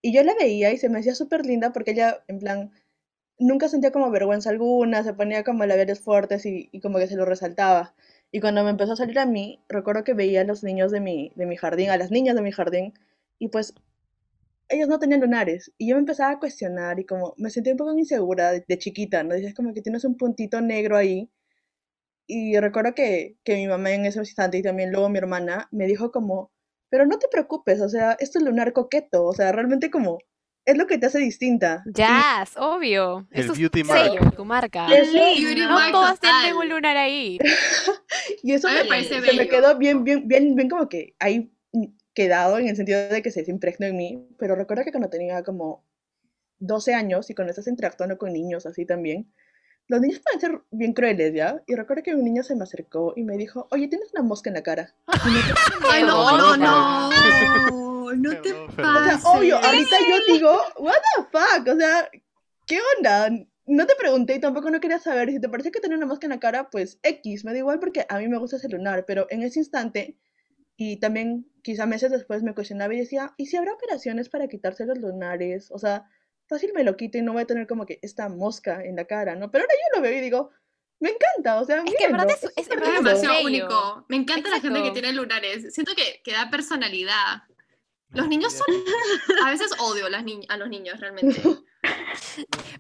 Y 0.02 0.14
yo 0.14 0.24
la 0.24 0.34
veía 0.36 0.72
y 0.72 0.78
se 0.78 0.90
me 0.90 1.00
hacía 1.00 1.16
súper 1.16 1.46
linda 1.46 1.72
porque 1.74 1.92
ella, 1.92 2.24
en 2.28 2.40
plan, 2.40 2.72
nunca 3.42 3.68
sentía 3.70 3.92
como 3.92 4.12
vergüenza 4.12 4.50
alguna, 4.50 5.04
se 5.04 5.14
ponía 5.14 5.44
como 5.44 5.66
labiales 5.66 6.00
fuertes 6.00 6.46
y, 6.46 6.70
como 6.82 7.00
que 7.00 7.08
se 7.08 7.16
lo 7.16 7.26
resaltaba. 7.26 7.96
Y 8.32 8.40
cuando 8.42 8.64
me 8.64 8.70
empezó 8.72 8.94
a 8.94 8.96
salir 8.96 9.20
a 9.20 9.26
mí, 9.26 9.60
recuerdo 9.70 10.04
que 10.04 10.14
veía 10.14 10.42
a 10.42 10.44
los 10.46 10.64
niños 10.64 10.92
de 10.92 11.02
mi, 11.02 11.32
de 11.36 11.46
mi 11.46 11.58
jardín, 11.58 11.90
a 11.90 11.98
las 11.98 12.12
niñas 12.12 12.36
de 12.36 12.42
mi 12.42 12.52
jardín, 12.52 12.94
y 13.40 13.50
pues 13.50 13.74
ellos 14.70 14.88
no 14.88 15.00
tenían 15.00 15.22
lunares. 15.22 15.72
Y 15.78 15.90
yo 15.90 15.96
me 15.96 16.02
empezaba 16.02 16.32
a 16.32 16.40
cuestionar 16.40 17.00
y 17.00 17.06
como 17.06 17.34
me 17.38 17.50
sentía 17.50 17.74
un 17.74 17.78
poco 17.78 17.98
insegura 17.98 18.52
de, 18.52 18.64
de 18.68 18.78
chiquita, 18.80 19.24
¿no? 19.24 19.36
Dices 19.36 19.54
como 19.54 19.74
que 19.74 19.82
tienes 19.82 20.06
un 20.06 20.18
puntito 20.18 20.62
negro 20.62 20.98
ahí. 20.98 21.30
Y 22.28 22.58
recuerdo 22.60 22.96
que, 22.96 23.38
que 23.44 23.56
mi 23.56 23.68
mamá 23.68 23.92
en 23.92 24.06
ese 24.06 24.20
instante 24.20 24.58
y 24.58 24.64
también 24.64 24.92
luego 24.92 25.10
mi 25.10 25.18
hermana 25.18 25.68
me 25.72 25.86
dijo 25.88 26.12
como, 26.12 26.52
pero 26.92 27.06
no 27.08 27.18
te 27.18 27.28
preocupes, 27.30 27.82
o 27.82 27.90
sea, 27.90 28.16
esto 28.20 28.38
es 28.38 28.46
lunar 28.46 28.74
coqueto, 28.74 29.26
o 29.26 29.34
sea, 29.34 29.52
realmente 29.52 29.90
como, 29.90 30.20
es 30.66 30.78
lo 30.78 30.86
que 30.86 30.98
te 31.00 31.08
hace 31.08 31.18
distinta. 31.20 31.84
Ya, 31.88 32.42
es 32.44 32.52
obvio. 32.58 33.28
El 33.32 33.50
Es 33.50 33.58
beauty 33.58 33.84
sello, 33.84 34.22
mark. 34.22 34.36
tu 34.36 34.46
marca. 34.46 34.86
Eso- 34.94 35.14
Beauty 35.14 35.62
No 35.62 35.72
mark 35.72 35.92
todas 35.92 36.20
total. 36.20 36.44
tienen 36.44 36.58
un 36.60 36.70
lunar 36.70 36.98
ahí. 36.98 37.40
Y 38.44 38.54
eso 38.54 38.68
me 38.68 38.84
me, 38.84 38.86
parece 38.86 39.22
se 39.22 39.34
me 39.34 39.48
quedó 39.48 39.78
bien, 39.78 40.04
bien, 40.04 40.28
bien, 40.28 40.54
bien 40.56 40.70
como 40.70 40.88
que 40.90 41.16
ahí 41.20 41.52
quedado 42.14 42.60
en 42.60 42.68
el 42.68 42.76
sentido 42.76 43.08
de 43.08 43.22
que 43.22 43.32
se 43.32 43.50
impregnó 43.50 43.88
en 43.88 43.96
mí, 43.98 44.28
pero 44.38 44.56
recuerdo 44.56 44.84
que 44.84 44.92
cuando 44.92 45.10
tenía 45.10 45.42
como 45.44 45.86
12 46.60 46.94
años 46.94 47.30
y 47.30 47.36
cuando 47.36 47.52
estás 47.52 47.68
interactuando 47.68 48.18
con 48.18 48.34
niños 48.34 48.66
así 48.66 48.86
también, 48.86 49.32
los 49.88 50.00
niños 50.02 50.20
pueden 50.24 50.40
ser 50.40 50.62
bien 50.72 50.94
crueles, 50.94 51.34
¿ya? 51.34 51.62
Y 51.68 51.76
recuerdo 51.76 52.04
que 52.04 52.16
un 52.16 52.24
niño 52.24 52.44
se 52.44 52.56
me 52.56 52.64
acercó 52.64 53.14
y 53.16 53.24
me 53.24 53.36
dijo, 53.38 53.68
oye, 53.72 53.88
tienes 53.88 54.14
una 54.14 54.24
mosca 54.24 54.50
en 54.50 54.54
la 54.56 54.64
cara. 54.64 54.94
Ay, 55.92 56.04
no, 56.04 56.38
no, 56.38 56.58
no. 56.58 57.10
No 58.14 58.30
te 58.42 58.42
Qué 58.42 58.54
O 58.54 58.72
sea, 58.72 58.76
pases. 58.84 59.22
obvio, 59.26 59.58
ahorita 59.58 59.96
yo 60.10 60.34
digo, 60.34 60.60
what 60.80 60.94
the 61.16 61.24
fuck, 61.32 61.68
o 61.68 61.78
sea, 61.78 62.10
¿qué 62.68 62.80
onda? 62.98 63.30
No 63.66 63.86
te 63.86 63.96
pregunté 63.96 64.36
y 64.36 64.40
tampoco 64.40 64.70
no 64.70 64.80
quería 64.82 65.00
saber. 65.00 65.30
Si 65.30 65.40
te 65.40 65.48
parece 65.48 65.72
que 65.72 65.80
tener 65.80 65.98
una 65.98 66.08
mosca 66.08 66.26
en 66.26 66.32
la 66.32 66.40
cara, 66.40 66.70
pues 66.70 67.00
X, 67.04 67.46
me 67.46 67.54
da 67.54 67.60
igual 67.60 67.80
porque 67.80 68.06
a 68.10 68.18
mí 68.18 68.28
me 68.28 68.38
gusta 68.38 68.58
ese 68.58 68.68
lunar, 68.70 69.06
pero 69.06 69.28
en 69.30 69.44
ese 69.44 69.60
instante, 69.60 70.18
y 70.76 71.00
también 71.00 71.48
quizá 71.62 71.86
meses 71.86 72.12
después 72.12 72.44
me 72.44 72.54
cuestionaba 72.54 72.94
y 72.94 73.00
decía, 73.00 73.34
¿y 73.38 73.46
si 73.46 73.56
habrá 73.56 73.74
operaciones 73.74 74.28
para 74.30 74.48
quitarse 74.48 74.86
los 74.86 74.98
lunares? 74.98 75.70
O 75.72 75.78
sea, 75.80 76.10
fácil 76.52 76.72
me 76.76 76.84
lo 76.84 76.96
quito 76.96 77.18
y 77.18 77.22
no 77.24 77.34
voy 77.34 77.42
a 77.42 77.48
tener 77.48 77.66
como 77.66 77.86
que 77.88 77.98
esta 78.04 78.30
mosca 78.30 78.84
en 78.86 78.96
la 78.96 79.06
cara, 79.06 79.36
¿no? 79.36 79.50
Pero 79.52 79.64
ahora 79.64 79.74
yo 79.74 79.98
lo 79.98 80.02
veo 80.04 80.18
y 80.18 80.22
digo, 80.22 80.52
me 81.00 81.10
encanta, 81.10 81.60
o 81.60 81.66
sea, 81.66 81.78
Es 81.84 81.96
que 81.96 82.06
en 82.06 82.12
verdad 82.12 82.28
mírenlo, 82.28 82.50
es- 82.50 82.54
es- 82.58 82.64
Es 82.64 82.70
verdad 82.70 82.94
lindo". 82.94 83.10
demasiado 83.10 83.44
único. 83.46 84.06
Me 84.10 84.16
encanta 84.18 84.50
la 84.50 84.60
gente 84.60 84.80
que 84.82 84.88
Exacto. 84.90 84.94
tiene 85.02 85.14
lunares. 85.14 85.74
Siento 85.74 85.96
que, 85.96 86.22
que 86.24 86.32
da 86.32 86.50
personalidad. 86.52 87.44
Los 88.10 88.28
niños 88.28 88.54
son. 88.54 88.66
A 89.46 89.50
veces 89.50 89.72
odio 89.80 90.06
a, 90.06 90.10
las 90.10 90.24
ni- 90.24 90.46
a 90.50 90.58
los 90.58 90.70
niños, 90.70 91.00
realmente. 91.00 91.42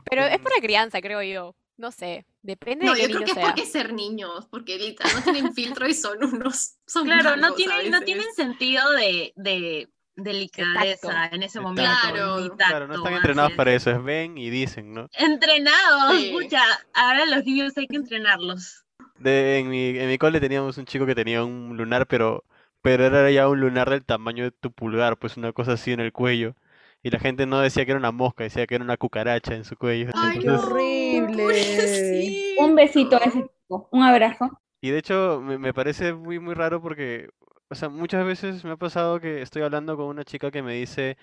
Pero 0.10 0.24
es 0.26 0.40
por 0.40 0.52
la 0.56 0.62
crianza, 0.62 1.02
creo 1.02 1.22
yo. 1.24 1.56
No 1.78 1.92
sé, 1.92 2.28
depende 2.44 2.86
No, 2.86 2.94
de 2.94 3.02
yo 3.02 3.08
qué 3.08 3.14
creo 3.14 3.20
niño 3.22 3.26
que 3.26 3.32
es 3.40 3.46
sea. 3.46 3.56
porque 3.56 3.66
ser 3.66 3.94
niños, 3.94 4.46
porque 4.52 4.78
literal 4.78 5.14
no 5.16 5.24
tienen 5.24 5.54
filtro 5.56 5.88
y 5.88 5.94
son 5.96 6.24
unos. 6.24 6.76
Son 6.86 7.06
Claro, 7.06 7.38
no 7.38 7.54
tienen, 7.56 7.90
no 7.90 8.02
tienen 8.02 8.32
sentido 8.36 8.88
de, 8.92 9.34
de 9.36 9.90
delicadeza 10.16 11.28
en 11.32 11.44
ese 11.44 11.60
momento. 11.60 11.84
tacto. 11.84 12.40
ni 12.42 12.50
Claro, 12.58 12.88
no 12.88 12.96
están 12.96 13.14
entrenados 13.14 13.54
para 13.54 13.74
es. 13.74 13.74
eso, 13.74 13.92
es 13.92 14.04
ven 14.04 14.38
y 14.38 14.50
dicen, 14.50 14.94
¿no? 14.94 15.08
Entrenados, 15.14 16.20
Sí. 16.20 16.32
pucha, 16.34 16.62
ahora 16.94 17.26
los 17.26 17.46
niños 17.46 17.78
hay 17.78 17.88
que 17.88 17.96
entrenarlos. 17.98 18.84
De, 19.20 19.60
en 19.60 19.70
mi, 19.70 19.98
en 19.98 20.08
mi 20.08 20.18
cole 20.18 20.40
teníamos 20.40 20.78
un 20.78 20.86
chico 20.86 21.06
que 21.06 21.16
tenía 21.16 21.44
un 21.44 21.78
lunar, 21.78 22.08
pero, 22.08 22.44
pero 22.82 23.06
era 23.06 23.30
ya 23.32 23.48
un 23.48 23.60
lunar 23.60 23.90
del 23.90 24.04
tamaño 24.04 24.44
de 24.46 24.52
tu 24.52 24.72
pulgar, 24.72 25.18
pues 25.18 25.38
una 25.38 25.54
cosa 25.54 25.74
así 25.74 25.92
en 25.92 26.00
el 26.00 26.12
cuello. 26.12 26.56
Y 27.04 27.10
la 27.10 27.20
gente 27.20 27.48
no 27.48 27.60
decía 27.60 27.84
que 27.86 27.92
era 27.92 28.00
una 28.00 28.12
mosca, 28.12 28.44
decía 28.44 28.68
que 28.68 28.76
era 28.76 28.84
una 28.84 28.98
cucaracha 28.98 29.56
en 29.56 29.66
su 29.66 29.76
cuello. 29.76 30.12
Ay, 30.14 30.40
qué 30.40 30.50
horrible. 30.50 32.56
Un 32.60 32.76
besito 32.76 33.16
a 33.16 33.20
ese 33.26 33.42
tipo, 33.42 33.88
un 33.92 34.04
abrazo. 34.04 34.50
Y 34.82 34.90
de 34.92 35.00
hecho 35.00 35.42
me, 35.44 35.58
me 35.58 35.74
parece 35.74 36.14
muy 36.14 36.40
muy 36.40 36.54
raro 36.54 36.80
porque, 36.82 37.30
o 37.72 37.76
sea, 37.76 37.90
muchas 37.90 38.26
veces 38.26 38.64
me 38.66 38.72
ha 38.72 38.78
pasado 38.78 39.20
que 39.22 39.42
estoy 39.42 39.64
hablando 39.64 39.98
con 39.98 40.08
una 40.08 40.26
chica 40.26 40.52
que 40.52 40.62
me 40.64 40.74
dice, 40.76 41.18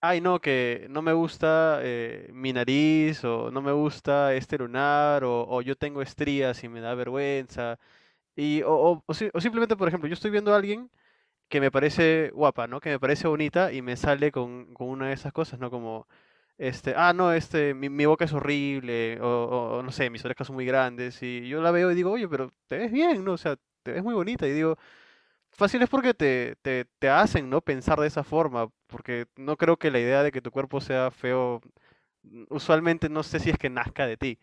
ay 0.00 0.20
no, 0.20 0.40
que 0.40 0.86
no 0.90 1.02
me 1.02 1.12
gusta 1.14 1.80
eh, 1.82 2.30
mi 2.32 2.52
nariz 2.52 3.24
o 3.24 3.50
no 3.50 3.62
me 3.62 3.72
gusta 3.72 4.34
este 4.34 4.58
lunar 4.58 5.24
o, 5.24 5.46
o 5.48 5.62
yo 5.62 5.76
tengo 5.76 6.02
estrías 6.02 6.64
y 6.64 6.68
me 6.68 6.80
da 6.80 6.94
vergüenza. 6.94 7.78
Y, 8.36 8.62
o, 8.62 8.72
o- 8.74 9.04
o 9.06 9.14
o 9.34 9.40
simplemente, 9.40 9.76
por 9.76 9.88
ejemplo, 9.88 10.08
yo 10.08 10.14
estoy 10.14 10.30
viendo 10.32 10.52
a 10.54 10.56
alguien 10.58 10.90
que 11.48 11.60
me 11.60 11.70
parece 11.70 12.30
guapa, 12.34 12.66
¿no? 12.66 12.80
Que 12.80 12.90
me 12.90 13.00
parece 13.00 13.28
bonita 13.28 13.72
y 13.72 13.82
me 13.82 13.96
sale 13.96 14.32
con, 14.32 14.72
con 14.74 14.88
una 14.88 15.08
de 15.08 15.14
esas 15.14 15.32
cosas, 15.32 15.60
¿no? 15.60 15.70
Como, 15.70 16.06
este, 16.58 16.94
ah, 16.96 17.12
no, 17.12 17.32
este, 17.32 17.74
mi, 17.74 17.88
mi 17.90 18.06
boca 18.06 18.24
es 18.24 18.32
horrible, 18.32 19.20
o, 19.20 19.26
o- 19.26 19.78
o 19.78 19.82
no 19.82 19.92
sé, 19.92 20.10
mis 20.10 20.24
orejas 20.24 20.46
son 20.46 20.56
muy 20.56 20.64
grandes, 20.66 21.22
y 21.22 21.48
yo 21.48 21.62
la 21.62 21.70
veo 21.70 21.90
y 21.92 21.94
digo, 21.94 22.12
oye, 22.12 22.28
pero 22.28 22.52
te 22.68 22.78
ves 22.78 22.92
bien, 22.92 23.24
¿no? 23.24 23.32
O 23.34 23.38
sea, 23.38 23.56
te 23.82 23.92
ves 23.92 24.02
muy 24.02 24.14
bonita, 24.14 24.46
y 24.48 24.52
digo, 24.52 24.78
fácil 25.52 25.82
es 25.82 25.88
porque 25.90 26.14
te, 26.14 26.56
te, 26.62 26.86
te 26.98 27.08
hacen, 27.08 27.50
¿no? 27.50 27.60
Pensar 27.60 28.00
de 28.00 28.06
esa 28.08 28.24
forma, 28.24 28.70
porque 28.86 29.26
no 29.36 29.56
creo 29.56 29.78
que 29.78 29.90
la 29.90 30.00
idea 30.00 30.22
de 30.22 30.32
que 30.32 30.42
tu 30.42 30.50
cuerpo 30.50 30.80
sea 30.80 31.10
feo, 31.10 31.60
mm, 32.24 32.44
usualmente 32.50 33.08
no 33.10 33.22
sé 33.24 33.40
si 33.40 33.50
es 33.50 33.58
que 33.58 33.70
nazca 33.70 34.06
de 34.06 34.16
ti. 34.18 34.38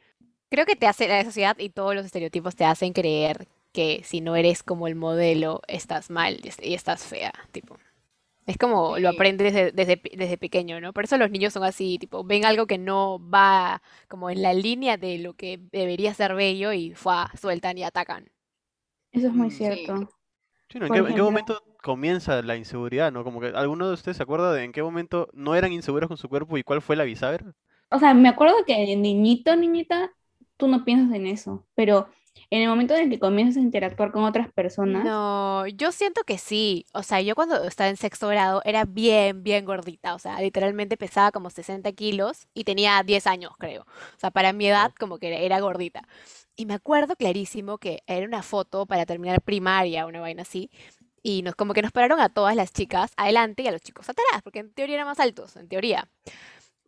Creo 0.49 0.65
que 0.65 0.75
te 0.75 0.87
hace 0.87 1.07
la 1.07 1.23
sociedad 1.23 1.57
y 1.59 1.69
todos 1.69 1.93
los 1.95 2.05
estereotipos 2.05 2.55
te 2.55 2.65
hacen 2.65 2.93
creer 2.93 3.47
que 3.71 4.01
si 4.03 4.19
no 4.21 4.35
eres 4.35 4.63
como 4.63 4.87
el 4.87 4.95
modelo, 4.95 5.61
estás 5.67 6.09
mal 6.09 6.39
y 6.43 6.47
est- 6.47 6.63
y 6.65 6.73
estás 6.73 7.03
fea, 7.05 7.31
tipo. 7.51 7.77
Es 8.47 8.57
como 8.57 8.99
lo 8.99 9.09
aprendes 9.09 9.53
desde, 9.53 9.71
desde, 9.73 10.01
desde 10.15 10.37
pequeño, 10.37 10.81
¿no? 10.81 10.93
Por 10.93 11.05
eso 11.05 11.17
los 11.17 11.31
niños 11.31 11.53
son 11.53 11.63
así, 11.65 11.99
tipo, 11.99 12.23
ven 12.25 12.45
algo 12.45 12.67
que 12.67 12.77
no 12.79 13.19
va 13.29 13.81
como 14.09 14.29
en 14.31 14.41
la 14.43 14.53
línea 14.53 14.97
de 14.97 15.19
lo 15.19 15.33
que 15.35 15.59
debería 15.71 16.13
ser 16.15 16.35
bello 16.35 16.73
y 16.73 16.93
¡fua! 16.95 17.31
sueltan 17.39 17.77
y 17.79 17.83
atacan. 17.83 18.29
Eso 19.11 19.27
es 19.27 19.33
muy 19.35 19.51
Mm, 19.51 19.59
sí. 19.59 20.07
Cierto. 20.69 20.77
Sí, 20.77 20.79
¿no? 20.79 20.85
¿En 20.85 20.91
qué, 20.93 20.99
en 20.99 21.15
qué 21.15 21.21
momento 21.21 21.63
comienza 21.81 22.41
la 22.41 22.55
inseguridad, 22.55 23.11
¿no? 23.11 23.23
Como 23.23 23.39
que 23.41 23.47
alguno 23.47 23.87
de 23.87 23.93
ustedes 23.93 24.17
se 24.17 24.23
acuerda 24.23 24.53
de 24.53 24.63
en 24.63 24.71
qué 24.71 24.83
momento 24.83 25.29
no 25.33 25.55
eran 25.55 25.71
inseguros 25.73 26.07
con 26.07 26.17
su 26.17 26.29
cuerpo 26.29 26.57
y 26.57 26.63
cuál 26.63 26.81
fue 26.81 26.95
la 26.95 27.03
bisagra? 27.03 27.53
O 27.91 27.99
sea, 27.99 28.13
me 28.13 28.29
acuerdo 28.29 28.55
que 28.65 28.73
de 28.73 28.95
niñito, 28.95 29.55
niñita, 29.55 30.11
tú 30.57 30.67
no 30.67 30.85
piensas 30.85 31.15
en 31.15 31.27
eso, 31.27 31.65
pero 31.75 32.09
en 32.51 32.61
el 32.61 32.69
momento 32.69 32.93
en 32.93 33.01
el 33.03 33.09
que 33.09 33.19
comienzas 33.19 33.57
a 33.57 33.61
interactuar 33.61 34.11
con 34.11 34.23
otras 34.23 34.51
personas, 34.53 35.03
No, 35.03 35.67
yo 35.67 35.91
siento 35.91 36.23
que 36.23 36.37
sí. 36.37 36.85
O 36.93 37.03
sea, 37.03 37.21
yo 37.21 37.35
cuando 37.35 37.63
estaba 37.63 37.89
en 37.89 37.97
sexto 37.97 38.27
grado 38.27 38.61
era 38.65 38.85
bien, 38.85 39.43
bien 39.43 39.65
gordita. 39.65 40.15
O 40.15 40.19
sea, 40.19 40.39
literalmente 40.41 40.97
pesaba 40.97 41.31
como 41.31 41.49
60 41.49 41.91
kilos 41.93 42.47
y 42.53 42.63
tenía 42.63 43.01
10 43.03 43.27
años, 43.27 43.51
creo. 43.59 43.83
O 43.83 44.19
sea, 44.19 44.31
para 44.31 44.53
mi 44.53 44.67
edad 44.67 44.93
como 44.99 45.19
que 45.19 45.27
era, 45.27 45.37
era 45.37 45.59
gordita. 45.59 46.07
Y 46.59 46.65
me 46.65 46.73
acuerdo 46.73 47.15
clarísimo 47.15 47.77
que 47.77 48.03
era 48.05 48.25
una 48.27 48.43
foto 48.43 48.85
para 48.85 49.05
terminar 49.05 49.41
primaria, 49.41 50.05
una 50.05 50.19
vaina 50.19 50.41
así. 50.41 50.69
Y 51.23 51.41
nos, 51.41 51.55
como 51.55 51.73
que 51.73 51.81
nos 51.81 51.93
pararon 51.93 52.19
a 52.19 52.27
todas 52.27 52.53
las 52.53 52.73
chicas 52.73 53.13
adelante 53.15 53.63
y 53.63 53.67
a 53.67 53.71
los 53.71 53.79
chicos 53.79 54.09
atrás, 54.09 54.41
porque 54.43 54.59
en 54.59 54.73
teoría 54.73 54.95
eran 54.95 55.07
más 55.07 55.21
altos, 55.21 55.55
en 55.55 55.69
teoría. 55.69 56.09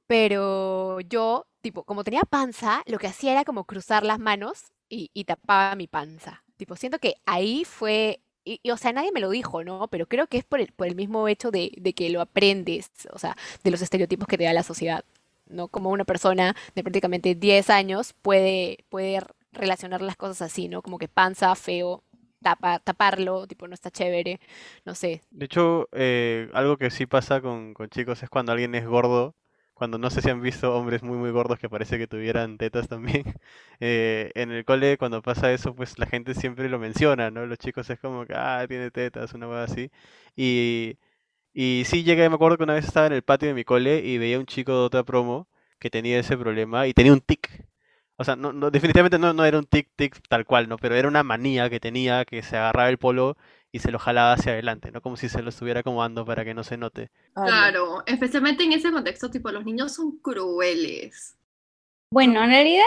Pero 0.08 1.00
yo, 1.00 1.48
tipo, 1.62 1.86
como 1.86 2.04
tenía 2.04 2.24
panza, 2.24 2.84
lo 2.86 3.00
que 3.00 3.08
hacía 3.08 3.32
era 3.32 3.46
como 3.46 3.64
cruzar 3.64 4.04
las 4.04 4.20
manos 4.20 4.74
y, 4.90 5.10
y 5.14 5.24
tapaba 5.24 5.74
mi 5.78 5.88
panza. 5.88 6.44
Tipo, 6.58 6.76
siento 6.76 7.00
que 7.00 7.16
ahí 7.26 7.64
fue, 7.64 8.20
y, 8.44 8.60
y, 8.64 8.72
o 8.72 8.78
sea, 8.78 8.92
nadie 8.92 9.14
me 9.14 9.22
lo 9.22 9.30
dijo, 9.30 9.64
¿no? 9.64 9.88
Pero 9.88 10.06
creo 10.06 10.28
que 10.28 10.38
es 10.38 10.44
por 10.44 10.60
el, 10.60 10.74
por 10.74 10.88
el 10.88 10.96
mismo 10.98 11.30
hecho 11.30 11.50
de, 11.50 11.72
de 11.78 11.94
que 11.94 12.10
lo 12.10 12.20
aprendes, 12.20 12.92
o 13.14 13.20
sea, 13.20 13.38
de 13.64 13.72
los 13.72 13.82
estereotipos 13.82 14.28
que 14.28 14.38
te 14.38 14.44
da 14.44 14.52
la 14.52 14.64
sociedad, 14.64 15.06
¿no? 15.46 15.70
Como 15.70 15.92
una 15.92 16.04
persona 16.04 16.58
de 16.76 16.84
prácticamente 16.84 17.36
10 17.36 17.70
años 17.70 18.12
puede, 18.22 18.84
puede 18.90 19.22
relacionar 19.54 20.02
las 20.02 20.16
cosas 20.16 20.42
así, 20.44 20.68
¿no? 20.68 20.82
Como 20.82 20.98
que 20.98 21.08
panza, 21.08 21.54
feo, 21.56 22.04
tapa, 22.42 22.80
taparlo, 22.80 23.48
tipo, 23.48 23.68
no 23.68 23.74
está 23.74 23.92
chévere, 23.92 24.40
no 24.86 24.96
sé. 24.96 25.22
De 25.32 25.46
hecho, 25.46 25.90
eh, 25.94 26.50
algo 26.54 26.78
que 26.78 26.90
sí 26.92 27.06
pasa 27.06 27.42
con, 27.42 27.74
con 27.74 27.90
chicos 27.90 28.24
es 28.24 28.30
cuando 28.30 28.52
alguien 28.52 28.76
es 28.76 28.86
gordo, 28.86 29.36
cuando 29.74 29.98
no 29.98 30.10
sé 30.12 30.22
si 30.22 30.30
han 30.30 30.42
visto 30.42 30.76
hombres 30.76 31.02
muy 31.02 31.18
muy 31.18 31.32
gordos 31.32 31.58
que 31.58 31.70
parece 31.70 31.98
que 31.98 32.08
tuvieran 32.08 32.58
tetas 32.58 32.88
también. 32.88 33.24
eh, 33.80 34.32
en 34.36 34.52
el 34.52 34.66
cole 34.66 34.98
cuando 34.98 35.22
pasa 35.22 35.52
eso, 35.52 35.76
pues 35.76 35.98
la 36.00 36.06
gente 36.06 36.34
siempre 36.36 36.70
lo 36.70 36.80
menciona, 36.80 37.32
¿no? 37.32 37.46
Los 37.46 37.58
chicos 37.58 37.90
es 37.90 38.00
como 38.00 38.26
que, 38.26 38.34
ah, 38.36 38.66
tiene 38.68 38.92
tetas, 38.92 39.34
una 39.34 39.48
cosa 39.48 39.64
así. 39.64 39.92
Y, 40.36 40.98
y 41.54 41.84
sí 41.86 42.04
llegué, 42.04 42.30
me 42.30 42.36
acuerdo 42.36 42.58
que 42.58 42.64
una 42.66 42.76
vez 42.76 42.86
estaba 42.86 43.08
en 43.08 43.14
el 43.14 43.24
patio 43.24 43.50
de 43.50 43.56
mi 43.56 43.64
cole 43.66 44.00
y 44.06 44.18
veía 44.18 44.40
un 44.40 44.46
chico 44.46 44.72
de 44.74 44.80
otra 44.80 45.04
promo 45.04 45.48
que 45.80 45.90
tenía 45.90 46.20
ese 46.20 46.38
problema 46.38 46.88
y 46.88 46.94
tenía 46.94 47.14
un 47.14 47.22
tic. 47.22 47.66
O 48.22 48.24
sea, 48.24 48.36
no, 48.36 48.54
no, 48.54 48.70
definitivamente 48.70 49.18
no, 49.18 49.34
no 49.34 49.44
era 49.46 49.58
un 49.58 49.66
tic-tic 49.66 50.22
tal 50.30 50.46
cual, 50.46 50.70
¿no? 50.70 50.78
Pero 50.78 50.96
era 50.96 51.08
una 51.08 51.24
manía 51.24 51.72
que 51.72 51.80
tenía 51.80 52.24
que 52.24 52.44
se 52.44 52.56
agarraba 52.56 52.90
el 52.90 53.00
polo 53.00 53.36
y 53.72 53.80
se 53.80 53.92
lo 53.92 53.98
jalaba 53.98 54.34
hacia 54.34 54.52
adelante, 54.52 54.92
¿no? 54.92 55.02
Como 55.02 55.18
si 55.18 55.28
se 55.28 55.42
lo 55.42 55.50
estuviera 55.50 55.80
acomodando 55.80 56.24
para 56.24 56.46
que 56.46 56.54
no 56.54 56.64
se 56.64 56.78
note. 56.78 57.10
Claro, 57.34 58.04
especialmente 58.06 58.64
en 58.64 58.74
ese 58.74 58.92
contexto, 58.92 59.32
tipo, 59.32 59.50
los 59.52 59.66
niños 59.66 59.96
son 59.96 60.20
crueles. 60.20 61.36
Bueno, 62.12 62.44
en 62.44 62.52
realidad 62.52 62.86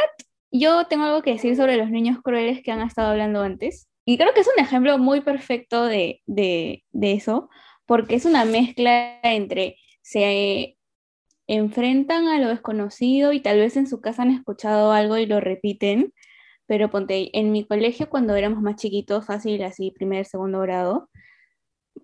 yo 0.52 0.86
tengo 0.86 1.06
algo 1.06 1.22
que 1.22 1.32
decir 1.32 1.56
sobre 1.56 1.76
los 1.76 1.90
niños 1.90 2.22
crueles 2.22 2.62
que 2.62 2.70
han 2.70 2.82
estado 2.82 3.10
hablando 3.10 3.42
antes. 3.42 3.88
Y 4.04 4.18
creo 4.18 4.32
que 4.34 4.40
es 4.40 4.48
un 4.56 4.62
ejemplo 4.62 4.98
muy 4.98 5.22
perfecto 5.22 5.84
de, 5.84 6.22
de, 6.26 6.84
de 6.92 7.12
eso, 7.12 7.48
porque 7.86 8.14
es 8.14 8.24
una 8.24 8.44
mezcla 8.44 9.18
entre 9.24 9.78
se 10.00 10.76
enfrentan 11.46 12.28
a 12.28 12.38
lo 12.38 12.48
desconocido 12.48 13.32
y 13.32 13.40
tal 13.40 13.58
vez 13.58 13.76
en 13.76 13.86
su 13.86 14.00
casa 14.00 14.22
han 14.22 14.30
escuchado 14.30 14.92
algo 14.92 15.16
y 15.18 15.26
lo 15.26 15.40
repiten, 15.40 16.12
pero 16.66 16.90
ponte, 16.90 17.30
en 17.38 17.52
mi 17.52 17.66
colegio 17.66 18.08
cuando 18.08 18.34
éramos 18.36 18.62
más 18.62 18.76
chiquitos, 18.76 19.26
fácil 19.26 19.62
así, 19.62 19.90
primer, 19.90 20.26
segundo 20.26 20.60
grado, 20.60 21.10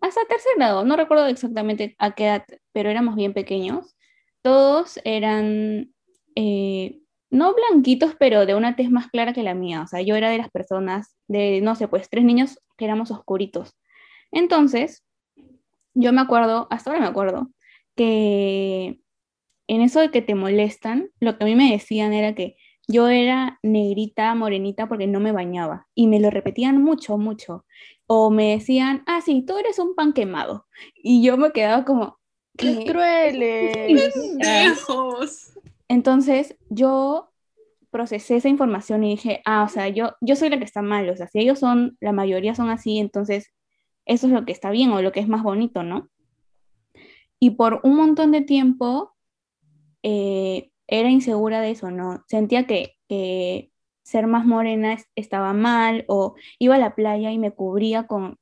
hasta 0.00 0.20
tercer 0.28 0.52
grado, 0.56 0.84
no 0.84 0.96
recuerdo 0.96 1.26
exactamente 1.26 1.94
a 1.98 2.14
qué 2.14 2.26
edad, 2.26 2.44
pero 2.72 2.90
éramos 2.90 3.16
bien 3.16 3.34
pequeños, 3.34 3.96
todos 4.42 5.00
eran, 5.04 5.92
eh, 6.36 7.00
no 7.30 7.54
blanquitos, 7.54 8.14
pero 8.18 8.46
de 8.46 8.54
una 8.54 8.76
tez 8.76 8.90
más 8.90 9.08
clara 9.08 9.32
que 9.32 9.42
la 9.42 9.54
mía, 9.54 9.82
o 9.82 9.86
sea, 9.86 10.02
yo 10.02 10.16
era 10.16 10.30
de 10.30 10.38
las 10.38 10.50
personas, 10.50 11.16
de, 11.28 11.60
no 11.62 11.74
sé, 11.74 11.88
pues 11.88 12.08
tres 12.10 12.24
niños 12.24 12.58
que 12.76 12.84
éramos 12.84 13.10
oscuritos. 13.10 13.76
Entonces, 14.32 15.04
yo 15.94 16.12
me 16.12 16.20
acuerdo, 16.20 16.66
hasta 16.70 16.90
ahora 16.90 17.02
me 17.02 17.08
acuerdo, 17.08 17.50
que 17.96 19.00
en 19.70 19.82
eso 19.82 20.00
de 20.00 20.10
que 20.10 20.20
te 20.20 20.34
molestan, 20.34 21.10
lo 21.20 21.38
que 21.38 21.44
a 21.44 21.46
mí 21.46 21.54
me 21.54 21.70
decían 21.70 22.12
era 22.12 22.34
que 22.34 22.56
yo 22.88 23.06
era 23.06 23.60
negrita, 23.62 24.34
morenita 24.34 24.88
porque 24.88 25.06
no 25.06 25.20
me 25.20 25.30
bañaba. 25.30 25.86
Y 25.94 26.08
me 26.08 26.18
lo 26.18 26.28
repetían 26.28 26.82
mucho, 26.82 27.18
mucho. 27.18 27.64
O 28.08 28.30
me 28.30 28.50
decían, 28.50 29.04
ah, 29.06 29.20
sí, 29.20 29.44
tú 29.46 29.58
eres 29.58 29.78
un 29.78 29.94
pan 29.94 30.12
quemado. 30.12 30.66
Y 30.96 31.22
yo 31.22 31.36
me 31.36 31.52
quedaba 31.52 31.84
como... 31.84 32.18
¡Qué 32.58 32.84
crueles! 32.84 34.12
Entonces 35.88 36.56
yo 36.68 37.30
procesé 37.90 38.36
esa 38.36 38.48
información 38.48 39.04
y 39.04 39.10
dije, 39.10 39.40
ah, 39.44 39.62
o 39.62 39.68
sea, 39.68 39.88
yo, 39.88 40.16
yo 40.20 40.34
soy 40.34 40.48
la 40.50 40.58
que 40.58 40.64
está 40.64 40.82
mal. 40.82 41.08
O 41.10 41.16
sea, 41.16 41.28
si 41.28 41.38
ellos 41.38 41.60
son, 41.60 41.96
la 42.00 42.10
mayoría 42.10 42.56
son 42.56 42.70
así, 42.70 42.98
entonces 42.98 43.52
eso 44.04 44.26
es 44.26 44.32
lo 44.32 44.44
que 44.44 44.50
está 44.50 44.70
bien 44.72 44.90
o 44.90 45.00
lo 45.00 45.12
que 45.12 45.20
es 45.20 45.28
más 45.28 45.44
bonito, 45.44 45.84
¿no? 45.84 46.10
Y 47.38 47.50
por 47.50 47.78
un 47.84 47.94
montón 47.94 48.32
de 48.32 48.40
tiempo 48.40 49.14
eh, 50.02 50.70
era 50.86 51.10
insegura 51.10 51.60
de 51.60 51.70
eso, 51.70 51.90
¿no? 51.90 52.24
Sentía 52.28 52.66
que, 52.66 52.96
ser 54.02 54.26
más 54.26 54.44
morena 54.44 54.96
estaba 55.14 55.52
mal 55.52 56.04
o 56.08 56.34
iba 56.58 56.74
a 56.74 56.78
la 56.78 56.94
playa 56.96 57.30
y 57.30 57.38
me 57.38 57.52
cubría 57.52 58.06
con, 58.06 58.38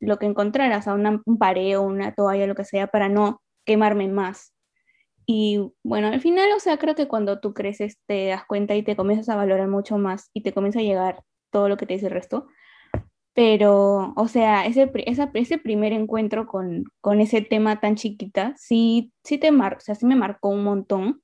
lo 0.00 0.18
que 0.18 0.26
encontrara, 0.26 0.78
o 0.78 0.82
sea, 0.82 0.94
un 0.94 1.38
pareo, 1.38 1.82
una 1.82 2.14
toalla, 2.14 2.46
lo 2.46 2.54
que 2.54 2.64
sea, 2.64 2.88
para 2.88 3.08
no 3.08 3.40
quemarme 3.64 4.08
más. 4.08 4.52
Y 5.26 5.60
bueno, 5.82 6.08
al 6.08 6.20
final, 6.20 6.50
o 6.56 6.60
sea, 6.60 6.78
creo 6.78 6.94
que 6.94 7.08
cuando 7.08 7.40
tú 7.40 7.54
creces 7.54 7.98
te 8.06 8.28
das 8.28 8.46
cuenta 8.46 8.74
y 8.76 8.82
te 8.82 8.96
comienzas 8.96 9.28
a 9.28 9.36
valorar 9.36 9.68
mucho 9.68 9.98
más 9.98 10.30
y 10.34 10.42
te 10.42 10.52
comienza 10.52 10.80
a 10.80 10.82
llegar 10.82 11.22
todo 11.50 11.68
lo 11.68 11.76
que 11.76 11.86
te 11.86 11.94
dice 11.94 12.06
el 12.06 12.12
resto. 12.12 12.48
Pero, 13.38 14.14
o 14.16 14.26
sea, 14.26 14.66
ese, 14.66 14.90
ese 15.34 15.58
primer 15.58 15.92
encuentro 15.92 16.48
con, 16.48 16.82
con, 17.00 17.20
ese 17.20 17.40
tema 17.40 17.78
tan 17.78 17.94
chiquita, 17.94 18.52
sí, 18.56 19.12
sí, 19.22 19.38
te 19.38 19.52
mar, 19.52 19.76
o 19.76 19.80
sea, 19.80 19.94
sí 19.94 20.06
me 20.06 20.16
marcó 20.16 20.48
un 20.48 20.64
montón 20.64 21.22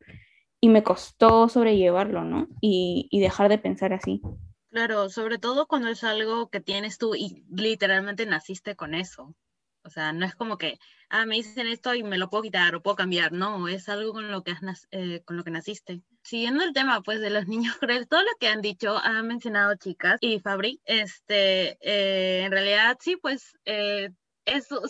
y 0.61 0.69
me 0.69 0.85
costó 0.85 1.49
sobrellevarlo, 1.49 2.23
¿no? 2.23 2.47
Y, 2.61 3.09
y 3.11 3.19
dejar 3.19 3.49
de 3.49 3.59
pensar 3.59 3.93
así. 3.93 4.23
Claro, 4.71 5.11
sobre 5.11 5.39
todo 5.39 5.67
cuando 5.67 5.89
es 5.89 6.05
algo 6.05 6.51
que 6.51 6.61
tienes 6.61 6.99
tú 6.99 7.17
y 7.17 7.45
literalmente 7.51 8.27
naciste 8.27 8.77
con 8.77 8.95
eso. 8.95 9.35
O 9.83 9.91
sea, 9.91 10.13
no 10.13 10.25
es 10.25 10.37
como 10.37 10.57
que, 10.57 10.79
ah, 11.09 11.27
me 11.27 11.35
dicen 11.35 11.67
esto 11.67 11.97
y 11.97 12.05
me 12.05 12.17
lo 12.17 12.31
puedo 12.31 12.45
quitar 12.45 12.77
o 12.77 12.81
puedo 12.81 12.95
cambiar. 12.95 13.33
No, 13.33 13.67
es 13.67 13.89
algo 13.89 14.13
con 14.13 14.31
lo 14.31 14.45
que, 14.45 14.53
has, 14.53 14.87
eh, 14.93 15.23
con 15.25 15.37
lo 15.37 15.43
que 15.43 15.51
naciste. 15.51 16.01
Siguiendo 16.25 16.65
el 16.65 16.73
tema, 16.73 17.03
pues, 17.03 17.21
de 17.21 17.31
los 17.31 17.47
niños 17.49 17.77
crueles, 17.77 18.09
todo 18.09 18.23
lo 18.23 18.31
que 18.41 18.49
han 18.49 18.63
dicho, 18.63 18.99
han 18.99 19.27
mencionado 19.29 19.75
chicas 19.77 20.19
y 20.21 20.41
Fabri, 20.41 20.81
este, 20.87 21.79
eh, 21.81 22.45
en 22.45 22.51
realidad 22.51 22.97
sí, 23.01 23.17
pues, 23.17 23.57
eh, 23.67 24.11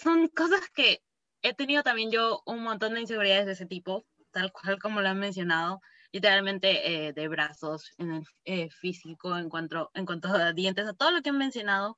son 0.03 0.29
cosas 0.29 0.61
que 0.73 1.03
he 1.43 1.53
tenido 1.55 1.83
también 1.83 2.11
yo 2.11 2.43
un 2.47 2.63
montón 2.63 2.95
de 2.95 3.01
inseguridades 3.01 3.47
de 3.47 3.53
ese 3.53 3.67
tipo, 3.67 4.07
tal 4.31 4.53
cual 4.53 4.79
como 4.79 5.01
lo 5.01 5.09
han 5.09 5.19
mencionado 5.19 5.81
literalmente 6.13 7.13
de 7.13 7.29
brazos, 7.29 7.93
en 7.99 8.25
el 8.45 8.71
físico, 8.71 9.37
en 9.37 9.49
cuanto, 9.49 9.91
en 9.95 10.07
cuanto 10.07 10.29
a 10.29 10.53
dientes, 10.53 10.87
a 10.87 10.93
todo 10.93 11.11
lo 11.11 11.23
que 11.23 11.31
han 11.31 11.39
mencionado. 11.39 11.97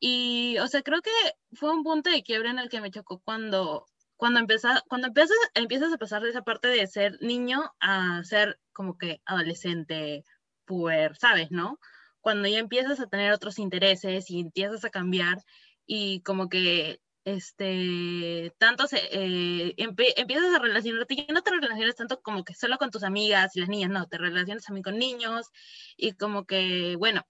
Y, 0.00 0.58
o 0.58 0.66
sea, 0.66 0.82
creo 0.82 1.02
que 1.02 1.10
fue 1.52 1.70
un 1.72 1.84
punto 1.84 2.10
de 2.10 2.22
quiebre 2.24 2.50
en 2.50 2.58
el 2.58 2.68
que 2.68 2.80
me 2.80 2.90
chocó 2.90 3.20
cuando, 3.20 3.86
cuando, 4.18 4.40
empieza, 4.40 4.82
cuando 4.88 5.06
empiezas, 5.06 5.38
empiezas 5.54 5.92
a 5.92 5.96
pasar 5.96 6.22
de 6.22 6.30
esa 6.30 6.42
parte 6.42 6.68
de 6.68 6.86
ser 6.88 7.16
niño 7.22 7.72
a 7.80 8.22
ser 8.24 8.58
como 8.72 8.98
que 8.98 9.22
adolescente, 9.24 10.24
puer, 10.66 11.16
¿sabes? 11.16 11.52
¿No? 11.52 11.78
Cuando 12.20 12.48
ya 12.48 12.58
empiezas 12.58 13.00
a 13.00 13.06
tener 13.06 13.32
otros 13.32 13.60
intereses 13.60 14.28
y 14.30 14.40
empiezas 14.40 14.84
a 14.84 14.90
cambiar 14.90 15.38
y 15.86 16.20
como 16.22 16.48
que 16.48 17.00
este, 17.24 18.52
tanto 18.58 18.88
se, 18.88 18.98
eh, 19.12 19.74
empiezas 19.76 20.54
a 20.54 20.58
relacionarte, 20.58 21.14
y 21.14 21.26
no 21.32 21.42
te 21.42 21.52
relacionas 21.52 21.94
tanto 21.94 22.20
como 22.20 22.44
que 22.44 22.54
solo 22.54 22.76
con 22.76 22.90
tus 22.90 23.04
amigas 23.04 23.54
y 23.54 23.60
las 23.60 23.68
niñas, 23.68 23.90
no, 23.90 24.08
te 24.08 24.18
relacionas 24.18 24.64
también 24.64 24.82
con 24.82 24.98
niños 24.98 25.46
y 25.96 26.14
como 26.14 26.44
que, 26.44 26.96
bueno, 26.96 27.22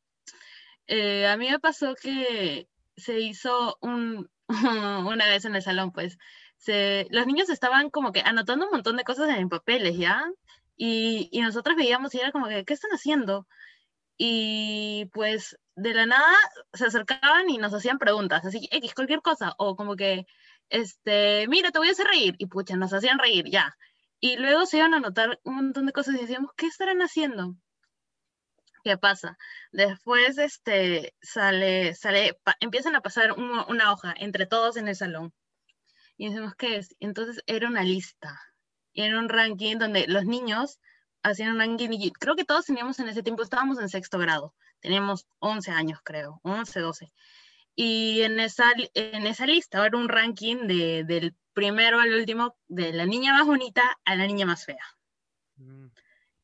eh, 0.87 1.27
a 1.27 1.37
mí 1.37 1.51
me 1.51 1.59
pasó 1.59 1.94
que 1.94 2.66
se 2.96 3.20
hizo 3.20 3.77
un, 3.83 4.31
una 4.48 5.27
vez 5.27 5.44
en 5.44 5.55
el 5.55 5.62
salón, 5.62 5.92
pues, 5.92 6.16
se, 6.59 7.07
los 7.11 7.27
niños 7.27 7.49
estaban 7.49 7.90
como 7.90 8.12
que 8.12 8.21
anotando 8.21 8.66
un 8.66 8.73
montón 8.73 8.97
de 8.97 9.05
cosas 9.05 9.31
en 9.31 9.49
papeles, 9.49 9.97
¿ya? 9.97 10.25
Y, 10.77 11.31
nosotros 11.40 11.77
veíamos 11.77 12.14
y 12.14 12.21
era 12.21 12.33
como 12.33 12.49
que, 12.49 12.64
¿qué 12.64 12.75
están 12.75 12.90
haciendo? 12.92 13.47
Y 14.18 15.07
pues 15.12 15.59
de 15.77 15.94
la 15.94 16.07
nada 16.07 16.35
se 16.73 16.87
acercaban 16.87 17.51
y 17.51 17.59
nos 17.59 17.75
hacían 17.75 17.99
preguntas, 17.99 18.44
así, 18.44 18.68
X, 18.73 18.94
cualquier 18.94 19.23
cosa, 19.23 19.55
o 19.59 19.77
como 19.77 19.97
que, 19.97 20.27
este, 20.71 21.47
mira, 21.49 21.71
te 21.71 21.79
voy 21.79 21.88
a 21.88 21.92
hacer 21.92 22.07
reír, 22.07 22.35
y 22.38 22.47
pucha, 22.47 22.77
nos 22.77 22.92
hacían 22.92 23.18
reír, 23.18 23.47
ya. 23.51 23.77
Y 24.21 24.37
luego 24.37 24.66
se 24.66 24.79
iban 24.79 24.94
a 24.94 24.99
anotar 24.99 25.40
un 25.44 25.57
montón 25.57 25.87
de 25.87 25.92
cosas 25.92 26.16
y 26.16 26.18
decíamos, 26.18 26.53
¿qué 26.57 26.66
estarán 26.66 27.03
haciendo? 27.03 27.57
¿Qué 28.85 28.99
pasa? 28.99 29.38
Después 29.73 30.38
este, 30.38 31.14
sale, 31.23 31.94
sale, 31.94 32.38
empiezan 32.61 32.97
a 32.97 33.03
pasar 33.03 33.33
una 33.33 33.92
hoja 33.92 34.14
entre 34.18 34.47
todos 34.47 34.77
en 34.77 34.88
el 34.88 34.97
salón. 34.97 35.33
Y 36.18 36.28
decimos, 36.28 36.54
¿qué 36.57 36.76
es? 36.76 36.94
Entonces 37.00 37.42
era 37.46 37.68
una 37.68 37.85
lista. 37.85 38.38
Y 38.92 39.02
era 39.02 39.18
un 39.18 39.28
ranking 39.28 39.76
donde 39.78 40.07
los 40.09 40.24
niños 40.24 40.81
hacían 41.22 41.52
un 41.52 41.61
ranking. 41.61 41.90
Y 41.92 42.11
creo 42.11 42.35
que 42.35 42.44
todos 42.44 42.66
teníamos 42.66 42.98
en 42.98 43.09
ese 43.09 43.22
tiempo, 43.22 43.42
estábamos 43.42 43.78
en 43.78 43.88
sexto 43.88 44.18
grado. 44.18 44.54
Teníamos 44.81 45.26
11 45.38 45.70
años, 45.70 46.00
creo, 46.02 46.40
11, 46.42 46.81
12. 46.81 47.12
Y 47.76 48.22
en 48.22 48.40
esa, 48.40 48.72
en 48.94 49.26
esa 49.28 49.46
lista 49.46 49.87
era 49.87 49.96
un 49.96 50.09
ranking 50.09 50.66
de, 50.66 51.04
del 51.04 51.37
primero 51.52 52.00
al 52.00 52.12
último, 52.12 52.57
de 52.66 52.92
la 52.92 53.07
niña 53.07 53.33
más 53.33 53.46
bonita 53.46 53.98
a 54.04 54.16
la 54.16 54.26
niña 54.26 54.46
más 54.46 54.64
fea. 54.64 54.85
Mm. 55.57 55.87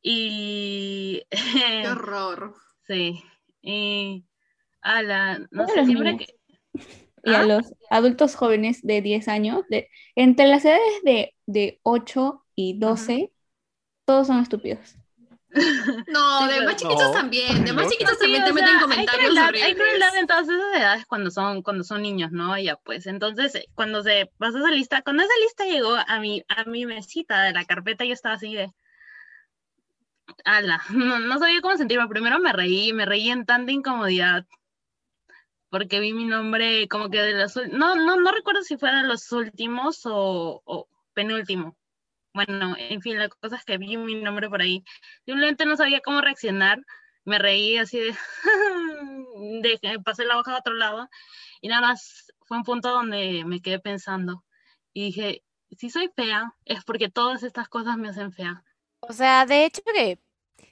Y... 0.01 1.23
¡Qué 1.29 1.87
horror! 1.89 2.55
Sí. 2.87 3.21
Y 3.61 4.23
a 4.81 5.01
la... 5.01 5.39
No 5.51 5.67
sé, 5.67 5.85
siempre 5.85 6.17
que... 6.17 6.39
Y 7.25 7.33
a 7.33 7.41
¿Ah? 7.41 7.45
los 7.45 7.73
adultos 7.89 8.35
jóvenes 8.35 8.81
de 8.83 9.01
10 9.01 9.27
años, 9.27 9.63
de, 9.69 9.89
entre 10.15 10.47
las 10.47 10.63
edades 10.63 11.03
de, 11.03 11.35
de 11.45 11.79
8 11.83 12.45
y 12.55 12.77
12, 12.79 13.33
todos 14.05 14.27
son 14.27 14.39
estúpidos. 14.39 14.95
No, 16.07 16.47
de 16.47 16.65
más 16.65 16.75
chiquitos 16.75 17.13
también, 17.13 17.63
de 17.63 17.71
más 17.71 17.89
chiquitos 17.89 18.19
también 18.19 18.43
te 18.43 18.51
meten 18.51 18.79
comentarios 18.79 19.37
hay 19.37 19.61
Hay 19.61 19.75
crueldad 19.75 20.17
en 20.17 20.27
todas 20.27 20.49
esas 20.49 20.75
edades 20.75 21.05
cuando 21.05 21.31
son, 21.31 21.61
cuando 21.61 21.83
son 21.85 22.01
niños, 22.01 22.31
¿no? 22.31 22.57
Ya 22.57 22.75
pues, 22.75 23.07
entonces, 23.07 23.53
cuando 23.73 24.03
se 24.03 24.29
pasó 24.37 24.57
esa 24.57 24.71
lista, 24.71 25.01
cuando 25.01 25.23
esa 25.23 25.33
lista 25.41 25.65
llegó 25.65 25.95
a 25.95 26.19
mi, 26.19 26.43
a 26.49 26.65
mi 26.65 26.85
mesita 26.85 27.43
de 27.43 27.53
la 27.53 27.63
carpeta, 27.63 28.03
yo 28.03 28.13
estaba 28.13 28.35
así 28.35 28.53
de, 28.53 28.73
ala, 30.43 30.81
no, 30.89 31.39
sabía 31.39 31.61
cómo 31.61 31.77
sentirme. 31.77 32.07
Primero 32.07 32.39
me 32.39 32.53
reí, 32.53 32.93
me 32.93 33.05
reí 33.05 33.29
en 33.29 33.45
tanta 33.45 33.71
incomodidad. 33.71 34.45
Porque 35.75 35.99
vi 35.99 36.13
mi 36.13 36.23
nombre 36.23 36.87
como 36.87 37.09
que 37.09 37.21
de 37.21 37.33
los 37.33 37.57
no, 37.57 37.95
no, 37.95 38.15
no 38.15 38.31
recuerdo 38.31 38.61
si 38.61 38.77
fue 38.77 38.95
de 38.95 39.03
los 39.03 39.29
últimos 39.33 40.03
o, 40.05 40.87
penúltimo. 41.13 41.75
Bueno, 42.33 42.77
en 42.77 43.01
fin, 43.01 43.19
la 43.19 43.27
cosa 43.27 43.57
es 43.57 43.65
que 43.65 43.77
vi 43.77 43.97
mi 43.97 44.15
nombre 44.21 44.47
por 44.47 44.61
ahí. 44.61 44.85
Simplemente 45.25 45.65
no 45.65 45.75
sabía 45.75 45.99
cómo 45.99 46.21
reaccionar. 46.21 46.79
Me 47.25 47.39
reí 47.39 47.77
así 47.77 47.99
de, 47.99 48.15
de 49.81 49.99
pasé 49.99 50.23
la 50.23 50.39
hoja 50.39 50.55
a 50.55 50.59
otro 50.59 50.75
lado. 50.75 51.09
Y 51.59 51.67
nada 51.67 51.81
más 51.81 52.33
fue 52.45 52.55
un 52.55 52.63
punto 52.63 52.91
donde 52.91 53.43
me 53.45 53.61
quedé 53.61 53.79
pensando. 53.79 54.45
Y 54.93 55.07
dije, 55.07 55.43
si 55.77 55.89
soy 55.89 56.09
fea, 56.15 56.53
es 56.63 56.85
porque 56.85 57.09
todas 57.09 57.43
estas 57.43 57.67
cosas 57.67 57.97
me 57.97 58.07
hacen 58.07 58.31
fea. 58.31 58.63
O 59.01 59.11
sea, 59.11 59.45
de 59.45 59.65
hecho 59.65 59.81
que 59.83 60.21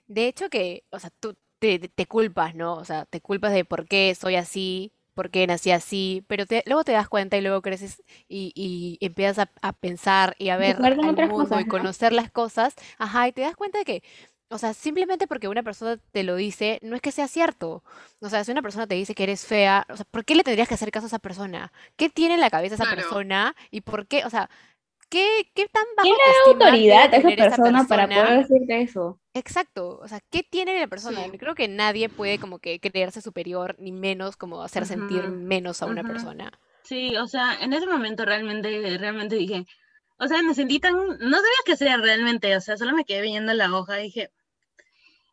de 0.07 0.27
hecho 0.27 0.49
que, 0.49 0.85
o 0.91 0.99
sea, 0.99 1.09
tú 1.19 1.35
te, 1.79 1.89
te 1.89 2.05
culpas, 2.07 2.55
¿no? 2.55 2.75
O 2.75 2.85
sea, 2.85 3.05
te 3.05 3.21
culpas 3.21 3.53
de 3.53 3.65
por 3.65 3.87
qué 3.87 4.15
soy 4.15 4.35
así, 4.35 4.93
por 5.13 5.29
qué 5.31 5.47
nací 5.47 5.71
así, 5.71 6.25
pero 6.27 6.45
te- 6.45 6.63
luego 6.65 6.83
te 6.83 6.91
das 6.93 7.09
cuenta 7.09 7.37
y 7.37 7.41
luego 7.41 7.61
creces 7.61 8.03
y, 8.27 8.51
y 8.55 8.97
empiezas 9.05 9.39
a, 9.47 9.51
a 9.61 9.73
pensar 9.73 10.35
y 10.39 10.49
a 10.49 10.57
ver 10.57 10.77
otras 10.81 11.29
mundo 11.29 11.59
y 11.59 11.65
conocer 11.65 12.13
las 12.13 12.31
cosas, 12.31 12.75
ajá, 12.97 13.27
y 13.27 13.31
te 13.33 13.41
das 13.41 13.55
cuenta 13.55 13.79
de 13.79 13.85
que, 13.85 14.03
o 14.49 14.57
sea, 14.59 14.73
simplemente 14.73 15.27
porque 15.27 15.47
una 15.47 15.63
persona 15.63 15.97
te 16.11 16.23
lo 16.23 16.35
dice, 16.35 16.79
no 16.83 16.95
es 16.95 17.01
que 17.01 17.11
sea 17.11 17.27
cierto. 17.27 17.83
O 18.19 18.29
sea, 18.29 18.43
si 18.43 18.51
una 18.51 18.61
persona 18.61 18.85
te 18.87 18.95
dice 18.95 19.15
que 19.15 19.23
eres 19.23 19.45
fea, 19.45 19.85
o 19.89 19.95
sea, 19.97 20.05
¿por 20.11 20.25
qué 20.25 20.35
le 20.35 20.43
tendrías 20.43 20.67
que 20.67 20.75
hacer 20.75 20.91
caso 20.91 21.05
a 21.05 21.07
esa 21.07 21.19
persona? 21.19 21.71
¿Qué 21.95 22.09
tiene 22.09 22.35
en 22.35 22.41
la 22.41 22.49
cabeza 22.51 22.75
esa 22.75 22.83
Claro. 22.83 23.01
persona? 23.01 23.55
¿Y 23.71 23.81
por 23.81 24.05
qué? 24.07 24.25
O 24.25 24.29
sea, 24.29 24.49
¿qué, 25.13 25.51
qué 25.53 25.67
tan 25.67 25.83
bajo 25.95 26.01
¿Quién 26.03 26.15
le 26.17 26.23
da 26.23 26.67
autoridad 26.67 27.13
a 27.13 27.17
esa 27.17 27.49
persona 27.49 27.87
para 27.87 28.07
poder 28.07 28.47
decirte 28.47 28.81
eso? 28.81 29.19
Exacto, 29.35 29.99
o 29.99 30.07
sea, 30.07 30.19
¿qué 30.31 30.41
tiene 30.43 30.79
la 30.79 30.87
persona? 30.87 31.23
Sí. 31.25 31.37
Creo 31.37 31.53
que 31.53 31.67
nadie 31.67 32.09
puede 32.09 32.39
como 32.39 32.57
que 32.57 32.79
creerse 32.79 33.21
superior 33.21 33.75
ni 33.79 33.91
menos 33.91 34.35
como 34.37 34.63
hacer 34.63 34.85
sentir 34.85 35.29
menos 35.29 35.81
a 35.81 35.85
una 35.85 36.03
persona. 36.03 36.51
Sí, 36.83 37.15
o 37.15 37.27
sea, 37.27 37.57
en 37.61 37.73
ese 37.73 37.85
momento 37.85 38.25
realmente, 38.25 38.97
realmente 38.97 39.35
dije, 39.35 39.65
o 40.17 40.27
sea, 40.27 40.41
me 40.41 40.55
sentí 40.55 40.79
tan, 40.79 40.93
no 40.95 41.37
sabía 41.37 41.63
qué 41.65 41.73
hacer 41.73 41.99
realmente, 41.99 42.55
o 42.55 42.61
sea, 42.61 42.75
solo 42.75 42.93
me 42.93 43.05
quedé 43.05 43.21
viendo 43.21 43.53
la 43.53 43.71
hoja 43.71 43.99
y 43.99 44.05
dije, 44.05 44.31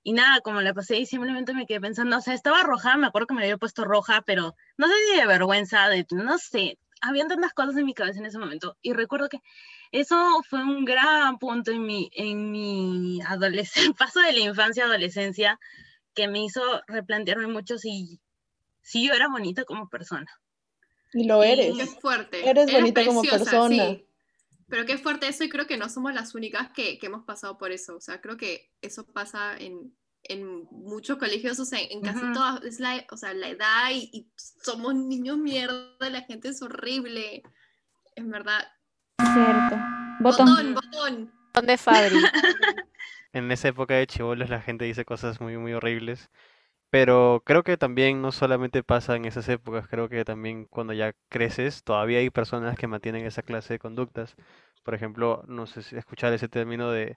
y 0.02 0.12
nada, 0.12 0.40
como 0.42 0.60
la 0.60 0.74
pasé 0.74 0.98
y 0.98 1.06
simplemente 1.06 1.54
me 1.54 1.66
quedé 1.66 1.80
pensando, 1.80 2.18
o 2.18 2.20
sea, 2.20 2.34
estaba 2.34 2.62
roja, 2.62 2.96
me 2.96 3.06
acuerdo 3.06 3.28
que 3.28 3.34
me 3.34 3.42
había 3.42 3.56
puesto 3.56 3.84
roja, 3.84 4.22
pero 4.26 4.54
no 4.76 4.86
sé 4.86 4.92
si 5.10 5.20
de 5.20 5.26
vergüenza, 5.26 5.88
de, 5.88 6.06
no 6.10 6.38
sé, 6.38 6.78
habían 7.00 7.28
tantas 7.28 7.52
cosas 7.54 7.76
en 7.76 7.86
mi 7.86 7.94
cabeza 7.94 8.18
en 8.20 8.26
ese 8.26 8.38
momento, 8.38 8.76
y 8.82 8.92
recuerdo 8.92 9.28
que 9.28 9.38
eso 9.92 10.42
fue 10.48 10.62
un 10.62 10.84
gran 10.84 11.38
punto 11.38 11.70
en 11.72 11.84
mi, 11.84 12.10
en 12.14 12.50
mi 12.52 13.20
adolescencia, 13.26 13.92
paso 13.98 14.20
de 14.20 14.32
la 14.32 14.40
infancia 14.40 14.84
a 14.84 14.86
adolescencia, 14.86 15.58
que 16.14 16.28
me 16.28 16.44
hizo 16.44 16.60
replantearme 16.86 17.46
mucho 17.46 17.78
si, 17.78 18.20
si 18.82 19.06
yo 19.06 19.14
era 19.14 19.28
bonita 19.28 19.64
como 19.64 19.88
persona. 19.88 20.26
Y 21.12 21.24
lo 21.24 21.44
Y- 21.44 21.48
eres. 21.48 21.76
Qué 21.76 21.86
fuerte. 21.86 22.48
Eres 22.48 22.70
bonita 22.72 23.04
como 23.04 23.20
preciosa, 23.22 23.44
persona. 23.44 23.84
sí. 23.90 24.06
Pero 24.68 24.86
qué 24.86 24.98
fuerte 24.98 25.26
eso 25.26 25.42
y 25.42 25.48
creo 25.48 25.66
que 25.66 25.76
no 25.76 25.88
somos 25.88 26.14
las 26.14 26.36
únicas 26.36 26.70
que, 26.70 26.98
que 26.98 27.06
hemos 27.06 27.24
pasado 27.24 27.58
por 27.58 27.72
eso. 27.72 27.96
O 27.96 28.00
sea, 28.00 28.20
creo 28.20 28.36
que 28.36 28.70
eso 28.82 29.04
pasa 29.04 29.56
en, 29.58 29.92
en 30.24 30.64
muchos 30.70 31.18
colegios, 31.18 31.58
o 31.58 31.64
sea, 31.64 31.80
en 31.80 32.02
casi 32.02 32.24
Ujú. 32.24 32.32
todas, 32.32 32.64
es 32.64 32.80
la, 32.80 33.04
o 33.10 33.16
sea, 33.16 33.34
la 33.34 33.48
edad 33.48 33.90
y, 33.92 34.10
y 34.12 34.30
somos 34.36 34.94
niños 34.94 35.38
mierda, 35.38 36.10
la 36.10 36.22
gente 36.22 36.48
es 36.48 36.62
horrible. 36.62 37.42
En 38.16 38.30
verdad. 38.30 38.66
Cierto. 39.18 39.76
Botón. 40.20 40.46
Botón, 40.46 40.74
botón. 40.74 41.32
¿Dónde 41.54 41.78
Fabri? 41.78 42.16
En 43.32 43.52
esa 43.52 43.68
época 43.68 43.94
de 43.94 44.08
chibolos 44.08 44.50
la 44.50 44.60
gente 44.60 44.84
dice 44.84 45.04
cosas 45.04 45.40
muy, 45.40 45.56
muy 45.56 45.72
horribles. 45.72 46.30
Pero 46.90 47.42
creo 47.46 47.62
que 47.62 47.76
también 47.76 48.20
no 48.20 48.32
solamente 48.32 48.82
pasa 48.82 49.14
en 49.14 49.24
esas 49.24 49.48
épocas, 49.48 49.86
creo 49.88 50.08
que 50.08 50.24
también 50.24 50.66
cuando 50.66 50.92
ya 50.92 51.14
creces, 51.28 51.84
todavía 51.84 52.18
hay 52.18 52.30
personas 52.30 52.76
que 52.76 52.88
mantienen 52.88 53.24
esa 53.26 53.42
clase 53.42 53.74
de 53.74 53.78
conductas. 53.78 54.34
Por 54.82 54.94
ejemplo, 54.94 55.44
no 55.46 55.66
sé 55.66 55.82
si 55.82 55.96
escuchar 55.96 56.32
ese 56.32 56.48
término 56.48 56.90
de, 56.90 57.16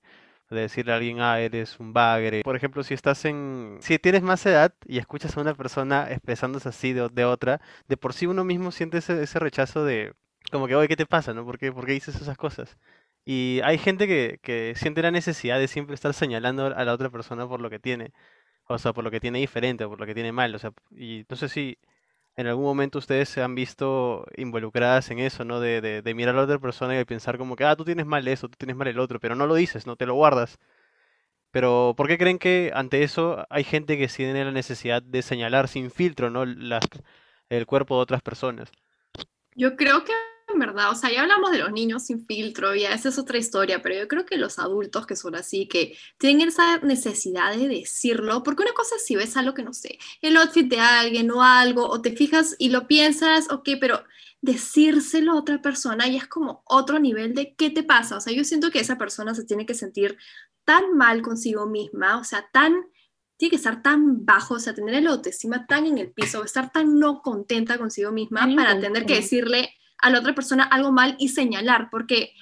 de 0.50 0.62
decirle 0.62 0.94
a 0.94 0.96
alguien, 0.98 1.22
ah, 1.22 1.40
eres 1.40 1.80
un 1.80 1.94
bagre. 1.94 2.42
Por 2.44 2.56
ejemplo, 2.56 2.84
si 2.84 2.94
estás 2.94 3.26
en, 3.26 3.78
si 3.82 3.98
tienes 4.00 4.22
más 4.22 4.46
edad 4.46 4.74
y 4.86 4.98
escuchas 5.00 5.36
a 5.38 5.42
una 5.42 5.56
persona 5.56 6.08
expresándose 6.12 6.70
así 6.70 6.94
de, 6.94 7.10
de 7.10 7.26
otra, 7.26 7.62
de 7.88 7.98
por 7.98 8.14
sí 8.14 8.26
uno 8.28 8.44
mismo 8.44 8.72
siente 8.72 9.00
ese, 9.00 9.24
ese 9.24 9.40
rechazo 9.40 9.84
de, 9.86 10.14
como 10.52 10.68
que, 10.68 10.76
oye, 10.76 10.88
¿qué 10.88 10.96
te 10.96 11.06
pasa, 11.06 11.34
no? 11.34 11.46
¿Por 11.46 11.58
qué, 11.58 11.72
por 11.72 11.86
dices 11.86 12.16
esas 12.16 12.38
cosas? 12.38 12.78
Y 13.26 13.62
hay 13.64 13.78
gente 13.78 14.08
que, 14.08 14.40
que 14.42 14.74
siente 14.76 15.02
la 15.02 15.12
necesidad 15.12 15.60
de 15.60 15.68
siempre 15.68 15.96
estar 15.96 16.14
señalando 16.14 16.68
a 16.68 16.86
la 16.86 16.94
otra 16.94 17.10
persona 17.10 17.48
por 17.48 17.62
lo 17.62 17.70
que 17.70 17.80
tiene. 17.80 18.12
O 18.68 18.78
sea, 18.78 18.94
por 18.94 19.04
lo 19.04 19.12
que 19.12 19.20
tiene 19.20 19.40
diferente 19.40 19.86
o 19.86 19.90
por 19.90 20.00
lo 20.00 20.06
que 20.06 20.14
tiene 20.14 20.32
mal. 20.32 20.54
O 20.56 20.60
sea, 20.60 20.74
y 20.92 21.26
no 21.30 21.36
sé 21.36 21.50
si 21.50 21.78
en 22.36 22.48
algún 22.48 22.66
momento 22.66 23.00
ustedes 23.00 23.30
se 23.30 23.42
han 23.42 23.56
visto 23.56 24.26
involucradas 24.36 25.12
en 25.12 25.20
eso, 25.20 25.46
¿no? 25.46 25.60
De, 25.60 26.02
mirar 26.16 26.36
a 26.36 26.40
la 26.40 26.44
otra 26.46 26.60
persona 26.60 27.00
y 27.00 27.06
pensar 27.06 27.38
como 27.38 27.56
que, 27.56 27.64
ah, 27.66 27.76
tú 27.76 27.86
tienes 27.86 28.06
mal 28.06 28.28
eso, 28.28 28.50
tú 28.50 28.58
tienes 28.58 28.76
mal 28.76 28.88
el 28.88 29.00
otro, 29.00 29.20
pero 29.20 29.36
no 29.36 29.48
lo 29.48 29.56
dices, 29.56 29.86
no 29.86 29.96
te 29.96 30.06
lo 30.06 30.16
guardas. 30.16 30.60
Pero 31.52 31.94
¿por 31.96 32.08
qué 32.08 32.18
creen 32.18 32.40
que 32.40 32.72
ante 32.74 33.04
eso 33.04 33.46
hay 33.50 33.64
gente 33.64 33.98
que 33.98 34.08
tiene 34.08 34.44
la 34.44 34.52
necesidad 34.52 35.04
de 35.04 35.22
señalar 35.22 35.68
sin 35.68 35.92
filtro, 35.92 36.30
¿no? 36.32 36.46
Las, 36.46 36.86
el 37.50 37.68
cuerpo 37.68 37.96
de 37.96 38.02
otras 38.02 38.22
personas. 38.22 38.72
Yo 39.56 39.76
creo 39.76 40.04
que 40.04 40.14
en 40.54 40.60
verdad, 40.60 40.92
o 40.92 40.96
sea, 40.96 41.12
ya 41.12 41.22
hablamos 41.22 41.52
de 41.52 41.60
los 41.60 41.72
niños 41.72 42.04
sin 42.04 42.26
filtro, 42.26 42.76
ya 42.76 42.94
esa 42.94 43.10
es 43.10 43.18
otra 43.18 43.38
historia, 43.38 43.82
pero 43.82 43.96
yo 43.96 44.08
creo 44.08 44.26
que 44.26 44.38
los 44.38 44.60
adultos 44.60 45.06
que 45.06 45.16
son 45.16 45.36
así, 45.36 45.68
que 45.68 45.98
tienen 46.18 46.48
esa 46.48 46.78
necesidad 46.80 47.56
de 47.56 47.68
decirlo, 47.68 48.44
porque 48.44 48.64
una 48.64 48.74
cosa 48.74 48.96
es 48.96 49.06
si 49.06 49.16
ves 49.16 49.36
algo 49.38 49.54
que 49.54 49.64
no 49.64 49.74
sé, 49.74 50.00
el 50.22 50.38
outfit 50.38 50.68
de 50.68 50.80
alguien 50.80 51.32
o 51.32 51.44
algo, 51.44 51.88
o 51.88 52.02
te 52.02 52.16
fijas 52.16 52.56
y 52.60 52.70
lo 52.70 52.88
piensas, 52.88 53.52
ok, 53.52 53.70
pero 53.80 54.04
decírselo 54.42 55.34
a 55.34 55.40
otra 55.40 55.62
persona 55.62 56.08
ya 56.08 56.18
es 56.18 56.28
como 56.28 56.64
otro 56.66 57.00
nivel 57.00 57.34
de 57.34 57.56
qué 57.56 57.70
te 57.70 57.84
pasa, 57.84 58.18
o 58.18 58.22
sea, 58.22 58.34
yo 58.34 58.44
siento 58.44 58.72
que 58.72 58.80
esa 58.80 58.98
persona 58.98 59.34
se 59.36 59.46
tiene 59.46 59.66
que 59.66 59.74
sentir 59.74 60.18
tan 60.66 60.96
mal 60.96 61.22
consigo 61.22 61.66
misma, 61.66 62.20
o 62.20 62.24
sea, 62.24 62.48
tan 62.52 62.74
tiene 63.38 63.50
que 63.50 63.56
estar 63.58 63.82
tan 63.82 64.26
bajo, 64.26 64.54
o 64.54 64.60
sea, 64.60 64.74
tener 64.74 64.96
el 64.96 65.08
autoestima 65.08 65.66
tan 65.66 65.86
en 65.86 65.98
el 65.98 66.12
piso, 66.12 66.44
estar 66.44 66.72
tan 66.72 67.00
no 67.00 67.22
contenta 67.22 67.78
consigo 67.78 68.12
misma 68.12 68.48
para 68.56 68.80
tener 68.80 69.06
que 69.06 69.16
decirle 69.16 69.74
a 70.04 70.10
la 70.10 70.20
otra 70.20 70.36
persona 70.36 70.64
algo 70.64 70.92
mal 70.92 71.16
y 71.18 71.30
señalar, 71.30 71.90
porque 71.90 72.34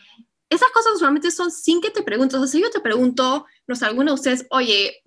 esas 0.49 0.69
cosas 0.71 0.93
usualmente 0.95 1.31
son 1.31 1.51
sin 1.51 1.79
que 1.79 1.91
te 1.91 2.01
preguntes. 2.01 2.35
O 2.35 2.39
sea, 2.39 2.51
si 2.51 2.61
yo 2.61 2.69
te 2.69 2.81
pregunto, 2.81 3.45
no 3.67 3.75
sé, 3.75 3.85
alguno 3.85 4.11
de 4.11 4.15
ustedes, 4.15 4.47
oye, 4.49 5.03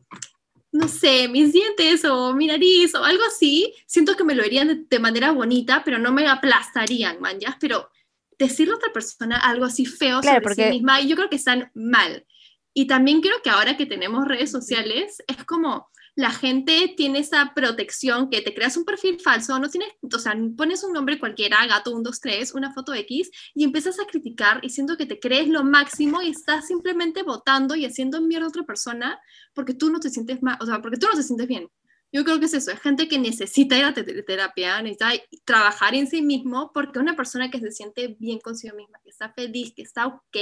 no 0.72 0.88
sé, 0.88 1.28
mis 1.28 1.52
dientes 1.52 2.04
o 2.04 2.32
mi 2.32 2.46
nariz 2.46 2.94
o 2.94 3.04
algo 3.04 3.22
así, 3.24 3.74
siento 3.86 4.16
que 4.16 4.24
me 4.24 4.34
lo 4.34 4.42
dirían 4.42 4.68
de, 4.68 4.84
de 4.88 4.98
manera 4.98 5.32
bonita, 5.32 5.82
pero 5.84 5.98
no 5.98 6.12
me 6.12 6.26
aplastarían, 6.26 7.20
man, 7.20 7.38
¿ya? 7.40 7.58
Pero 7.60 7.90
decirle 8.38 8.74
a 8.74 8.76
otra 8.76 8.92
persona 8.92 9.36
algo 9.36 9.64
así 9.64 9.84
feo 9.84 10.20
Claro, 10.20 10.42
sobre 10.42 10.54
sí 10.54 10.70
misma, 10.70 11.00
yo 11.00 11.16
creo 11.16 11.28
que 11.28 11.36
están 11.36 11.70
mal. 11.74 12.24
Y 12.72 12.86
también 12.86 13.20
creo 13.20 13.42
que 13.42 13.50
ahora 13.50 13.76
que 13.76 13.86
tenemos 13.86 14.26
redes 14.26 14.50
sociales, 14.50 15.22
es 15.26 15.44
como 15.44 15.90
la 16.16 16.30
gente 16.30 16.94
tiene 16.96 17.18
esa 17.18 17.52
protección 17.54 18.30
que 18.30 18.40
te 18.40 18.54
creas 18.54 18.76
un 18.76 18.84
perfil 18.84 19.18
falso, 19.20 19.58
no 19.58 19.68
tienes, 19.68 19.88
o 20.02 20.18
sea, 20.18 20.36
pones 20.56 20.84
un 20.84 20.92
nombre 20.92 21.18
cualquiera, 21.18 21.66
gato 21.66 21.90
123, 21.90 22.54
una 22.54 22.72
foto 22.72 22.94
X, 22.94 23.30
y 23.54 23.64
empiezas 23.64 23.98
a 23.98 24.06
criticar 24.06 24.60
y 24.62 24.70
siento 24.70 24.96
que 24.96 25.06
te 25.06 25.18
crees 25.18 25.48
lo 25.48 25.64
máximo 25.64 26.22
y 26.22 26.28
estás 26.28 26.68
simplemente 26.68 27.22
votando 27.24 27.74
y 27.74 27.84
haciendo 27.84 28.20
mierda 28.20 28.46
a 28.46 28.50
otra 28.50 28.62
persona 28.62 29.18
porque 29.54 29.74
tú 29.74 29.90
no 29.90 29.98
te 29.98 30.08
sientes 30.10 30.40
mal, 30.42 30.56
o 30.60 30.66
sea, 30.66 30.80
porque 30.80 30.98
tú 30.98 31.08
no 31.10 31.14
te 31.16 31.22
sientes 31.22 31.48
bien. 31.48 31.68
Yo 32.12 32.22
creo 32.24 32.38
que 32.38 32.46
es 32.46 32.54
eso, 32.54 32.70
es 32.70 32.80
gente 32.80 33.08
que 33.08 33.18
necesita 33.18 33.76
ir 33.76 33.84
a 33.84 33.92
te- 33.92 34.04
terapia, 34.22 34.80
necesita 34.82 35.10
trabajar 35.44 35.96
en 35.96 36.06
sí 36.06 36.22
mismo, 36.22 36.70
porque 36.72 37.00
una 37.00 37.16
persona 37.16 37.50
que 37.50 37.58
se 37.58 37.72
siente 37.72 38.16
bien 38.20 38.38
consigo 38.38 38.76
misma, 38.76 39.00
que 39.02 39.10
está 39.10 39.32
feliz, 39.32 39.72
que 39.74 39.82
está 39.82 40.06
ok, 40.06 40.36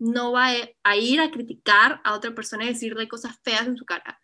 no 0.00 0.32
va 0.32 0.48
a 0.82 0.96
ir 0.96 1.20
a 1.20 1.30
criticar 1.30 2.00
a 2.02 2.14
otra 2.14 2.34
persona 2.34 2.64
y 2.64 2.68
decirle 2.68 3.06
cosas 3.06 3.38
feas 3.44 3.68
en 3.68 3.76
su 3.76 3.84
cara. 3.84 4.18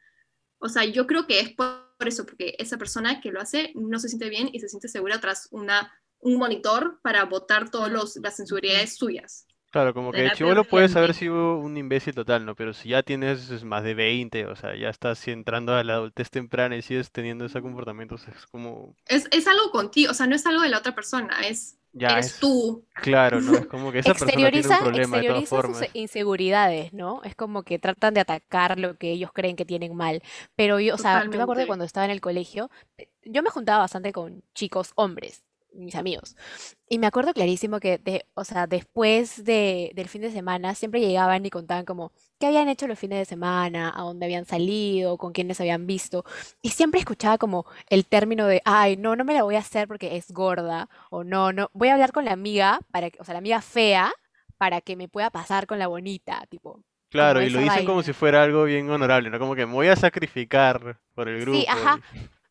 O 0.62 0.68
sea, 0.68 0.84
yo 0.84 1.08
creo 1.08 1.26
que 1.26 1.40
es 1.40 1.50
por 1.50 1.82
eso, 2.06 2.24
porque 2.24 2.54
esa 2.58 2.78
persona 2.78 3.20
que 3.20 3.32
lo 3.32 3.40
hace 3.40 3.72
no 3.74 3.98
se 3.98 4.08
siente 4.08 4.28
bien 4.28 4.48
y 4.52 4.60
se 4.60 4.68
siente 4.68 4.86
segura 4.86 5.20
tras 5.20 5.48
una, 5.50 5.92
un 6.20 6.36
monitor 6.38 7.00
para 7.02 7.24
votar 7.24 7.68
todas 7.68 7.90
las 7.90 8.38
inseguridades 8.38 8.96
suyas. 8.96 9.48
Claro, 9.72 9.94
como 9.94 10.12
que 10.12 10.20
de 10.20 10.32
chibolo 10.32 10.64
puedes 10.64 10.94
haber 10.96 11.14
sido 11.14 11.56
un 11.56 11.78
imbécil 11.78 12.14
total, 12.14 12.44
¿no? 12.44 12.54
Pero 12.54 12.74
si 12.74 12.90
ya 12.90 13.02
tienes 13.02 13.64
más 13.64 13.82
de 13.82 13.94
20, 13.94 14.44
o 14.44 14.54
sea, 14.54 14.76
ya 14.76 14.90
estás 14.90 15.26
entrando 15.28 15.74
a 15.74 15.82
la 15.82 15.94
adultez 15.94 16.28
temprana 16.28 16.76
y 16.76 16.82
sigues 16.82 17.10
teniendo 17.10 17.46
ese 17.46 17.62
comportamiento, 17.62 18.16
o 18.16 18.18
sea, 18.18 18.34
es 18.36 18.46
como, 18.46 18.94
Es, 19.06 19.28
es 19.30 19.46
algo 19.46 19.70
contigo, 19.70 20.10
o 20.10 20.14
sea, 20.14 20.26
no 20.26 20.36
es 20.36 20.44
algo 20.44 20.60
de 20.60 20.68
la 20.68 20.76
otra 20.78 20.94
persona, 20.94 21.40
es 21.48 21.78
ya 21.94 22.12
eres 22.12 22.26
es, 22.26 22.38
tú. 22.38 22.86
claro, 22.92 23.40
¿no? 23.40 23.56
Es 23.56 23.66
como 23.66 23.92
que 23.92 24.00
esa 24.00 24.12
persona 24.12 24.32
tiene 24.32 24.42
un 24.50 24.54
Exterioriza, 24.54 24.78
problema 24.78 25.16
de 25.18 25.24
todas 25.24 25.48
sus 25.48 25.82
inseguridades, 25.94 26.92
¿no? 26.92 27.22
Es 27.24 27.34
como 27.34 27.62
que 27.62 27.78
tratan 27.78 28.12
de 28.12 28.20
atacar 28.20 28.78
lo 28.78 28.96
que 28.96 29.10
ellos 29.12 29.30
creen 29.32 29.56
que 29.56 29.64
tienen 29.64 29.94
mal. 29.96 30.22
Pero 30.54 30.80
yo, 30.80 30.94
o 30.94 30.98
sea, 30.98 31.24
yo 31.24 31.30
me 31.30 31.42
acuerdo 31.42 31.62
que 31.62 31.66
cuando 31.66 31.84
estaba 31.86 32.04
en 32.04 32.10
el 32.12 32.20
colegio, 32.20 32.70
yo 33.24 33.42
me 33.42 33.50
juntaba 33.50 33.78
bastante 33.80 34.12
con 34.12 34.42
chicos 34.54 34.92
hombres, 34.96 35.44
mis 35.74 35.94
amigos. 35.94 36.36
Y 36.88 36.98
me 36.98 37.06
acuerdo 37.06 37.32
clarísimo 37.32 37.80
que, 37.80 37.98
de, 37.98 38.26
o 38.34 38.44
sea, 38.44 38.66
después 38.66 39.44
de, 39.44 39.92
del 39.94 40.08
fin 40.08 40.22
de 40.22 40.30
semana, 40.30 40.74
siempre 40.74 41.00
llegaban 41.00 41.44
y 41.46 41.50
contaban 41.50 41.84
como 41.84 42.12
qué 42.38 42.46
habían 42.46 42.68
hecho 42.68 42.86
los 42.86 42.98
fines 42.98 43.18
de 43.18 43.24
semana, 43.24 43.92
a 43.94 44.02
dónde 44.02 44.26
habían 44.26 44.44
salido, 44.44 45.16
con 45.16 45.32
quiénes 45.32 45.60
habían 45.60 45.86
visto. 45.86 46.24
Y 46.60 46.70
siempre 46.70 47.00
escuchaba 47.00 47.38
como 47.38 47.66
el 47.88 48.06
término 48.06 48.46
de, 48.46 48.62
ay, 48.64 48.96
no, 48.96 49.16
no 49.16 49.24
me 49.24 49.34
la 49.34 49.42
voy 49.42 49.54
a 49.54 49.60
hacer 49.60 49.88
porque 49.88 50.16
es 50.16 50.30
gorda, 50.32 50.88
o 51.10 51.24
no, 51.24 51.52
no, 51.52 51.70
voy 51.72 51.88
a 51.88 51.94
hablar 51.94 52.12
con 52.12 52.24
la 52.24 52.32
amiga, 52.32 52.80
para 52.90 53.10
que, 53.10 53.20
o 53.20 53.24
sea, 53.24 53.34
la 53.34 53.38
amiga 53.38 53.60
fea, 53.62 54.12
para 54.58 54.80
que 54.80 54.96
me 54.96 55.08
pueda 55.08 55.30
pasar 55.30 55.66
con 55.66 55.78
la 55.78 55.86
bonita, 55.86 56.44
tipo. 56.48 56.82
Claro, 57.12 57.42
y 57.42 57.50
lo 57.50 57.60
dicen 57.60 57.84
como 57.84 58.02
si 58.02 58.14
fuera 58.14 58.42
algo 58.42 58.64
bien 58.64 58.88
honorable, 58.88 59.28
¿no? 59.28 59.38
Como 59.38 59.54
que 59.54 59.66
me 59.66 59.74
voy 59.74 59.88
a 59.88 59.96
sacrificar 59.96 60.98
por 61.14 61.28
el 61.28 61.42
grupo. 61.42 61.58
Sí, 61.58 61.66
ajá. 61.68 62.00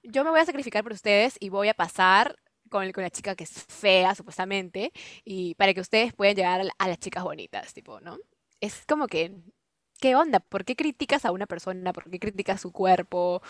Yo 0.04 0.24
me 0.24 0.30
voy 0.30 0.40
a 0.40 0.46
sacrificar 0.46 0.84
por 0.84 0.94
ustedes 0.94 1.36
y 1.40 1.50
voy 1.50 1.70
a 1.70 1.74
pasar 1.74 2.36
con, 2.72 2.92
la 2.96 3.12
chica 3.12 3.36
que 3.36 3.44
es 3.44 3.52
fea, 3.52 4.16
supuestamente, 4.16 4.92
y 5.26 5.56
para 5.56 5.74
que 5.76 5.82
ustedes 5.82 6.14
puedan 6.14 6.36
llegar 6.36 6.62
a, 6.62 6.64
la- 6.66 6.74
a 6.80 6.88
las 6.88 7.00
chicas 7.00 7.24
bonitas, 7.24 7.74
tipo, 7.76 8.00
¿no? 8.02 8.18
Es 8.62 8.86
como 8.88 9.08
que 9.08 9.34
¿qué 10.02 10.16
onda? 10.16 10.40
¿Por 10.42 10.66
qué 10.66 10.76
criticas 10.76 11.26
a 11.26 11.32
una 11.32 11.48
persona? 11.48 11.94
¿Por 11.94 12.10
qué 12.12 12.20
criticas 12.20 12.62
su 12.62 12.72
cuerpo? 12.74 13.42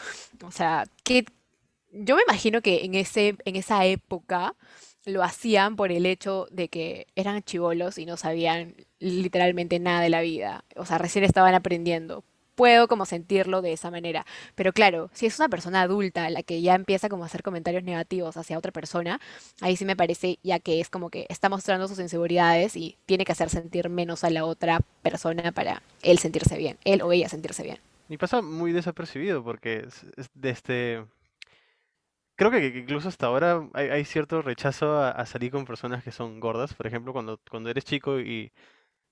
O 0.44 0.52
sea, 0.52 0.86
¿qué... 1.04 1.26
yo 1.92 2.16
me 2.18 2.24
imagino 2.24 2.62
que 2.62 2.86
en, 2.86 2.96
ese, 2.96 3.38
en 3.46 3.56
esa 3.56 3.86
época 3.86 4.56
lo 5.06 5.24
hacían 5.24 5.76
por 5.78 5.92
el 5.92 6.06
hecho 6.06 6.48
de 6.52 6.70
que 6.70 7.08
eran 7.16 7.42
chivolos 7.44 7.98
y 7.98 8.06
no 8.06 8.18
sabían 8.18 8.76
literalmente 9.00 9.80
nada 9.80 10.02
de 10.02 10.10
la 10.10 10.22
vida. 10.22 10.66
O 10.76 10.86
sea, 10.86 10.98
recién 11.00 11.24
estaban 11.26 11.56
aprendiendo. 11.56 12.24
Puedo 12.62 12.88
como 12.88 13.06
sentirlo 13.06 13.64
de 13.64 13.74
esa 13.74 13.90
manera. 13.90 14.24
Pero 14.54 14.72
claro, 14.72 15.10
si 15.14 15.26
es 15.26 15.40
una 15.40 15.50
persona 15.50 15.82
adulta 15.82 16.30
la 16.30 16.44
que 16.44 16.62
ya 16.62 16.76
empieza 16.76 17.10
como 17.10 17.24
a 17.24 17.26
hacer 17.26 17.42
comentarios 17.42 17.84
negativos 17.84 18.38
hacia 18.38 18.56
otra 18.56 18.72
persona, 18.72 19.20
ahí 19.62 19.76
sí 19.76 19.84
me 19.84 19.96
parece 19.96 20.38
ya 20.44 20.60
que 20.60 20.80
es 20.80 20.88
como 20.88 21.10
que 21.10 21.26
está 21.30 21.50
mostrando 21.50 21.88
sus 21.88 21.98
inseguridades 21.98 22.78
y 22.78 22.98
tiene 23.08 23.26
que 23.26 23.32
hacer 23.32 23.50
sentir 23.50 23.90
menos 23.90 24.24
a 24.24 24.30
la 24.30 24.46
otra 24.46 24.80
persona 25.02 25.52
para 25.52 25.82
él 26.04 26.20
sentirse 26.20 26.56
bien, 26.56 26.78
él 26.86 27.02
o 27.02 27.12
ella 27.12 27.30
sentirse 27.30 27.64
bien. 27.64 27.80
Y 28.10 28.18
pasa 28.18 28.44
muy 28.44 28.74
desapercibido 28.74 29.44
porque 29.44 29.88
de 30.36 30.50
este 30.52 31.04
creo 32.36 32.52
que 32.52 32.68
incluso 32.78 33.10
hasta 33.10 33.26
ahora 33.26 33.68
hay, 33.74 34.06
cierto 34.06 34.44
rechazo 34.44 35.00
a, 35.02 35.26
salir 35.26 35.50
con 35.50 35.66
personas 35.66 36.04
que 36.04 36.12
son 36.12 36.40
gordas. 36.40 36.76
Por 36.76 36.86
ejemplo, 36.86 37.12
cuando, 37.12 37.40
cuando 37.50 37.72
eres 37.72 37.86
chico 37.86 38.20
y, 38.20 38.52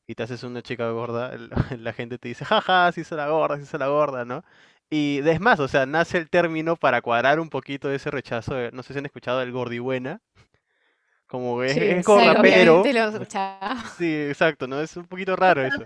y 0.10 0.16
te 0.16 0.24
haces 0.24 0.42
una 0.42 0.64
chica 0.64 0.90
gorda, 0.90 1.38
la 1.78 1.94
gente 1.94 2.18
te 2.18 2.30
dice, 2.30 2.44
jaja, 2.44 2.92
si 2.92 3.02
hizo 3.02 3.16
la 3.16 3.30
gorda, 3.30 3.58
si 3.58 3.64
hizo 3.64 3.78
la 3.78 3.90
gorda, 3.90 4.26
¿no? 4.26 4.44
Y 4.90 5.22
es 5.24 5.40
más, 5.40 5.60
o 5.60 5.68
sea, 5.68 5.86
nace 5.86 6.18
el 6.18 6.32
término 6.32 6.78
para 6.78 7.04
cuadrar 7.04 7.40
un 7.40 7.52
poquito 7.52 7.92
ese 7.92 8.10
rechazo. 8.10 8.56
no 8.72 8.82
sé 8.82 8.94
si 8.94 9.00
han 9.00 9.06
escuchado 9.06 9.44
el 9.44 9.52
gordibuena. 9.52 10.20
Como 11.28 11.62
es, 11.62 11.78
es 11.78 12.04
gorda, 12.04 12.42
pero. 12.42 12.82
Sí, 14.00 14.16
exacto, 14.28 14.66
¿no? 14.66 14.82
Es 14.82 14.98
un 14.98 15.06
poquito 15.06 15.36
raro 15.36 15.64
eso. 15.64 15.84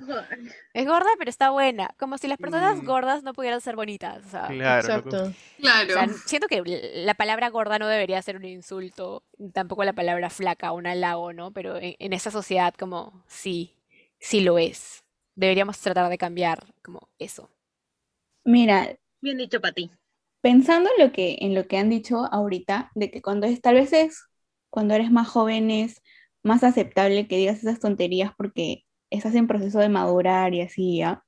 Es 0.73 0.87
gorda, 0.87 1.09
pero 1.19 1.29
está 1.29 1.49
buena. 1.49 1.89
Como 1.99 2.17
si 2.17 2.29
las 2.29 2.37
personas 2.37 2.81
mm. 2.81 2.85
gordas 2.85 3.23
no 3.23 3.33
pudieran 3.33 3.59
ser 3.59 3.75
bonitas. 3.75 4.23
claro. 4.47 4.79
Exacto. 4.79 5.33
Claro. 5.59 6.13
siento 6.25 6.47
que 6.47 6.63
la 6.95 7.13
palabra 7.15 7.49
gorda 7.49 7.77
no 7.77 7.87
debería 7.87 8.21
ser 8.21 8.37
un 8.37 8.45
insulto, 8.45 9.23
tampoco 9.51 9.83
la 9.83 9.91
palabra 9.91 10.29
flaca 10.29 10.71
o 10.71 10.77
un 10.77 10.87
halago, 10.87 11.33
¿no? 11.33 11.51
Pero 11.51 11.75
en, 11.77 12.13
esa 12.13 12.31
sociedad, 12.31 12.73
como 12.79 13.25
sí, 13.27 13.75
sí 14.23 14.39
lo 14.39 14.57
es. 14.57 15.03
Deberíamos 15.35 15.79
tratar 15.79 16.09
de 16.09 16.17
cambiar 16.17 16.73
como 16.81 17.09
eso. 17.19 17.49
Mira. 18.45 18.95
Bien 19.21 19.37
dicho 19.37 19.61
para 19.61 19.73
ti. 19.73 19.91
Pensando 20.41 20.89
en 20.97 21.05
lo 21.05 21.11
que, 21.11 21.37
en 21.41 21.53
lo 21.55 21.67
que 21.67 21.77
han 21.77 21.89
dicho 21.89 22.25
ahorita, 22.31 22.91
de 22.95 23.11
que 23.11 23.21
cuando 23.21 23.47
es, 23.47 23.61
tal 23.61 23.75
vez 23.75 23.93
es 23.93 24.25
cuando 24.69 24.95
eres 24.95 25.11
más 25.11 25.27
joven 25.27 25.71
es 25.71 26.01
más 26.43 26.63
aceptable 26.63 27.27
que 27.27 27.37
digas 27.37 27.59
esas 27.59 27.79
tonterías 27.79 28.31
porque 28.37 28.83
estás 29.09 29.35
en 29.35 29.47
proceso 29.47 29.79
de 29.79 29.89
madurar 29.89 30.53
y 30.53 30.61
así 30.61 30.97
ya. 30.97 31.23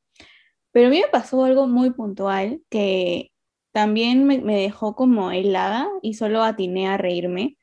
Pero 0.71 0.87
a 0.87 0.89
mí 0.89 0.99
me 0.99 1.07
pasó 1.07 1.45
algo 1.45 1.67
muy 1.67 1.91
puntual 1.91 2.61
que 2.69 3.31
también 3.71 4.25
me, 4.25 4.39
dejó 4.39 4.95
como 4.95 5.31
helada 5.31 5.87
y 6.01 6.15
solo 6.15 6.43
atiné 6.43 6.87
a 6.87 6.97
reírme, 6.97 7.57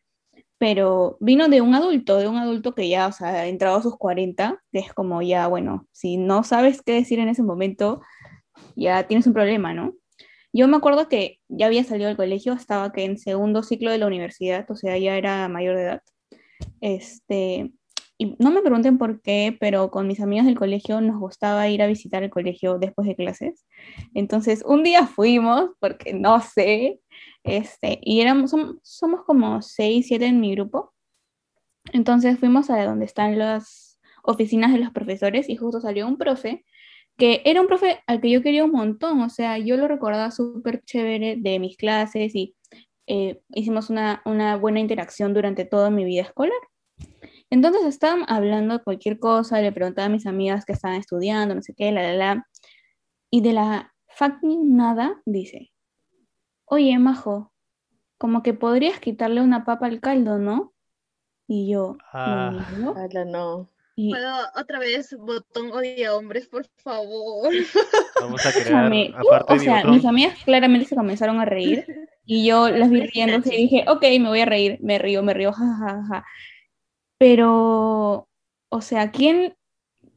pero 0.63 1.17
vino 1.19 1.49
de 1.49 1.61
un 1.61 1.75
adulto, 1.75 2.19
de 2.19 2.29
un 2.29 2.37
adulto 2.37 2.73
que 2.73 2.89
ya, 2.89 3.09
o 3.09 3.13
sea, 3.13 3.31
ha 3.31 3.47
entrado 3.49 3.79
a 3.79 3.83
sus 3.83 3.97
40, 3.97 4.63
que 4.71 4.79
es 4.79 4.95
como 4.95 5.21
ya, 5.21 5.49
bueno, 5.49 5.89
si 5.91 6.17
no 6.17 6.45
sabes 6.45 6.83
qué 6.83 6.93
decir 6.93 7.19
en 7.19 7.29
ese 7.29 7.43
momento, 7.43 8.01
ya 8.77 9.09
tienes 9.09 9.27
un 9.27 9.33
problema, 9.33 9.75
¿no? 9.75 9.95
Yo 10.53 10.69
me 10.69 10.77
acuerdo 10.77 11.09
que 11.09 11.41
ya 11.49 11.67
había 11.67 11.83
salido 11.83 12.07
del 12.07 12.17
colegio, 12.17 12.53
estaba 12.53 12.93
que 12.93 13.03
en 13.05 13.19
segundo 13.19 13.65
ciclo 13.65 13.91
de 13.91 13.99
la 13.99 14.07
universidad, 14.07 14.65
o 14.71 14.77
sea, 14.77 14.97
ya 14.99 15.17
era 15.17 15.49
mayor 15.49 15.75
de 15.75 15.83
edad. 15.83 16.03
Este, 16.81 17.73
y 18.23 18.37
no 18.39 18.53
me 18.53 18.63
pregunten 18.63 18.99
por 18.99 19.21
qué, 19.21 19.57
pero 19.59 19.91
con 19.91 20.07
mis 20.07 20.21
amigos 20.21 20.47
del 20.47 20.55
colegio 20.57 21.01
nos 21.01 21.19
gustaba 21.19 21.69
ir 21.69 21.83
a 21.83 21.89
visitar 21.89 22.23
el 22.23 22.31
colegio 22.31 22.79
después 22.79 23.09
de 23.09 23.17
clases. 23.17 23.67
Entonces, 24.15 24.63
un 24.65 24.85
día 24.85 25.09
fuimos, 25.09 25.71
porque 25.81 26.15
no 26.15 26.41
sé, 26.41 27.01
este, 27.43 27.99
y 28.01 28.21
éramos, 28.21 28.55
somos, 28.83 29.23
como 29.27 29.61
seis, 29.61 30.07
siete 30.07 30.27
en 30.27 30.39
mi 30.39 30.55
grupo. 30.55 30.95
Entonces 31.93 32.39
fuimos 32.39 32.71
a 32.71 32.85
donde 32.85 33.07
están 33.07 33.37
las 33.41 33.99
oficinas 34.23 34.73
de 34.73 34.79
los 34.79 34.93
profesores 34.93 35.49
y 35.49 35.57
justo 35.57 35.81
salió 35.81 36.07
un 36.07 36.17
profe 36.17 36.65
que 37.17 37.43
era 37.45 37.61
un 37.61 37.67
profe 37.67 38.03
al 38.07 38.21
que 38.21 38.31
yo 38.31 38.41
quería 38.41 38.65
un 38.65 38.71
montón, 38.71 39.21
o 39.21 39.29
sea, 39.31 39.59
yo 39.59 39.77
lo 39.77 39.89
recordaba 39.89 40.31
súper 40.31 40.83
chévere 40.85 41.37
de 41.39 41.59
mis 41.59 41.77
clases 41.77 42.35
y 42.37 42.55
eh, 43.09 43.43
hicimos 43.51 43.91
una, 43.91 44.23
una, 44.25 44.57
buena 44.57 44.79
interacción 44.81 45.35
durante 45.35 45.65
toda 45.65 45.91
mi 45.91 46.05
vida 46.05 46.23
escolar. 46.23 46.57
Entonces 47.53 47.85
estaban 47.85 48.25
hablando 48.29 48.79
de 48.79 48.83
cualquier 48.83 49.19
cosa, 49.19 49.61
le 49.61 49.73
preguntaba 49.73 50.07
a 50.07 50.09
mis 50.09 50.27
amigas 50.27 50.65
que 50.65 50.73
estaban 50.73 50.97
estudiando, 50.97 51.55
no 51.55 51.61
sé 51.61 51.75
qué, 51.77 51.93
la, 51.93 52.01
la, 52.01 52.15
la, 52.15 52.47
y 53.31 53.43
de 53.43 53.53
la 53.53 53.93
fucking 54.09 54.75
nada 54.75 55.21
dice, 55.27 55.71
oye, 56.65 56.99
Majo, 56.99 57.53
como 58.17 58.43
que 58.43 58.55
podrías 58.55 59.01
quitarle 59.01 59.43
una 59.43 59.67
papa 59.67 59.85
al 59.85 60.01
caldo, 60.01 60.39
¿no? 60.39 60.73
Y 61.47 61.71
yo, 61.71 61.99
ah, 62.15 62.53
no. 62.79 62.95
no. 63.27 63.69
¿Puedo 63.97 64.35
otra 64.57 64.79
vez 64.79 65.15
botón 65.19 65.73
odia 65.73 66.17
hombres, 66.17 66.49
por 66.49 66.65
favor? 66.83 67.53
Vamos 68.19 68.47
a 68.47 68.53
crear, 68.53 68.91
aparte 69.15 69.53
o 69.53 69.59
sea, 69.59 69.85
mis 69.85 70.07
amigas 70.07 70.39
claramente 70.43 70.89
se 70.89 70.97
comenzaron 70.97 71.39
a 71.39 71.45
reír 71.45 71.85
y 72.25 72.47
yo 72.47 72.71
las 72.71 72.89
vi 72.89 73.03
riendo 73.09 73.43
y 73.45 73.57
dije, 73.57 73.85
ok, 73.89 74.03
me 74.21 74.29
voy 74.31 74.41
a 74.41 74.47
reír, 74.47 74.79
me 74.81 74.99
río, 74.99 75.23
me 75.23 75.35
río, 75.35 75.53
jajaja. 75.53 76.25
Pero, 77.23 78.29
o 78.69 78.81
sea, 78.81 79.13
¿quién, 79.13 79.55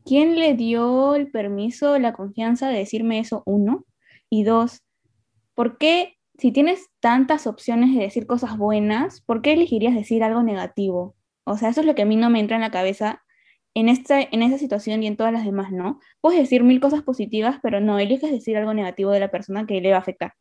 ¿quién 0.05 0.39
le 0.39 0.55
dio 0.55 1.13
el 1.13 1.29
permiso, 1.29 1.99
la 1.99 2.13
confianza 2.13 2.67
de 2.67 2.79
decirme 2.79 3.19
eso? 3.19 3.43
Uno. 3.45 3.85
Y 4.27 4.43
dos, 4.43 4.81
¿por 5.53 5.77
qué, 5.77 6.17
si 6.39 6.51
tienes 6.51 6.89
tantas 6.99 7.45
opciones 7.45 7.93
de 7.93 8.01
decir 8.01 8.25
cosas 8.25 8.57
buenas, 8.57 9.21
¿por 9.21 9.43
qué 9.43 9.53
elegirías 9.53 9.93
decir 9.93 10.23
algo 10.23 10.41
negativo? 10.41 11.15
O 11.43 11.59
sea, 11.59 11.69
eso 11.69 11.81
es 11.81 11.85
lo 11.85 11.93
que 11.93 12.01
a 12.01 12.05
mí 12.07 12.15
no 12.15 12.31
me 12.31 12.39
entra 12.39 12.55
en 12.55 12.63
la 12.63 12.71
cabeza 12.71 13.21
en 13.75 13.87
esta, 13.87 14.19
en 14.19 14.41
esa 14.41 14.57
situación 14.57 15.03
y 15.03 15.05
en 15.05 15.15
todas 15.15 15.31
las 15.31 15.45
demás 15.45 15.71
no. 15.71 15.99
Puedes 16.21 16.39
decir 16.39 16.63
mil 16.63 16.79
cosas 16.79 17.03
positivas, 17.03 17.59
pero 17.61 17.79
no 17.81 17.99
eliges 17.99 18.31
decir 18.31 18.57
algo 18.57 18.73
negativo 18.73 19.11
de 19.11 19.19
la 19.19 19.29
persona 19.29 19.67
que 19.67 19.79
le 19.79 19.91
va 19.91 19.97
a 19.97 19.99
afectar. 19.99 20.33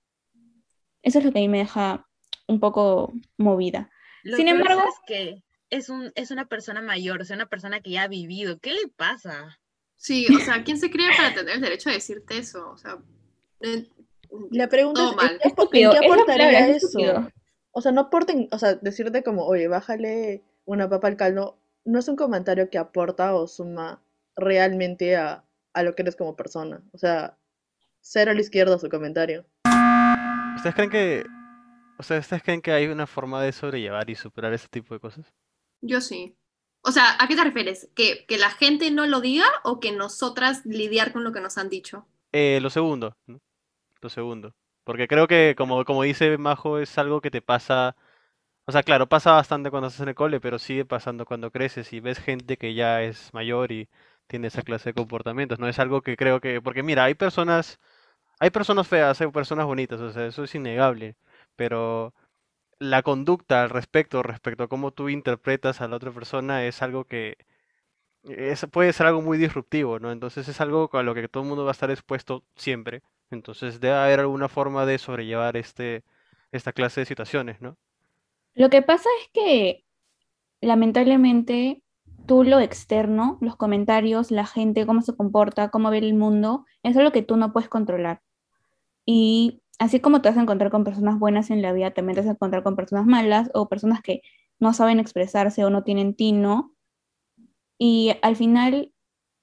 Eso 1.02 1.18
es 1.18 1.26
lo 1.26 1.32
que 1.32 1.40
a 1.40 1.42
mí 1.42 1.48
me 1.48 1.58
deja 1.58 2.06
un 2.48 2.58
poco 2.58 3.12
movida. 3.36 3.90
Sin 4.34 4.48
embargo, 4.48 4.80
es 4.80 4.94
que 5.06 5.43
es, 5.74 5.88
un, 5.88 6.12
es 6.14 6.30
una 6.30 6.46
persona 6.46 6.80
mayor, 6.80 7.20
o 7.20 7.24
sea, 7.24 7.36
una 7.36 7.48
persona 7.48 7.80
que 7.80 7.90
ya 7.90 8.04
ha 8.04 8.08
vivido. 8.08 8.58
¿Qué 8.58 8.72
le 8.72 8.88
pasa? 8.96 9.58
Sí, 9.96 10.26
o 10.34 10.38
sea, 10.38 10.62
¿quién 10.64 10.78
se 10.78 10.90
cree 10.90 11.08
para 11.16 11.34
tener 11.34 11.56
el 11.56 11.60
derecho 11.60 11.90
a 11.90 11.94
decirte 11.94 12.38
eso? 12.38 12.70
O 12.70 12.76
sea, 12.76 12.98
la 14.50 14.68
pregunta 14.68 15.02
es, 15.42 15.52
¿en 15.52 15.70
qué 15.70 15.86
aportaría 15.86 16.68
eso? 16.68 16.98
O 17.72 17.80
sea, 17.80 17.90
no 17.90 18.02
aporten, 18.02 18.48
o 18.52 18.58
sea, 18.58 18.74
decirte 18.74 19.22
como, 19.22 19.44
oye, 19.46 19.66
bájale 19.66 20.44
una 20.64 20.88
papa 20.88 21.08
al 21.08 21.16
caldo, 21.16 21.58
no 21.84 21.98
es 21.98 22.08
un 22.08 22.16
comentario 22.16 22.70
que 22.70 22.78
aporta 22.78 23.34
o 23.34 23.48
suma 23.48 24.00
realmente 24.36 25.16
a, 25.16 25.44
lo 25.82 25.94
que 25.94 26.02
eres 26.02 26.16
como 26.16 26.36
persona. 26.36 26.82
O 26.92 26.98
sea, 26.98 27.36
cero 28.00 28.30
a 28.30 28.34
la 28.34 28.40
izquierda 28.40 28.78
su 28.78 28.88
comentario. 28.88 29.44
¿Ustedes 30.56 30.74
creen 30.74 30.90
que, 30.90 31.24
o 31.98 32.02
sea, 32.02 32.20
¿ustedes 32.20 32.42
creen 32.42 32.62
que 32.62 32.72
hay 32.72 32.86
una 32.86 33.08
forma 33.08 33.42
de 33.42 33.50
sobrellevar 33.52 34.08
y 34.08 34.14
superar 34.14 34.52
ese 34.52 34.68
tipo 34.68 34.94
de 34.94 35.00
cosas? 35.00 35.26
Yo 35.80 36.00
sí. 36.00 36.36
O 36.82 36.92
sea, 36.92 37.16
¿a 37.18 37.28
qué 37.28 37.36
te 37.36 37.44
refieres? 37.44 37.88
¿Que, 37.94 38.26
la 38.38 38.50
gente 38.50 38.90
no 38.90 39.06
lo 39.06 39.20
diga 39.20 39.46
o 39.62 39.80
que 39.80 39.92
nosotras 39.92 40.64
lidiar 40.66 41.12
con 41.12 41.24
lo 41.24 41.32
que 41.32 41.40
nos 41.40 41.56
han 41.56 41.70
dicho? 41.70 42.06
Eh, 42.32 42.58
lo 42.60 42.70
segundo, 42.70 43.16
lo 44.00 44.08
segundo. 44.10 44.54
Porque 44.84 45.08
creo 45.08 45.26
que, 45.26 45.54
como, 45.56 45.84
como 45.84 46.02
dice 46.02 46.36
Majo, 46.36 46.78
es 46.78 46.98
algo 46.98 47.20
que 47.20 47.30
te 47.30 47.40
pasa 47.40 47.96
o 48.66 48.72
sea, 48.72 48.82
claro, 48.82 49.08
pasa 49.08 49.32
bastante 49.32 49.70
cuando 49.70 49.88
estás 49.88 50.02
en 50.02 50.08
el 50.08 50.14
cole, 50.14 50.40
pero 50.40 50.58
sigue 50.58 50.84
pasando 50.86 51.26
cuando 51.26 51.50
creces 51.50 51.92
y 51.92 52.00
ves 52.00 52.18
gente 52.18 52.56
que 52.56 52.74
ya 52.74 53.02
es 53.02 53.32
mayor 53.34 53.72
y 53.72 53.88
tiene 54.26 54.48
esa 54.48 54.62
clase 54.62 54.90
de 54.90 54.94
comportamientos. 54.94 55.58
No 55.58 55.68
es 55.68 55.78
algo 55.78 56.00
que 56.02 56.16
creo 56.16 56.40
que. 56.40 56.60
Porque 56.62 56.82
mira, 56.82 57.04
hay 57.04 57.14
personas. 57.14 57.78
Hay 58.40 58.50
personas 58.50 58.88
feas, 58.88 59.20
hay 59.20 59.28
personas 59.30 59.66
bonitas, 59.66 60.00
o 60.00 60.12
sea, 60.12 60.26
eso 60.26 60.44
es 60.44 60.54
innegable. 60.54 61.16
Pero 61.56 62.14
la 62.84 63.02
conducta 63.02 63.62
al 63.62 63.70
respecto, 63.70 64.22
respecto 64.22 64.64
a 64.64 64.68
cómo 64.68 64.92
tú 64.92 65.08
interpretas 65.08 65.80
a 65.80 65.88
la 65.88 65.96
otra 65.96 66.12
persona, 66.12 66.64
es 66.64 66.82
algo 66.82 67.04
que. 67.04 67.36
Puede 68.72 68.92
ser 68.94 69.06
algo 69.06 69.20
muy 69.20 69.36
disruptivo, 69.36 69.98
¿no? 69.98 70.10
Entonces 70.10 70.48
es 70.48 70.60
algo 70.60 70.88
a 70.94 71.02
lo 71.02 71.14
que 71.14 71.28
todo 71.28 71.42
el 71.42 71.48
mundo 71.48 71.64
va 71.64 71.70
a 71.70 71.72
estar 71.72 71.90
expuesto 71.90 72.42
siempre. 72.56 73.02
Entonces 73.30 73.80
debe 73.80 73.96
haber 73.96 74.20
alguna 74.20 74.48
forma 74.48 74.86
de 74.86 74.96
sobrellevar 74.98 75.56
este, 75.58 76.04
esta 76.50 76.72
clase 76.72 77.00
de 77.00 77.06
situaciones, 77.06 77.60
¿no? 77.60 77.76
Lo 78.54 78.70
que 78.70 78.80
pasa 78.80 79.08
es 79.22 79.30
que 79.32 79.84
lamentablemente 80.62 81.82
tú 82.26 82.44
lo 82.44 82.60
externo, 82.60 83.36
los 83.42 83.56
comentarios, 83.56 84.30
la 84.30 84.46
gente, 84.46 84.86
cómo 84.86 85.02
se 85.02 85.14
comporta, 85.14 85.70
cómo 85.70 85.90
ve 85.90 85.98
el 85.98 86.14
mundo, 86.14 86.64
es 86.82 86.96
algo 86.96 87.12
que 87.12 87.22
tú 87.22 87.36
no 87.36 87.52
puedes 87.52 87.68
controlar. 87.68 88.22
Y 89.04 89.60
así 89.78 90.00
como 90.00 90.22
te 90.22 90.28
vas 90.28 90.38
a 90.38 90.42
encontrar 90.42 90.70
con 90.70 90.84
personas 90.84 91.18
buenas 91.18 91.50
en 91.50 91.62
la 91.62 91.72
vida, 91.72 91.92
también 91.92 92.14
te 92.14 92.20
vas 92.22 92.28
a 92.28 92.32
encontrar 92.32 92.62
con 92.62 92.76
personas 92.76 93.06
malas 93.06 93.50
o 93.54 93.68
personas 93.68 94.02
que 94.02 94.22
no 94.60 94.72
saben 94.72 95.00
expresarse 95.00 95.64
o 95.64 95.70
no 95.70 95.82
tienen 95.84 96.14
tino. 96.14 96.74
Y 97.78 98.12
al 98.22 98.36
final, 98.36 98.92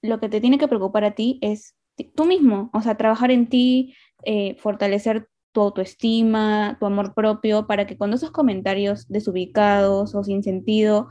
lo 0.01 0.19
que 0.19 0.29
te 0.29 0.41
tiene 0.41 0.57
que 0.57 0.67
preocupar 0.67 1.03
a 1.03 1.11
ti 1.11 1.39
es 1.41 1.75
tú 2.15 2.25
mismo, 2.25 2.69
o 2.73 2.82
sea, 2.82 2.97
trabajar 2.97 3.32
en 3.32 3.47
ti, 3.47 3.95
eh, 4.23 4.55
fortalecer 4.59 5.27
tu 5.51 5.61
autoestima, 5.61 6.77
tu 6.79 6.86
amor 6.86 7.13
propio, 7.13 7.67
para 7.67 7.86
que 7.86 7.97
cuando 7.97 8.15
esos 8.15 8.32
comentarios 8.32 9.07
desubicados 9.09 10.15
o 10.15 10.23
sin 10.23 10.43
sentido 10.43 11.09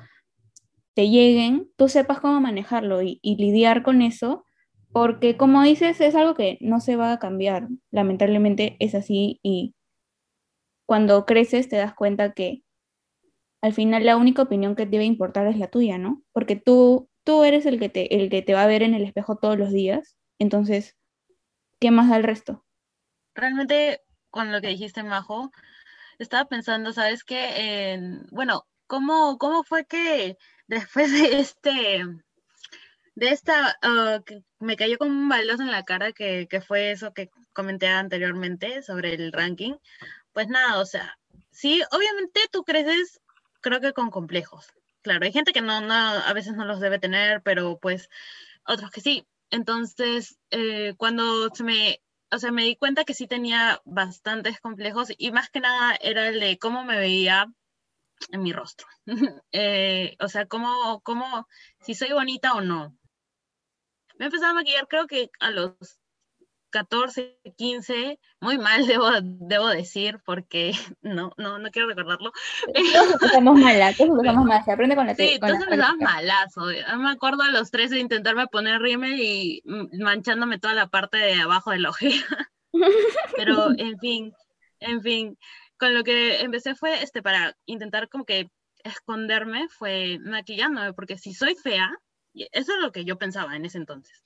te 0.94 1.08
lleguen, 1.08 1.70
tú 1.76 1.88
sepas 1.88 2.20
cómo 2.20 2.40
manejarlo 2.40 3.02
y, 3.02 3.20
y 3.22 3.36
lidiar 3.36 3.82
con 3.82 4.02
eso, 4.02 4.44
porque 4.92 5.36
como 5.36 5.62
dices, 5.62 6.00
es 6.00 6.14
algo 6.14 6.34
que 6.34 6.58
no 6.60 6.80
se 6.80 6.96
va 6.96 7.12
a 7.12 7.18
cambiar, 7.18 7.68
lamentablemente 7.90 8.76
es 8.80 8.94
así 8.94 9.38
y 9.42 9.74
cuando 10.86 11.24
creces 11.24 11.68
te 11.68 11.76
das 11.76 11.94
cuenta 11.94 12.32
que 12.32 12.64
al 13.62 13.72
final 13.72 14.04
la 14.04 14.16
única 14.16 14.42
opinión 14.42 14.74
que 14.74 14.86
debe 14.86 15.04
importar 15.04 15.46
es 15.46 15.56
la 15.56 15.68
tuya, 15.68 15.98
¿no? 15.98 16.22
Porque 16.32 16.56
tú, 16.56 17.08
tú 17.24 17.44
eres 17.44 17.66
el 17.66 17.78
que, 17.78 17.88
te, 17.88 18.16
el 18.16 18.30
que 18.30 18.42
te 18.42 18.54
va 18.54 18.64
a 18.64 18.66
ver 18.66 18.82
en 18.82 18.94
el 18.94 19.04
espejo 19.04 19.36
todos 19.36 19.58
los 19.58 19.70
días, 19.70 20.16
entonces, 20.38 20.96
¿qué 21.78 21.90
más 21.90 22.08
da 22.08 22.16
el 22.16 22.24
resto? 22.24 22.64
Realmente, 23.34 24.00
con 24.30 24.50
lo 24.50 24.60
que 24.60 24.68
dijiste, 24.68 25.02
Majo, 25.02 25.50
estaba 26.18 26.46
pensando, 26.46 26.92
¿sabes 26.92 27.22
qué? 27.22 28.00
bueno, 28.30 28.66
¿cómo, 28.86 29.38
¿cómo 29.38 29.62
fue 29.62 29.84
que 29.84 30.36
después 30.66 31.12
de 31.12 31.38
este, 31.40 32.02
de 33.20 33.28
esta, 33.30 33.76
ah, 33.82 34.22
que 34.24 34.42
me 34.58 34.76
cayó 34.76 34.96
como 34.96 35.10
un 35.10 35.28
balazo 35.28 35.62
en 35.62 35.70
la 35.70 35.84
cara, 35.84 36.12
que, 36.12 36.46
que 36.48 36.62
fue 36.62 36.90
eso 36.90 37.12
que 37.12 37.30
comenté 37.52 37.86
anteriormente 37.86 38.82
sobre 38.82 39.12
el 39.14 39.30
ranking? 39.30 39.74
Pues 40.32 40.48
nada, 40.48 40.80
o 40.80 40.86
sea, 40.86 41.18
sí, 41.50 41.82
obviamente 41.92 42.40
tú 42.50 42.64
creces, 42.64 43.20
creo 43.60 43.80
que 43.80 43.92
con 43.92 44.10
complejos. 44.10 44.68
Claro, 45.02 45.26
hay 45.26 45.32
gente 45.32 45.52
que 45.52 45.60
no, 45.60 45.82
no, 45.82 45.94
a 45.94 46.32
veces 46.32 46.54
no 46.54 46.64
los 46.64 46.80
debe 46.80 46.98
tener, 46.98 47.42
pero 47.42 47.78
pues 47.78 48.08
otros 48.66 48.90
que 48.90 49.02
sí. 49.02 49.26
Entonces, 49.50 50.38
eh, 50.50 50.94
cuando 50.96 51.50
se 51.54 51.62
me, 51.64 52.00
o 52.30 52.38
sea, 52.38 52.52
me 52.52 52.64
di 52.64 52.76
cuenta 52.76 53.04
que 53.04 53.14
sí 53.14 53.26
tenía 53.26 53.82
bastantes 53.84 54.60
complejos 54.60 55.08
y 55.18 55.30
más 55.30 55.50
que 55.50 55.60
nada 55.60 55.94
era 56.00 56.28
el 56.28 56.40
de 56.40 56.58
cómo 56.58 56.84
me 56.84 56.96
veía 56.98 57.46
en 58.32 58.42
mi 58.42 58.52
rostro. 58.52 58.86
Eh, 59.52 60.16
o 60.20 60.28
sea, 60.28 60.46
cómo, 60.46 61.00
cómo, 61.02 61.46
si 61.82 61.94
soy 61.94 62.12
bonita 62.12 62.54
o 62.54 62.62
no. 62.62 62.96
Me 64.20 64.26
empecé 64.26 64.44
a 64.44 64.52
maquillar 64.52 64.86
creo 64.86 65.06
que 65.06 65.30
a 65.40 65.50
los 65.50 65.72
14, 66.72 67.40
15, 67.56 68.20
muy 68.42 68.58
mal 68.58 68.86
debo, 68.86 69.08
debo 69.22 69.68
decir, 69.68 70.20
porque 70.26 70.72
no, 71.00 71.32
no, 71.38 71.58
no 71.58 71.70
quiero 71.70 71.88
recordarlo. 71.88 72.30
Todos 72.92 73.12
empezamos 73.14 73.58
mal, 73.58 73.96
todos 73.96 74.10
empezamos 74.10 74.44
mal, 74.44 74.62
se 74.62 74.72
aprende 74.72 74.94
con 74.94 75.06
la 75.06 75.14
Sí, 75.14 75.38
todos 75.40 75.54
empezamos 75.54 75.96
malazo. 76.00 76.66
Me 76.98 77.10
acuerdo 77.10 77.44
a 77.44 77.50
los 77.50 77.70
13 77.70 77.94
de 77.94 78.00
intentarme 78.02 78.46
poner 78.48 78.82
rímel 78.82 79.18
y 79.18 79.62
manchándome 79.64 80.58
toda 80.58 80.74
la 80.74 80.88
parte 80.88 81.16
de 81.16 81.40
abajo 81.40 81.70
del 81.70 81.86
ojo 81.86 82.04
Pero, 83.36 83.70
en 83.78 83.98
fin, 84.00 84.34
en 84.80 85.00
fin, 85.00 85.38
con 85.78 85.94
lo 85.94 86.04
que 86.04 86.42
empecé 86.42 86.74
fue, 86.74 87.02
este, 87.02 87.22
para 87.22 87.56
intentar 87.64 88.10
como 88.10 88.26
que 88.26 88.50
esconderme, 88.84 89.66
fue 89.70 90.18
maquillándome, 90.20 90.92
porque 90.92 91.16
si 91.16 91.32
soy 91.32 91.54
fea, 91.54 91.90
eso 92.34 92.72
es 92.74 92.80
lo 92.80 92.92
que 92.92 93.04
yo 93.04 93.18
pensaba 93.18 93.56
en 93.56 93.64
ese 93.64 93.78
entonces 93.78 94.24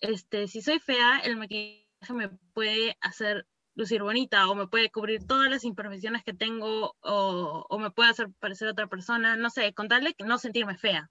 este, 0.00 0.48
si 0.48 0.62
soy 0.62 0.78
fea, 0.78 1.20
el 1.20 1.36
maquillaje 1.36 2.12
me 2.12 2.28
puede 2.52 2.96
hacer 3.00 3.46
lucir 3.74 4.02
bonita 4.02 4.48
o 4.48 4.54
me 4.54 4.66
puede 4.66 4.90
cubrir 4.90 5.26
todas 5.26 5.50
las 5.50 5.64
imperfecciones 5.64 6.24
que 6.24 6.34
tengo 6.34 6.96
o, 7.00 7.78
me 7.78 7.90
puede 7.90 8.10
hacer 8.10 8.28
parecer 8.40 8.68
otra 8.68 8.88
persona, 8.88 9.36
no 9.36 9.50
sé, 9.50 9.72
contarle 9.74 10.14
que 10.14 10.24
no 10.24 10.38
sentirme 10.38 10.76
fea. 10.76 11.10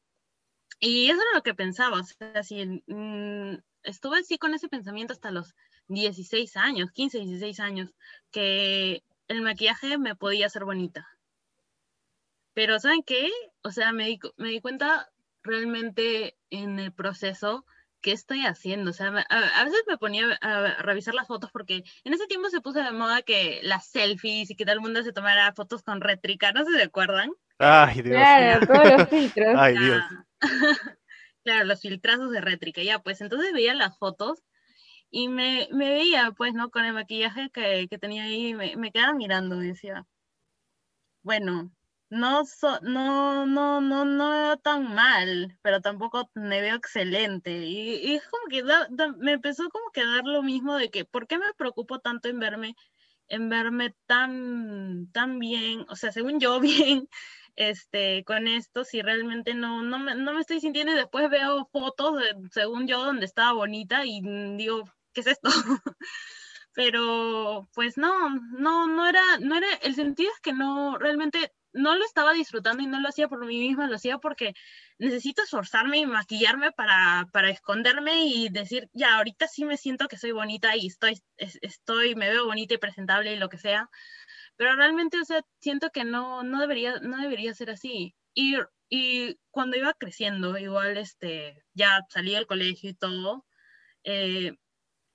Y 0.79 1.09
eso 1.09 1.21
era 1.21 1.35
lo 1.35 1.43
que 1.43 1.55
pensaba, 1.55 1.99
o 1.99 2.93
mm, 2.93 3.57
estuve 3.83 4.19
así 4.19 4.37
con 4.37 4.53
ese 4.53 4.69
pensamiento 4.69 5.13
hasta 5.13 5.31
los 5.31 5.55
16 5.87 6.55
años, 6.57 6.91
15, 6.91 7.19
16 7.19 7.59
años, 7.59 7.95
que 8.31 9.03
el 9.27 9.41
maquillaje 9.41 9.97
me 9.97 10.15
podía 10.15 10.47
hacer 10.47 10.65
bonita. 10.65 11.07
Pero 12.53 12.79
¿saben 12.79 13.03
qué? 13.03 13.29
O 13.63 13.71
sea, 13.71 13.91
me 13.93 14.07
di, 14.07 14.19
me 14.35 14.49
di 14.49 14.61
cuenta 14.61 15.09
realmente 15.47 16.37
en 16.49 16.79
el 16.79 16.93
proceso 16.93 17.65
¿qué 18.01 18.11
estoy 18.11 18.45
haciendo? 18.45 18.91
O 18.91 18.93
sea, 18.93 19.07
a, 19.07 19.63
veces 19.63 19.83
me 19.87 19.97
ponía 19.97 20.37
a, 20.41 20.81
revisar 20.81 21.13
las 21.13 21.27
fotos 21.27 21.51
porque 21.51 21.83
en 22.03 22.13
ese 22.13 22.27
tiempo 22.27 22.49
se 22.49 22.61
puso 22.61 22.81
de 22.81 22.91
moda 22.91 23.21
que 23.21 23.59
las 23.63 23.87
selfies 23.87 24.49
y 24.49 24.55
que 24.55 24.65
todo 24.65 24.75
el 24.75 24.81
mundo 24.81 25.03
se 25.03 25.13
tomara 25.13 25.53
fotos 25.53 25.83
con 25.83 26.01
rétrica, 26.01 26.51
¿no 26.51 26.65
se 26.65 26.81
acuerdan? 26.81 27.31
Ay, 27.59 28.01
Dios. 28.01 28.15
Claro, 28.15 28.65
todos 28.67 28.97
los 28.97 29.09
filtros. 29.09 29.55
Ay, 29.57 29.77
Dios. 29.77 30.03
claro, 31.43 31.65
los 31.65 31.81
filtrazos 31.81 32.31
de 32.31 32.41
rétrica, 32.41 32.81
ya, 32.83 32.99
pues 32.99 33.21
entonces 33.21 33.53
veía 33.53 33.73
las 33.73 33.97
fotos 33.97 34.43
y 35.09 35.29
me, 35.29 35.67
me 35.71 35.89
veía, 35.89 36.31
pues, 36.31 36.53
¿no? 36.53 36.69
Con 36.69 36.85
el 36.85 36.93
maquillaje 36.93 37.49
que, 37.49 37.87
que 37.89 37.97
tenía 37.97 38.23
ahí, 38.23 38.53
me, 38.53 38.75
me 38.75 38.91
quedaba 38.91 39.13
mirando 39.13 39.61
y 39.61 39.67
decía, 39.67 40.05
bueno, 41.23 41.71
no, 42.09 42.43
no, 42.83 43.45
no, 43.45 43.81
no, 43.81 44.05
no 44.05 44.29
veo 44.31 44.57
tan 44.57 44.93
mal, 44.95 45.57
pero 45.61 45.81
tampoco 45.81 46.29
me 46.35 46.61
veo 46.61 46.75
excelente. 46.75 47.51
Y, 47.51 48.15
es 48.15 48.23
como 48.27 48.47
que 48.47 48.63
me 49.17 49.33
empezó 49.33 49.69
como 49.69 49.91
que 49.91 50.05
dar 50.05 50.23
lo 50.25 50.43
mismo 50.43 50.75
de 50.77 50.89
que, 50.89 51.05
¿por 51.05 51.27
qué 51.27 51.37
me 51.37 51.53
preocupo 51.57 51.99
tanto 51.99 52.29
en 52.29 52.39
verme, 52.39 52.75
en 53.29 53.49
verme 53.49 53.95
tan, 54.05 55.11
tan 55.11 55.39
bien, 55.39 55.85
o 55.89 55.95
sea, 55.95 56.11
según 56.11 56.39
yo, 56.39 56.59
bien, 56.61 57.09
este, 57.55 58.23
con 58.25 58.47
esto, 58.47 58.83
si 58.83 59.01
realmente 59.01 59.53
no, 59.53 59.81
no, 59.83 59.99
me, 59.99 60.15
no 60.15 60.33
me 60.33 60.41
estoy 60.41 60.61
sintiendo 60.61 60.93
y 60.93 60.95
después 60.95 61.29
veo 61.29 61.67
fotos, 61.71 62.21
según 62.51 62.87
yo, 62.87 63.03
donde 63.03 63.25
estaba 63.25 63.53
bonita 63.53 64.05
y 64.05 64.21
digo, 64.57 64.83
¿qué 65.13 65.21
es 65.21 65.27
esto? 65.27 65.49
pero 66.77 67.67
pues 67.73 67.97
no, 67.97 68.29
no, 68.51 68.87
no 68.87 69.07
era, 69.07 69.23
no 69.41 69.55
era, 69.57 69.67
el 69.81 69.95
sentido 69.95 70.31
es 70.31 70.39
que 70.41 70.53
no, 70.53 70.97
realmente 70.99 71.51
no 71.77 71.95
lo 71.95 72.05
estaba 72.05 72.33
disfrutando 72.33 72.83
y 72.83 72.87
no 72.87 72.99
lo 72.99 73.09
hacía 73.09 73.27
por 73.27 73.45
mí 73.45 73.59
misma, 73.59 73.87
lo 73.87 73.95
hacía 73.95 74.17
porque 74.17 74.53
necesito 74.97 75.43
esforzarme 75.43 75.99
y 75.99 76.05
maquillarme 76.05 76.71
para, 76.71 77.27
para 77.31 77.49
esconderme 77.49 78.25
y 78.25 78.49
decir, 78.49 78.89
ya, 78.93 79.17
ahorita 79.17 79.47
sí 79.47 79.65
me 79.65 79.77
siento 79.77 80.07
que 80.07 80.17
soy 80.17 80.31
bonita 80.31 80.75
y 80.75 80.87
estoy, 80.87 81.21
estoy, 81.37 82.15
me 82.15 82.29
veo 82.29 82.45
bonita 82.45 82.73
y 82.73 82.77
presentable 82.77 83.33
y 83.33 83.37
lo 83.37 83.49
que 83.49 83.57
sea, 83.57 83.89
pero 84.57 84.75
realmente, 84.75 85.19
o 85.19 85.25
sea, 85.25 85.41
siento 85.59 85.91
que 85.91 86.03
no, 86.03 86.43
no, 86.43 86.59
debería, 86.59 86.99
no 87.01 87.17
debería 87.21 87.53
ser 87.53 87.69
así. 87.69 88.15
Y, 88.33 88.57
y 88.89 89.39
cuando 89.51 89.77
iba 89.77 89.93
creciendo, 89.93 90.57
igual, 90.57 90.97
este, 90.97 91.63
ya 91.73 92.01
salí 92.09 92.33
del 92.33 92.47
colegio 92.47 92.89
y 92.89 92.95
todo, 92.95 93.45
eh, 94.03 94.53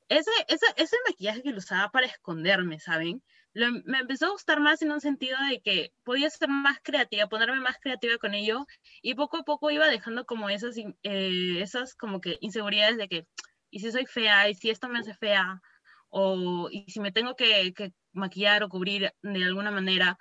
ese, 0.08 0.30
ese, 0.48 0.66
ese 0.76 0.96
maquillaje 1.08 1.42
que 1.42 1.50
lo 1.52 1.58
usaba 1.58 1.90
para 1.90 2.06
esconderme, 2.06 2.78
¿saben? 2.80 3.22
Me 3.54 3.98
empezó 3.98 4.26
a 4.26 4.30
gustar 4.30 4.60
más 4.60 4.82
en 4.82 4.92
un 4.92 5.00
sentido 5.00 5.38
de 5.50 5.60
que 5.60 5.92
podía 6.04 6.30
ser 6.30 6.48
más 6.48 6.78
creativa, 6.82 7.28
ponerme 7.28 7.60
más 7.60 7.76
creativa 7.80 8.16
con 8.18 8.34
ello 8.34 8.66
y 9.02 9.14
poco 9.14 9.38
a 9.38 9.44
poco 9.44 9.70
iba 9.70 9.88
dejando 9.88 10.24
como 10.24 10.48
esas, 10.48 10.76
eh, 10.78 11.60
esas 11.60 11.94
como 11.94 12.20
que 12.20 12.38
inseguridades 12.40 12.96
de 12.96 13.08
que, 13.08 13.26
y 13.70 13.80
si 13.80 13.92
soy 13.92 14.06
fea, 14.06 14.48
y 14.48 14.54
si 14.54 14.70
esto 14.70 14.88
me 14.88 15.00
hace 15.00 15.14
fea, 15.14 15.60
o 16.08 16.68
y 16.70 16.90
si 16.90 17.00
me 17.00 17.12
tengo 17.12 17.36
que, 17.36 17.72
que 17.74 17.92
maquillar 18.12 18.62
o 18.62 18.68
cubrir 18.68 19.12
de 19.22 19.44
alguna 19.44 19.70
manera 19.70 20.18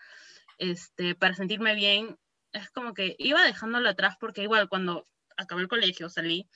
este, 0.57 1.15
para 1.15 1.33
sentirme 1.35 1.75
bien, 1.75 2.17
es 2.53 2.69
como 2.71 2.93
que 2.93 3.15
iba 3.17 3.43
dejándolo 3.43 3.89
atrás 3.89 4.15
porque 4.19 4.43
igual 4.43 4.69
cuando 4.69 5.05
acabé 5.37 5.61
el 5.61 5.67
colegio, 5.67 6.09
salí, 6.09 6.49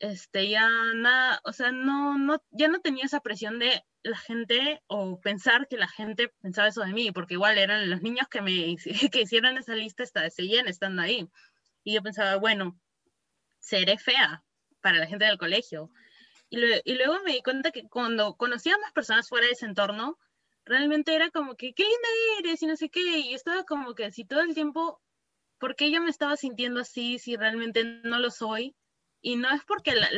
este, 0.00 0.48
ya 0.48 0.68
nada, 0.94 1.40
o 1.44 1.52
sea, 1.52 1.72
no, 1.72 2.18
no, 2.18 2.42
ya 2.50 2.68
no 2.68 2.80
tenía 2.80 3.04
esa 3.04 3.20
presión 3.20 3.58
de 3.58 3.84
la 4.02 4.16
gente 4.16 4.82
o 4.86 5.20
pensar 5.20 5.66
que 5.68 5.76
la 5.76 5.88
gente 5.88 6.32
pensaba 6.40 6.68
eso 6.68 6.82
de 6.82 6.92
mí, 6.92 7.10
porque 7.12 7.34
igual 7.34 7.58
eran 7.58 7.90
los 7.90 8.02
niños 8.02 8.28
que 8.28 8.40
me 8.42 8.76
que 9.12 9.20
hicieron 9.22 9.58
esa 9.58 9.74
lista, 9.74 10.04
seguían 10.30 10.68
estando 10.68 11.02
ahí. 11.02 11.28
Y 11.84 11.94
yo 11.94 12.02
pensaba, 12.02 12.36
bueno, 12.36 12.78
seré 13.60 13.98
fea 13.98 14.44
para 14.80 14.98
la 14.98 15.06
gente 15.06 15.24
del 15.24 15.38
colegio. 15.38 15.90
Y, 16.50 16.58
luego 16.58 17.20
me 17.24 17.32
di 17.32 17.42
cuenta 17.42 17.70
que 17.70 17.88
cuando 17.88 18.36
conocía 18.36 18.74
a 18.74 18.78
más 18.78 18.92
personas 18.92 19.28
fuera 19.28 19.46
de 19.46 19.52
ese 19.52 19.66
entorno, 19.66 20.18
realmente 20.64 21.14
era 21.14 21.30
como 21.30 21.56
que, 21.56 21.74
qué 21.74 21.82
linda 21.82 22.08
eres 22.40 22.62
y 22.62 22.66
no 22.66 22.76
sé 22.76 22.88
qué, 22.88 23.18
y 23.18 23.34
estaba 23.34 23.64
como 23.64 23.94
que 23.94 24.06
así 24.06 24.24
todo 24.24 24.40
el 24.40 24.54
tiempo, 24.54 25.00
¿por 25.58 25.76
qué 25.76 25.90
yo 25.90 26.00
me 26.00 26.10
estaba 26.10 26.36
sintiendo 26.36 26.80
así 26.80 27.18
si 27.18 27.36
realmente 27.36 27.84
no 27.84 28.18
lo 28.18 28.30
soy? 28.30 28.74
Y 29.20 29.36
no 29.36 29.50
es 29.50 29.64
porque 29.64 29.94
la, 29.94 30.08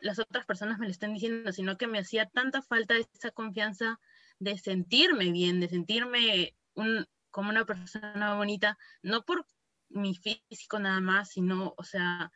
las 0.00 0.18
otras 0.18 0.44
personas 0.46 0.78
me 0.78 0.86
lo 0.86 0.92
estén 0.92 1.14
diciendo, 1.14 1.52
sino 1.52 1.78
que 1.78 1.86
me 1.86 1.98
hacía 1.98 2.26
tanta 2.26 2.62
falta 2.62 2.94
esa 2.96 3.30
confianza 3.30 3.98
de 4.38 4.58
sentirme 4.58 5.32
bien, 5.32 5.60
de 5.60 5.68
sentirme 5.68 6.54
un, 6.74 7.06
como 7.30 7.50
una 7.50 7.64
persona 7.64 8.34
bonita, 8.34 8.78
no 9.02 9.24
por 9.24 9.46
mi 9.88 10.14
físico 10.14 10.78
nada 10.78 11.00
más, 11.00 11.30
sino, 11.30 11.74
o 11.76 11.84
sea, 11.84 12.32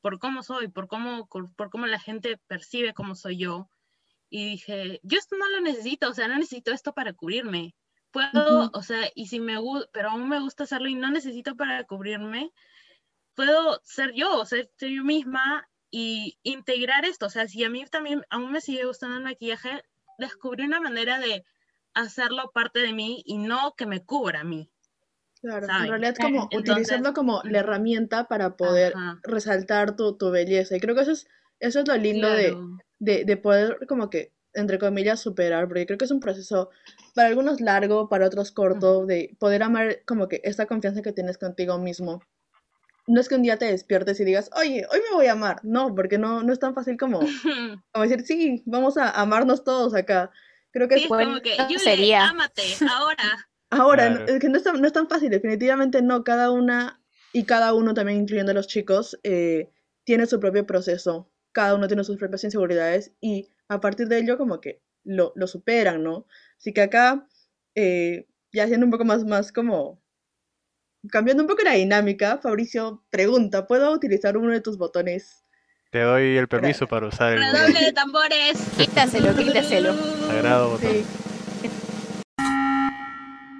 por 0.00 0.18
cómo 0.18 0.42
soy, 0.42 0.68
por 0.68 0.86
cómo, 0.88 1.28
por 1.28 1.70
cómo 1.70 1.86
la 1.86 1.98
gente 1.98 2.38
percibe 2.46 2.94
cómo 2.94 3.14
soy 3.14 3.38
yo. 3.38 3.68
Y 4.28 4.44
dije, 4.50 5.00
yo 5.02 5.18
esto 5.18 5.36
no 5.36 5.48
lo 5.48 5.60
necesito, 5.60 6.08
o 6.08 6.14
sea, 6.14 6.28
no 6.28 6.36
necesito 6.36 6.72
esto 6.72 6.92
para 6.92 7.12
cubrirme. 7.12 7.74
Puedo, 8.10 8.70
o 8.72 8.82
sea, 8.82 9.10
y 9.14 9.26
si 9.26 9.40
me 9.40 9.58
gusta, 9.58 9.88
pero 9.92 10.10
aún 10.10 10.28
me 10.28 10.40
gusta 10.40 10.64
hacerlo 10.64 10.88
y 10.88 10.94
no 10.94 11.10
necesito 11.10 11.54
para 11.54 11.84
cubrirme, 11.84 12.52
puedo 13.36 13.80
ser 13.84 14.12
yo, 14.14 14.44
ser, 14.44 14.70
ser 14.76 14.90
yo 14.90 15.04
misma 15.04 15.68
y 15.90 16.38
integrar 16.42 17.04
esto. 17.04 17.26
O 17.26 17.30
sea, 17.30 17.46
si 17.46 17.62
a 17.62 17.70
mí 17.70 17.84
también 17.86 18.22
aún 18.30 18.50
me 18.50 18.60
sigue 18.60 18.84
gustando 18.84 19.16
el 19.16 19.22
maquillaje, 19.22 19.84
descubrí 20.18 20.64
una 20.64 20.80
manera 20.80 21.20
de 21.20 21.44
hacerlo 21.94 22.50
parte 22.52 22.80
de 22.80 22.92
mí 22.92 23.22
y 23.24 23.38
no 23.38 23.74
que 23.76 23.86
me 23.86 24.04
cubra 24.04 24.40
a 24.40 24.44
mí. 24.44 24.70
Claro, 25.40 25.66
en 25.66 25.88
realidad 25.88 26.16
como 26.20 26.48
utilizarlo 26.52 27.12
como 27.12 27.40
la 27.44 27.60
herramienta 27.60 28.26
para 28.26 28.56
poder 28.56 28.94
resaltar 29.22 29.94
tu, 29.94 30.16
tu, 30.16 30.30
belleza. 30.30 30.76
Y 30.76 30.80
creo 30.80 30.94
que 30.94 31.02
eso 31.02 31.12
es, 31.12 31.28
eso 31.60 31.80
es 31.80 31.88
lo 31.88 31.96
lindo 31.96 32.28
de, 32.28 32.56
de, 32.98 33.24
de, 33.24 33.36
poder 33.36 33.86
como 33.86 34.10
que, 34.10 34.32
entre 34.54 34.78
comillas, 34.78 35.20
superar, 35.20 35.68
porque 35.68 35.86
creo 35.86 35.98
que 35.98 36.06
es 36.06 36.10
un 36.10 36.20
proceso 36.20 36.70
para 37.14 37.28
algunos 37.28 37.60
largo, 37.60 38.08
para 38.08 38.26
otros 38.26 38.50
corto, 38.50 39.06
de 39.06 39.36
poder 39.38 39.62
amar 39.62 40.02
como 40.06 40.26
que 40.26 40.40
esta 40.42 40.66
confianza 40.66 41.02
que 41.02 41.12
tienes 41.12 41.38
contigo 41.38 41.78
mismo. 41.78 42.22
No 43.06 43.20
es 43.20 43.28
que 43.28 43.36
un 43.36 43.42
día 43.42 43.56
te 43.56 43.66
despiertes 43.66 44.18
y 44.20 44.24
digas, 44.24 44.50
oye, 44.56 44.86
hoy 44.90 44.98
me 45.08 45.14
voy 45.14 45.26
a 45.26 45.32
amar. 45.32 45.60
No, 45.62 45.94
porque 45.94 46.18
no, 46.18 46.42
no 46.42 46.52
es 46.52 46.58
tan 46.58 46.74
fácil 46.74 46.96
como, 46.96 47.20
como 47.92 48.04
decir, 48.04 48.26
sí, 48.26 48.62
vamos 48.66 48.96
a 48.96 49.10
amarnos 49.10 49.64
todos 49.64 49.94
acá. 49.94 50.30
Creo 50.72 50.88
que 50.88 50.96
es 50.96 51.06
como 51.06 51.40
que, 51.40 51.56
sería. 51.78 52.28
Ámate, 52.28 52.62
ahora. 52.90 53.48
Ahora, 53.68 54.24
es 54.28 54.38
que 54.38 54.48
no 54.48 54.58
es, 54.58 54.62
tan, 54.62 54.80
no 54.80 54.86
es 54.86 54.92
tan 54.92 55.08
fácil, 55.08 55.28
definitivamente 55.28 56.00
no. 56.00 56.22
Cada 56.22 56.52
una 56.52 57.02
y 57.32 57.44
cada 57.44 57.74
uno, 57.74 57.94
también 57.94 58.20
incluyendo 58.20 58.52
a 58.52 58.54
los 58.54 58.68
chicos, 58.68 59.18
eh, 59.24 59.72
tiene 60.04 60.26
su 60.26 60.38
propio 60.38 60.66
proceso. 60.66 61.32
Cada 61.50 61.74
uno 61.74 61.88
tiene 61.88 62.04
sus 62.04 62.16
propias 62.16 62.44
inseguridades 62.44 63.12
y 63.20 63.48
a 63.68 63.80
partir 63.80 64.06
de 64.06 64.18
ello 64.18 64.38
como 64.38 64.60
que 64.60 64.82
lo, 65.04 65.32
lo 65.34 65.46
superan, 65.46 66.02
¿no? 66.02 66.26
Así 66.58 66.72
que 66.72 66.82
acá, 66.82 67.26
eh, 67.74 68.28
ya 68.52 68.66
siendo 68.68 68.86
un 68.86 68.92
poco 68.92 69.04
más, 69.04 69.24
más 69.24 69.52
como... 69.52 70.00
Cambiando 71.10 71.42
un 71.42 71.48
poco 71.48 71.62
la 71.62 71.72
dinámica, 71.72 72.38
Fabricio 72.38 73.04
pregunta, 73.10 73.66
¿puedo 73.66 73.92
utilizar 73.92 74.36
uno 74.36 74.52
de 74.52 74.60
tus 74.60 74.78
botones? 74.78 75.44
Te 75.90 76.00
doy 76.00 76.36
el 76.36 76.48
permiso 76.48 76.86
para 76.86 77.06
usar 77.06 77.34
el... 77.34 77.40
¡Redoble 77.40 77.80
de 77.80 77.92
tambores! 77.92 78.58
Quítaselo, 78.76 79.34
quítaselo. 79.34 79.94
Sagrado 80.26 80.70
botón. 80.70 80.80
Sí. 80.80 81.04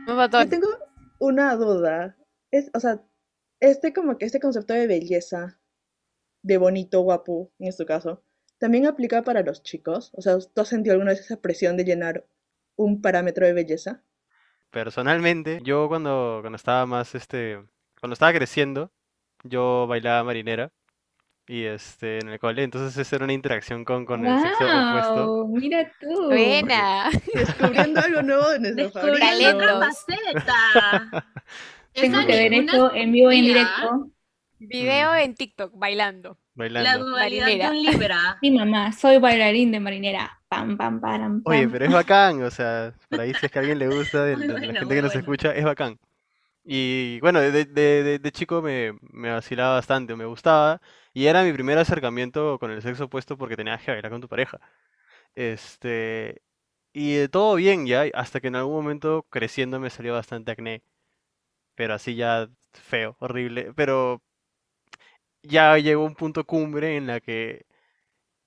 Yo 0.06 0.48
tengo 0.48 0.68
una 1.18 1.54
duda. 1.56 2.16
Es, 2.50 2.70
o 2.74 2.80
sea, 2.80 3.02
este 3.60 3.92
como 3.92 4.18
que 4.18 4.24
este 4.24 4.40
concepto 4.40 4.74
de 4.74 4.86
belleza, 4.86 5.58
de 6.42 6.58
bonito, 6.58 7.00
guapo, 7.00 7.50
en 7.58 7.68
este 7.68 7.86
caso, 7.86 8.22
¿también 8.58 8.86
aplica 8.86 9.22
para 9.22 9.42
los 9.42 9.62
chicos? 9.62 10.10
O 10.14 10.22
sea, 10.22 10.38
¿tú 10.38 10.60
has 10.60 10.68
sentido 10.68 10.94
alguna 10.94 11.12
vez 11.12 11.20
esa 11.20 11.40
presión 11.40 11.76
de 11.76 11.84
llenar 11.84 12.26
un 12.76 13.02
parámetro 13.02 13.46
de 13.46 13.52
belleza? 13.52 14.02
Personalmente, 14.70 15.60
yo 15.62 15.88
cuando, 15.88 16.38
cuando 16.42 16.56
estaba 16.56 16.86
más, 16.86 17.14
este, 17.14 17.62
cuando 18.00 18.14
estaba 18.14 18.32
creciendo, 18.32 18.90
yo 19.42 19.86
bailaba 19.88 20.24
marinera 20.24 20.72
y 21.48 21.64
este 21.64 22.18
en 22.18 22.28
el 22.28 22.38
cole, 22.38 22.64
entonces 22.64 22.96
esa 22.96 23.16
era 23.16 23.24
una 23.24 23.32
interacción 23.32 23.84
con, 23.84 24.04
con 24.04 24.26
el 24.26 24.40
sexo 24.40 24.64
opuesto. 24.64 25.46
Mira 25.48 25.92
tú. 26.00 26.26
Buena. 26.26 27.10
Descubriendo 27.34 28.00
algo 28.00 28.22
nuevo 28.22 28.48
de 28.50 28.58
nuestro 28.58 29.02
Descubriendo 29.02 29.56
otra 29.56 29.80
faceta. 29.80 31.26
Tengo 31.92 32.26
que 32.26 32.36
ver 32.36 32.52
esto 32.52 32.94
en 32.94 33.12
vivo 33.12 33.32
y 33.32 33.38
en 33.38 33.44
directo. 33.44 34.10
Video 34.58 35.14
en 35.14 35.34
TikTok, 35.34 35.72
bailando. 35.78 36.38
Bailando. 36.56 36.90
La 36.90 36.96
dualidad 36.98 37.46
de 37.46 37.68
un 37.70 37.82
libra. 37.82 38.38
Sí, 38.40 38.50
mamá, 38.50 38.92
soy 38.92 39.18
bailarín 39.18 39.70
de 39.70 39.78
marinera. 39.78 40.40
Pam, 40.48 40.76
pam, 40.76 41.00
pam, 41.00 41.42
Oye, 41.44 41.68
pero 41.68 41.84
es 41.84 41.92
bacán, 41.92 42.42
o 42.42 42.50
sea, 42.50 42.94
por 43.10 43.20
ahí 43.20 43.34
si 43.34 43.46
es 43.46 43.52
que 43.52 43.58
a 43.58 43.60
alguien 43.60 43.78
le 43.78 43.88
gusta, 43.88 44.24
de, 44.24 44.36
la 44.36 44.60
gente 44.60 44.94
que 44.94 45.02
nos 45.02 45.14
escucha, 45.14 45.54
es 45.54 45.64
bacán. 45.64 45.98
Y 46.64 47.20
bueno, 47.20 47.40
de, 47.40 47.64
de, 47.64 48.18
de 48.18 48.32
chico 48.32 48.62
me, 48.62 48.92
me 49.12 49.30
vacilaba 49.30 49.74
bastante, 49.74 50.16
me 50.16 50.24
gustaba. 50.24 50.80
Y 51.12 51.26
era 51.26 51.44
mi 51.44 51.52
primer 51.52 51.78
acercamiento 51.78 52.58
con 52.58 52.70
el 52.70 52.82
sexo 52.82 53.04
opuesto 53.04 53.36
porque 53.36 53.56
tenías 53.56 53.82
que 53.82 53.92
bailar 53.92 54.10
con 54.10 54.20
tu 54.20 54.28
pareja. 54.28 54.60
Este. 55.34 56.42
Y 56.92 57.28
todo 57.28 57.56
bien 57.56 57.86
ya, 57.86 58.04
hasta 58.14 58.40
que 58.40 58.48
en 58.48 58.56
algún 58.56 58.74
momento 58.74 59.26
creciendo 59.30 59.80
me 59.80 59.90
salió 59.90 60.14
bastante 60.14 60.52
acné. 60.52 60.82
Pero 61.74 61.94
así 61.94 62.16
ya 62.16 62.48
feo, 62.72 63.16
horrible. 63.20 63.72
Pero 63.76 64.22
ya 65.46 65.76
llegó 65.78 66.04
un 66.04 66.14
punto 66.14 66.44
cumbre 66.44 66.96
en 66.96 67.06
la 67.06 67.20
que 67.20 67.66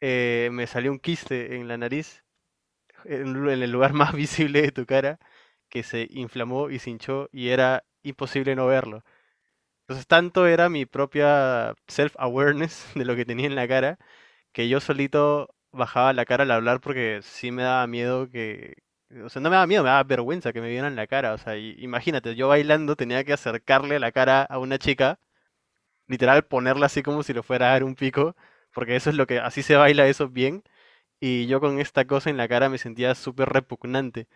eh, 0.02 0.50
me 0.54 0.68
salió 0.68 0.92
un 0.92 1.00
quiste 1.00 1.56
en 1.58 1.68
la 1.68 1.78
nariz, 1.78 2.24
en 3.06 3.36
el 3.48 3.72
lugar 3.72 3.94
más 3.94 4.14
visible 4.14 4.62
de 4.64 4.72
tu 4.72 4.86
cara, 4.86 5.20
que 5.70 5.84
se 5.84 6.08
inflamó 6.12 6.70
y 6.72 6.80
se 6.80 6.92
hinchó 6.92 7.30
y 7.32 7.50
era 7.50 7.86
imposible 8.04 8.56
no 8.56 8.68
verlo. 8.68 9.04
Entonces, 9.84 10.08
tanto 10.08 10.46
era 10.48 10.70
mi 10.70 10.86
propia 10.86 11.74
self-awareness 11.88 12.94
de 12.96 13.06
lo 13.06 13.16
que 13.16 13.26
tenía 13.26 13.48
en 13.48 13.56
la 13.56 13.68
cara, 13.68 13.98
que 14.54 14.70
yo 14.70 14.80
solito 14.82 15.50
bajaba 15.72 16.14
la 16.14 16.26
cara 16.26 16.44
al 16.44 16.52
hablar 16.52 16.82
porque 16.82 17.22
sí 17.24 17.52
me 17.52 17.64
daba 17.64 17.88
miedo 17.88 18.30
que... 18.30 18.76
O 19.26 19.30
sea, 19.30 19.42
no 19.42 19.50
me 19.50 19.56
daba 19.56 19.68
miedo, 19.68 19.84
me 19.84 19.90
daba 19.90 20.04
vergüenza 20.04 20.54
que 20.54 20.62
me 20.62 20.70
vieran 20.70 20.96
la 20.96 21.08
cara. 21.08 21.34
O 21.34 21.38
sea, 21.40 21.58
imagínate, 21.58 22.36
yo 22.36 22.48
bailando 22.50 22.96
tenía 22.96 23.24
que 23.24 23.34
acercarle 23.34 24.00
la 24.00 24.12
cara 24.12 24.44
a 24.44 24.60
una 24.60 24.78
chica, 24.80 25.20
literal 26.10 26.46
ponerla 26.46 26.88
así 26.88 27.04
como 27.04 27.24
si 27.24 27.34
lo 27.34 27.44
fuera 27.44 27.70
a 27.70 27.72
dar 27.74 27.84
un 27.86 27.96
pico, 27.96 28.36
porque 28.74 28.96
eso 28.98 29.10
es 29.10 29.16
lo 29.18 29.28
que, 29.28 29.40
así 29.40 29.64
se 29.64 29.76
baila 29.78 30.08
eso 30.08 30.30
bien. 30.30 30.64
Y 31.22 31.48
yo 31.48 31.62
con 31.62 31.80
esta 31.80 32.06
cosa 32.08 32.30
en 32.30 32.38
la 32.38 32.48
cara 32.50 32.70
me 32.70 32.78
sentía 32.80 33.16
súper 33.16 33.50
repugnante. 33.50 34.28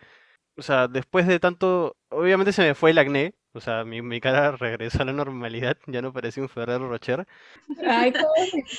O 0.56 0.62
sea, 0.62 0.88
después 0.88 1.28
de 1.28 1.40
tanto, 1.40 1.98
obviamente 2.10 2.54
se 2.54 2.62
me 2.64 2.76
fue 2.76 2.92
el 2.92 3.00
acné, 3.00 3.36
o 3.54 3.60
sea, 3.60 3.86
mi, 3.86 4.02
mi 4.02 4.20
cara 4.20 4.52
regresó 4.58 5.02
a 5.02 5.06
la 5.06 5.14
normalidad, 5.14 5.78
ya 5.88 6.02
no 6.02 6.14
parecía 6.14 6.44
un 6.44 6.50
Ferrero 6.50 6.90
Rocher. 6.90 7.26
Ay, 7.88 8.12
¿cómo 8.14 8.28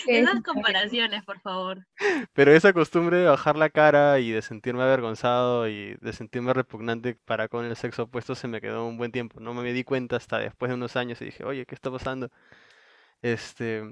Esas 0.07 0.43
comparaciones, 0.43 1.25
por 1.25 1.41
favor. 1.41 1.87
Pero 2.33 2.53
esa 2.53 2.73
costumbre 2.73 3.19
de 3.19 3.27
bajar 3.27 3.57
la 3.57 3.71
cara 3.71 4.19
y 4.21 4.31
de 4.31 4.43
sentirme 4.43 4.83
avergonzado 4.83 5.69
y 5.69 5.95
de 6.01 6.13
sentirme 6.13 6.53
repugnante 6.53 7.17
para 7.25 7.49
con 7.49 7.65
el 7.65 7.77
sexo 7.77 8.05
opuesto 8.05 8.35
se 8.35 8.49
me 8.49 8.61
quedó 8.61 8.87
un 8.87 8.99
buen 8.99 9.13
tiempo. 9.13 9.41
No 9.41 9.55
me 9.55 9.73
di 9.73 9.85
cuenta 9.85 10.17
hasta 10.17 10.39
después 10.39 10.71
de 10.71 10.75
unos 10.75 10.97
años 10.97 11.21
y 11.23 11.27
dije, 11.27 11.45
oye, 11.45 11.67
¿qué 11.67 11.75
está 11.75 11.91
pasando? 11.91 12.31
Este, 13.25 13.83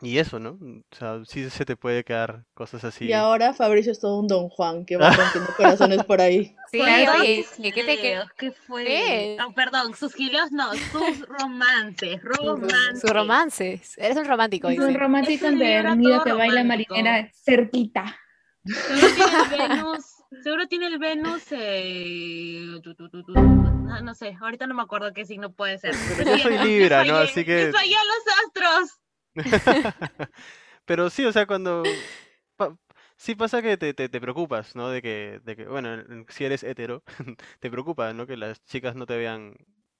y 0.00 0.16
eso, 0.16 0.38
¿no? 0.38 0.52
O 0.52 0.96
sea, 0.96 1.20
sí 1.26 1.50
se 1.50 1.66
te 1.66 1.76
puede 1.76 2.04
quedar 2.04 2.44
cosas 2.54 2.84
así. 2.84 3.04
Y 3.04 3.12
ahora 3.12 3.52
Fabricio 3.52 3.92
es 3.92 4.00
todo 4.00 4.18
un 4.18 4.28
Don 4.28 4.48
Juan 4.48 4.86
que 4.86 4.96
va 4.96 5.10
rompiendo 5.12 5.52
corazones 5.56 6.02
por 6.04 6.20
ahí. 6.22 6.54
Sí, 6.72 6.80
oye, 6.80 7.46
¿qué, 7.72 7.84
te 7.84 7.96
qué, 7.96 8.20
¿qué 8.36 8.50
fue? 8.50 9.36
Oh, 9.46 9.52
perdón, 9.54 9.94
sus 9.94 10.12
gileos 10.14 10.50
no, 10.50 10.72
sus 10.74 11.20
romances, 11.28 12.20
romances. 12.22 13.00
Sus 13.00 13.10
romances. 13.10 13.98
Eres 13.98 14.16
un 14.16 14.24
romántico, 14.24 14.68
dice. 14.68 14.84
un 14.84 14.94
romántico 14.94 15.46
empedernido 15.46 16.24
que 16.24 16.32
baila 16.32 16.64
marinera 16.64 17.30
cerquita. 17.32 18.16
Venus, 18.64 20.15
seguro 20.42 20.66
tiene 20.68 20.86
el 20.86 20.98
Venus, 20.98 21.44
eh... 21.50 22.80
no, 24.02 24.14
sé, 24.14 24.36
ahorita 24.40 24.66
no 24.66 24.74
me 24.74 24.82
acuerdo 24.82 25.12
qué 25.12 25.24
signo 25.24 25.52
puede 25.52 25.78
ser. 25.78 25.94
Pero 26.16 26.36
yo 26.36 26.42
soy 26.42 26.58
Libra, 26.58 27.04
¿no? 27.04 27.16
Así 27.16 27.44
que... 27.44 27.64
A 27.64 27.72
los 27.72 28.24
astros. 28.46 29.00
Pero 30.84 31.10
sí, 31.10 31.24
o 31.24 31.32
sea, 31.32 31.46
cuando... 31.46 31.82
sí 33.16 33.34
pasa 33.34 33.62
que 33.62 33.76
te, 33.76 33.94
te, 33.94 34.20
preocupas, 34.20 34.76
¿no? 34.76 34.90
De 34.90 35.02
que, 35.02 35.40
de 35.44 35.56
que, 35.56 35.64
bueno, 35.66 36.04
si 36.28 36.44
eres 36.44 36.62
hetero, 36.62 37.02
te 37.60 37.70
preocupa, 37.70 38.12
¿no? 38.12 38.26
Que 38.26 38.36
las 38.36 38.64
chicas 38.64 38.94
no 38.94 39.06
te 39.06 39.16
vean 39.16 39.56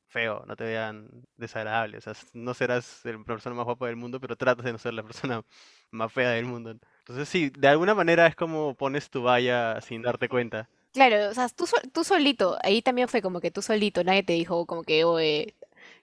feo, 0.09 0.45
no 0.47 0.57
te 0.57 0.65
vean 0.65 1.09
desagradable. 1.37 1.99
O 1.99 2.01
sea, 2.01 2.15
no 2.33 2.55
serás 2.55 3.01
la 3.05 3.19
persona 3.25 3.57
más 3.57 3.65
guapa 3.65 3.87
del 3.87 3.97
mundo, 3.97 4.21
pero 4.21 4.37
tratas 4.37 4.65
de 4.65 4.73
no 4.73 4.79
ser 4.79 4.95
la 4.95 5.03
persona 5.03 5.43
más 5.91 6.13
fea 6.13 6.31
del 6.31 6.47
mundo. 6.47 6.79
Entonces 7.07 7.29
sí, 7.29 7.53
de 7.57 7.69
alguna 7.69 7.95
manera 7.95 8.27
es 8.27 8.35
como 8.35 8.75
pones 8.75 9.11
tu 9.11 9.23
valla 9.23 9.81
sin 9.81 10.03
darte 10.03 10.29
cuenta. 10.29 10.69
Claro, 10.93 11.31
o 11.31 11.35
sea, 11.35 11.49
tú, 11.49 11.65
tú 11.93 12.03
solito, 12.03 12.59
ahí 12.65 12.83
también 12.83 13.07
fue 13.07 13.23
como 13.23 13.41
que 13.41 13.53
tú 13.53 13.63
solito, 13.63 14.03
nadie 14.03 14.25
te 14.25 14.33
dijo 14.33 14.67
como 14.67 14.83
que, 14.83 15.05
oye, 15.05 15.55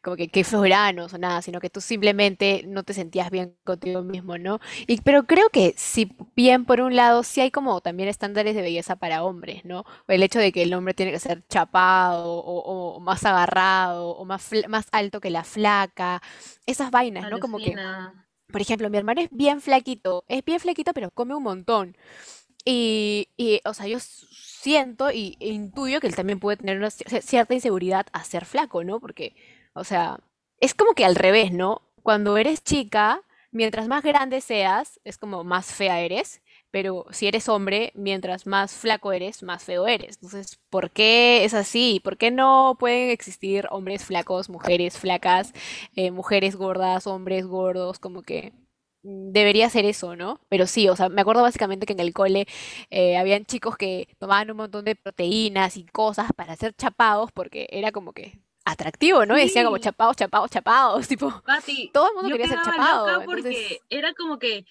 como 0.01 0.15
que 0.15 0.29
qué 0.29 0.45
veranos 0.53 1.13
o 1.13 1.17
nada, 1.17 1.41
sino 1.41 1.59
que 1.59 1.69
tú 1.69 1.81
simplemente 1.81 2.63
no 2.67 2.83
te 2.83 2.93
sentías 2.93 3.31
bien 3.31 3.53
contigo 3.65 4.01
mismo, 4.01 4.37
¿no? 4.37 4.61
Y, 4.87 5.01
pero 5.01 5.23
creo 5.23 5.49
que 5.49 5.73
si 5.75 6.15
bien 6.37 6.63
por 6.63 6.79
un 6.79 6.95
lado 6.95 7.23
sí 7.23 7.41
hay 7.41 7.51
como 7.51 7.81
también 7.81 8.07
estándares 8.07 8.55
de 8.55 8.61
belleza 8.61 8.95
para 8.95 9.23
hombres, 9.23 9.65
¿no? 9.65 9.83
El 10.07 10.23
hecho 10.23 10.39
de 10.39 10.53
que 10.53 10.63
el 10.63 10.73
hombre 10.73 10.93
tiene 10.93 11.11
que 11.11 11.19
ser 11.19 11.43
chapado 11.49 12.25
o, 12.25 12.99
más 13.01 13.25
agarrado 13.25 14.11
o 14.11 14.23
más, 14.23 14.49
más 14.69 14.87
alto 14.93 15.19
que 15.19 15.31
la 15.31 15.43
flaca, 15.43 16.21
esas 16.65 16.91
vainas, 16.91 17.29
¿no? 17.29 17.39
Como 17.39 17.57
que, 17.57 17.75
por 18.53 18.61
ejemplo, 18.61 18.89
mi 18.89 18.97
hermano 18.99 19.21
es 19.21 19.29
bien 19.31 19.61
flaquito, 19.61 20.25
es 20.29 20.45
bien 20.45 20.61
flaquito 20.61 20.93
pero 20.93 21.11
come 21.11 21.35
un 21.35 21.43
montón. 21.43 21.97
Y, 22.65 23.29
y 23.37 23.61
o 23.65 23.73
sea, 23.73 23.87
yo 23.87 23.99
siento 23.99 25.11
y, 25.11 25.37
e 25.41 25.49
intuyo 25.49 25.99
que 25.99 26.07
él 26.07 26.15
también 26.15 26.39
puede 26.39 26.57
tener 26.57 26.77
una 26.77 26.91
cierta 26.91 27.53
inseguridad 27.55 28.05
a 28.13 28.23
ser 28.23 28.45
flaco, 28.45 28.83
¿no? 28.85 28.99
Porque 29.01 29.35
o 29.73 29.83
sea, 29.83 30.19
es 30.59 30.73
como 30.75 30.93
que 30.93 31.05
al 31.05 31.15
revés, 31.15 31.51
¿no? 31.51 31.81
Cuando 32.03 32.37
eres 32.37 32.63
chica, 32.63 33.23
mientras 33.51 33.87
más 33.87 34.03
grande 34.03 34.41
seas, 34.41 34.99
es 35.03 35.17
como 35.17 35.43
más 35.43 35.65
fea 35.73 36.01
eres, 36.01 36.42
pero 36.73 37.05
si 37.11 37.27
eres 37.27 37.47
hombre, 37.49 37.91
mientras 37.93 38.47
más 38.47 38.73
flaco 38.73 39.11
eres, 39.11 39.43
más 39.43 39.63
feo 39.63 39.85
eres. 39.85 40.15
Entonces, 40.23 40.59
¿por 40.71 40.89
qué 40.89 41.45
es 41.45 41.53
así? 41.53 42.01
¿Por 42.03 42.17
qué 42.17 42.31
no 42.31 42.75
pueden 42.79 43.11
existir 43.11 43.67
hombres 43.69 44.03
flacos, 44.03 44.49
mujeres 44.49 44.97
flacas, 44.97 45.53
eh, 45.95 46.09
mujeres 46.09 46.55
gordas, 46.55 47.05
hombres 47.05 47.45
gordos? 47.45 47.99
Como 47.99 48.23
que 48.23 48.53
debería 49.03 49.69
ser 49.69 49.85
eso, 49.85 50.15
¿no? 50.15 50.39
Pero 50.49 50.65
sí, 50.65 50.89
o 50.89 50.95
sea, 50.95 51.09
me 51.09 51.21
acuerdo 51.21 51.43
básicamente 51.43 51.85
que 51.85 51.93
en 51.93 51.99
el 51.99 52.11
cole 52.11 52.47
eh, 52.89 53.17
habían 53.17 53.45
chicos 53.45 53.77
que 53.77 54.07
tomaban 54.17 54.49
un 54.49 54.57
montón 54.57 54.83
de 54.85 54.95
proteínas 54.95 55.77
y 55.77 55.83
cosas 55.85 56.31
para 56.35 56.55
ser 56.55 56.73
chapados 56.73 57.31
porque 57.31 57.67
era 57.69 57.91
como 57.91 58.13
que 58.13 58.39
atractivo, 58.65 59.25
¿no? 59.27 59.37
Y 59.37 59.41
decían 59.41 59.65
como 59.65 59.75
Sí. 59.77 59.83
chapados, 59.83 60.15
chapados, 60.15 60.49
chapados, 60.49 61.07
tipo, 61.09 61.29
Pati, 61.45 61.91
todo 61.93 62.07
el 62.09 62.15
mundo 62.15 62.29
quería 62.31 62.47
ser 62.47 62.59
chapado. 62.65 63.05
loca 63.11 63.25
porque 63.25 63.39
entonces- 63.49 63.79
era 63.89 64.13
como 64.13 64.39
que 64.39 64.65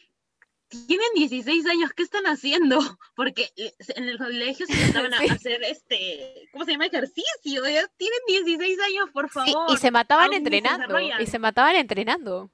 tienen 0.87 1.07
16 1.14 1.66
años, 1.66 1.93
¿qué 1.95 2.03
están 2.03 2.25
haciendo? 2.27 2.79
Porque 3.16 3.51
eh, 3.57 3.75
en 3.97 4.09
el 4.09 4.18
colegio 4.18 4.66
se 4.66 4.77
trataban 4.77 5.12
Sí. 5.12 5.29
a 5.29 5.35
hacer 5.35 5.62
este, 5.64 6.49
¿cómo 6.53 6.64
se 6.64 6.73
llama? 6.73 6.87
Ejercicio. 6.87 7.68
ya 7.68 7.87
Tienen 7.97 8.18
16 8.27 8.79
años, 8.81 9.11
por 9.12 9.31
Sí, 9.45 9.53
favor. 9.53 9.66
y 9.66 9.77
se 9.77 9.91
mataban 9.91 10.31
se 10.31 10.37
entrenando, 10.37 11.01
y 11.01 11.27
se 11.27 11.39
mataban 11.39 11.77
entrenando. 11.77 12.51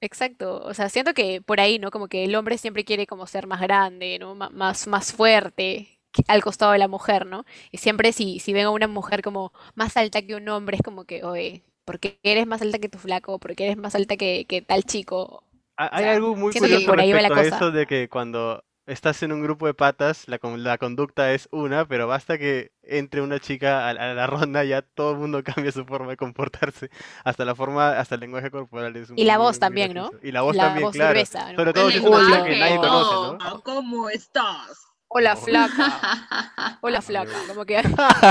Exacto, 0.00 0.62
o 0.64 0.74
sea, 0.74 0.88
siento 0.90 1.14
que 1.14 1.40
por 1.40 1.60
ahí, 1.60 1.78
¿no? 1.78 1.90
Como 1.90 2.08
que 2.08 2.24
el 2.24 2.34
hombre 2.34 2.58
siempre 2.58 2.84
quiere 2.84 3.06
como 3.06 3.26
ser 3.26 3.46
más 3.46 3.60
grande, 3.62 4.18
¿no? 4.18 4.34
Más, 4.34 4.86
más 4.86 5.12
fuerte 5.14 6.00
al 6.28 6.42
costado 6.42 6.72
de 6.72 6.78
la 6.78 6.88
mujer, 6.88 7.24
¿no? 7.26 7.44
Y 7.72 7.78
siempre 7.78 8.12
si, 8.12 8.38
si 8.38 8.52
ven 8.52 8.66
a 8.66 8.70
una 8.70 8.86
mujer 8.88 9.22
como 9.22 9.52
más 9.74 9.96
alta 9.96 10.20
que 10.22 10.34
un 10.34 10.48
hombre, 10.48 10.76
es 10.76 10.82
como 10.82 11.04
que, 11.06 11.24
oye, 11.24 11.64
¿por 11.84 12.00
qué 12.00 12.18
eres 12.22 12.46
más 12.46 12.60
alta 12.62 12.78
que 12.78 12.88
tu 12.90 12.98
flaco? 12.98 13.38
¿Por 13.38 13.56
qué 13.56 13.64
eres 13.64 13.76
más 13.78 13.94
alta 13.94 14.16
que, 14.16 14.44
que 14.46 14.60
tal 14.62 14.84
chico? 14.84 15.42
Ha- 15.76 15.90
Hay 15.96 16.04
sea, 16.04 16.12
algo 16.14 16.36
muy 16.36 16.52
curioso 16.54 16.86
por 16.86 17.00
ahí 17.00 17.12
va 17.12 17.20
la 17.20 17.28
respecto 17.28 17.34
a 17.34 17.42
cosa. 17.42 17.56
eso 17.56 17.70
de 17.72 17.86
que 17.86 18.08
cuando 18.08 18.64
estás 18.86 19.22
en 19.22 19.32
un 19.32 19.42
grupo 19.42 19.66
de 19.66 19.74
patas, 19.74 20.28
la, 20.28 20.38
la 20.58 20.78
conducta 20.78 21.32
es 21.32 21.48
una, 21.52 21.86
pero 21.86 22.06
basta 22.06 22.38
que 22.38 22.70
entre 22.82 23.22
una 23.22 23.40
chica 23.40 23.86
a, 23.86 23.90
a 23.90 24.14
la 24.14 24.26
ronda, 24.28 24.64
ya 24.64 24.82
todo 24.82 25.12
el 25.12 25.18
mundo 25.18 25.42
cambia 25.44 25.72
su 25.72 25.84
forma 25.84 26.10
de 26.10 26.16
comportarse. 26.16 26.90
Hasta 27.24 27.44
la 27.44 27.54
forma, 27.54 27.98
hasta 27.98 28.14
el 28.14 28.20
lenguaje 28.20 28.50
corporal 28.50 28.94
es 28.96 29.10
Y 29.16 29.24
la 29.24 29.38
voz 29.38 29.58
también, 29.58 29.94
¿no? 29.94 30.10
Y 30.22 30.32
la 30.32 30.42
voz 30.42 30.56
La 30.56 30.64
también, 30.66 30.86
voz 30.86 30.96
claro. 30.96 31.12
gruesa, 31.12 31.52
¿no? 31.52 31.58
Sobre 31.58 31.72
todo 31.72 31.90
si 31.90 31.98
es 31.98 32.04
una 32.04 32.24
chica 32.24 32.44
que 32.44 32.56
nadie 32.60 32.78
conoce, 32.78 33.14
¿no? 33.14 33.62
¿Cómo 33.62 34.08
estás? 34.10 34.86
Hola 35.08 35.34
No. 35.36 35.40
flaca, 35.42 36.78
hola 36.82 37.00
flaca, 37.02 37.38
como 37.46 37.64
que 37.64 37.82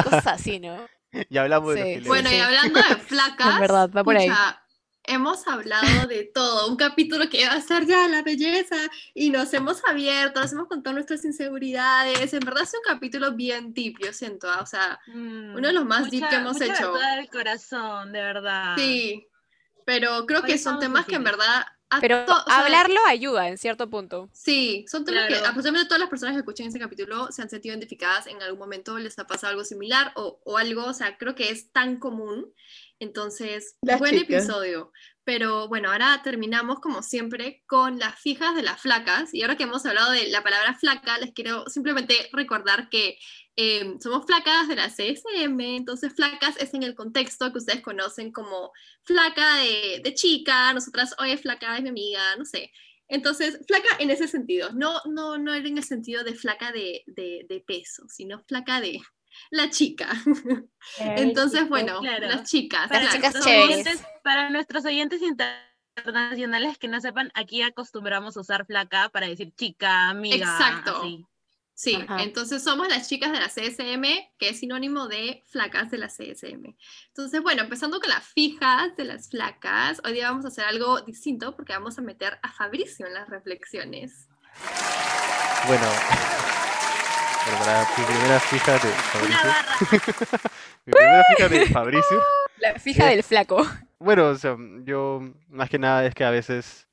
cosas 0.03 0.27
así, 0.27 0.59
¿no? 0.59 0.85
Y 1.29 1.37
hablamos 1.37 1.73
de 1.73 1.79
los 1.79 1.87
Sí, 1.87 1.93
filetes. 1.93 2.07
Bueno, 2.09 2.29
y 2.31 2.39
hablando 2.39 2.79
de 2.79 2.95
flacas, 2.97 3.53
Es 3.53 3.59
verdad, 3.59 3.89
va 3.95 4.03
por 4.03 4.17
ahí. 4.17 4.29
Hemos 5.05 5.47
hablado 5.47 6.07
de 6.07 6.23
todo, 6.23 6.67
un 6.69 6.75
capítulo 6.77 7.29
que 7.29 7.45
va 7.45 7.53
a 7.53 7.61
ser 7.61 7.85
ya 7.85 8.07
la 8.07 8.21
belleza 8.21 8.77
y 9.13 9.29
nos 9.29 9.53
hemos 9.53 9.83
abierto, 9.85 10.39
nos 10.41 10.53
hemos 10.53 10.67
contado 10.67 10.93
nuestras 10.95 11.25
inseguridades, 11.25 12.33
en 12.33 12.39
verdad 12.39 12.63
es 12.63 12.73
un 12.73 12.79
capítulo 12.85 13.31
bien 13.33 13.73
deep, 13.73 13.97
yo 14.03 14.13
siento, 14.13 14.49
ah, 14.49 14.61
o 14.61 14.65
sea, 14.65 14.99
Mm, 15.07 15.55
Uno 15.55 15.67
de 15.67 15.73
los 15.73 15.85
más 15.85 16.09
deep 16.09 16.21
que 16.21 16.25
mucha- 16.27 16.37
hemos 16.41 16.53
mucha 16.53 16.65
hecho. 16.73 16.93
verdad 16.93 17.17
del 17.17 17.29
corazón, 17.29 18.11
de 18.13 18.21
verdad. 18.21 18.75
sí, 18.77 19.27
pero 19.85 20.25
creo 20.25 20.39
Hoy 20.41 20.47
que 20.47 20.57
son 20.57 20.79
temas 20.79 21.05
que 21.05 21.15
en 21.15 21.23
verdad... 21.25 21.65
a 21.89 21.99
Pero 21.99 22.25
to- 22.25 22.33
o 22.33 22.43
sea, 22.45 22.59
hablarlo 22.65 22.99
ayuda 23.05 23.49
en 23.49 23.57
cierto 23.57 23.89
punto. 23.89 24.29
Sí, 24.31 24.85
son 24.89 25.03
temas 25.05 25.23
que 25.27 25.33
Claro. 25.35 25.47
aproximadamente 25.49 25.89
todas 25.89 25.99
las 25.99 26.09
personas 26.09 26.33
que 26.33 26.39
escuchan 26.39 26.67
este 26.67 26.79
capítulo 26.79 27.31
se 27.31 27.41
han 27.41 27.49
sentido 27.49 27.73
identificadas 27.73 28.25
en 28.27 28.41
algún 28.41 28.59
momento, 28.59 28.97
les 28.97 29.19
ha 29.19 29.27
pasado 29.27 29.51
algo 29.51 29.63
similar 29.65 30.11
o, 30.15 30.39
o 30.45 30.57
algo, 30.57 30.85
o 30.85 30.93
sea, 30.93 31.17
creo 31.17 31.35
que 31.35 31.49
es 31.49 31.71
tan 31.71 31.97
común. 31.99 32.51
Entonces, 32.99 33.75
Las 33.81 33.99
buen 33.99 34.13
chicas. 34.17 34.45
episodio. 34.45 34.91
Pero 35.25 35.67
bueno, 35.69 35.91
ahora 35.91 36.21
terminamos 36.23 36.79
como 36.79 37.01
siempre 37.01 37.63
con 37.65 37.97
las 37.97 38.19
fijas 38.19 38.55
de 38.55 38.63
las 38.63 38.81
flacas. 38.81 39.33
Y 39.33 39.41
ahora 39.41 39.55
que 39.55 39.63
hemos 39.63 39.85
hablado 39.85 40.11
de 40.11 40.29
la 40.29 40.43
palabra 40.43 40.75
flaca, 40.75 41.17
les 41.17 41.31
quiero 41.33 41.65
simplemente 41.69 42.29
recordar 42.33 42.89
que 42.89 43.17
eh, 43.55 43.95
somos 44.01 44.25
flacas 44.25 44.67
de 44.67 44.75
la 44.75 44.89
CSM, 44.89 45.59
entonces 45.75 46.13
flacas 46.15 46.57
es 46.57 46.73
en 46.73 46.81
el 46.83 46.95
contexto 46.95 47.51
que 47.51 47.59
ustedes 47.59 47.81
conocen 47.81 48.31
como 48.31 48.71
flaca 49.03 49.57
de, 49.57 50.01
de 50.03 50.13
chica, 50.15 50.73
nosotras, 50.73 51.15
oye, 51.19 51.37
flaca 51.37 51.77
es 51.77 51.83
mi 51.83 51.89
amiga, 51.89 52.35
no 52.37 52.45
sé. 52.45 52.71
Entonces, 53.07 53.59
flaca 53.67 53.89
en 53.99 54.09
ese 54.09 54.27
sentido, 54.27 54.71
no, 54.73 54.99
no, 55.05 55.37
no 55.37 55.53
era 55.53 55.67
en 55.67 55.77
el 55.77 55.83
sentido 55.83 56.23
de 56.23 56.33
flaca 56.33 56.71
de, 56.71 57.03
de, 57.05 57.45
de 57.47 57.59
peso, 57.59 58.05
sino 58.09 58.43
flaca 58.47 58.81
de 58.81 58.99
la 59.49 59.69
chica. 59.69 60.09
Entonces, 60.99 61.67
bueno, 61.69 61.99
Claro. 61.99 62.27
las 62.27 62.49
chicas. 62.49 62.87
Para, 62.89 63.09
claro, 63.09 63.15
chicas 63.15 63.45
oyentes, 63.45 64.03
para 64.23 64.49
nuestros 64.49 64.85
oyentes 64.85 65.21
internacionales 65.21 66.77
que 66.77 66.87
no 66.87 66.99
sepan, 67.01 67.31
aquí 67.35 67.61
acostumbramos 67.61 68.35
a 68.37 68.41
usar 68.41 68.65
flaca 68.65 69.09
para 69.09 69.27
decir 69.27 69.53
chica, 69.55 70.09
amiga. 70.09 70.35
Exacto. 70.35 70.99
así. 70.99 71.25
Sí, 71.75 71.95
Ajá. 71.95 72.21
entonces 72.21 72.63
somos 72.63 72.87
las 72.87 73.09
chicas 73.09 73.31
de 73.31 73.39
la 73.39 73.47
CSM, 73.49 74.03
que 74.37 74.49
es 74.49 74.59
sinónimo 74.59 75.07
de 75.07 75.41
flacas 75.47 75.89
de 75.89 75.97
la 75.97 76.07
CSM. 76.07 76.75
Entonces, 77.07 77.41
bueno, 77.41 77.63
empezando 77.63 77.99
con 77.99 78.11
las 78.11 78.23
fijas 78.27 78.95
de 78.95 79.05
las 79.05 79.29
flacas, 79.29 79.99
hoy 80.05 80.13
día 80.13 80.29
vamos 80.29 80.45
a 80.45 80.49
hacer 80.49 80.65
algo 80.65 81.01
distinto 81.01 81.55
porque 81.55 81.73
vamos 81.73 81.97
a 81.97 82.03
meter 82.03 82.37
a 82.43 82.51
Fabricio 82.51 83.07
en 83.07 83.15
las 83.15 83.27
reflexiones. 83.27 84.27
Bueno, 85.65 85.87
bueno, 87.45 87.59
para 87.59 87.87
mi 87.97 88.05
primera 88.05 88.39
fija 88.39 88.71
de 88.79 88.87
Una 88.87 89.01
Fabricio. 89.01 89.49
barra. 89.49 89.77
Mi 90.85 90.93
primera 90.93 91.23
fija 91.35 91.49
de 91.49 91.65
Fabricio. 91.73 92.23
La 92.57 92.79
fija 92.79 93.05
del 93.07 93.23
flaco. 93.23 93.65
Bueno, 93.99 94.29
o 94.29 94.35
sea, 94.35 94.55
yo 94.83 95.21
más 95.49 95.69
que 95.69 95.79
nada 95.79 96.05
es 96.05 96.13
que 96.15 96.23
a 96.23 96.29
veces 96.31 96.87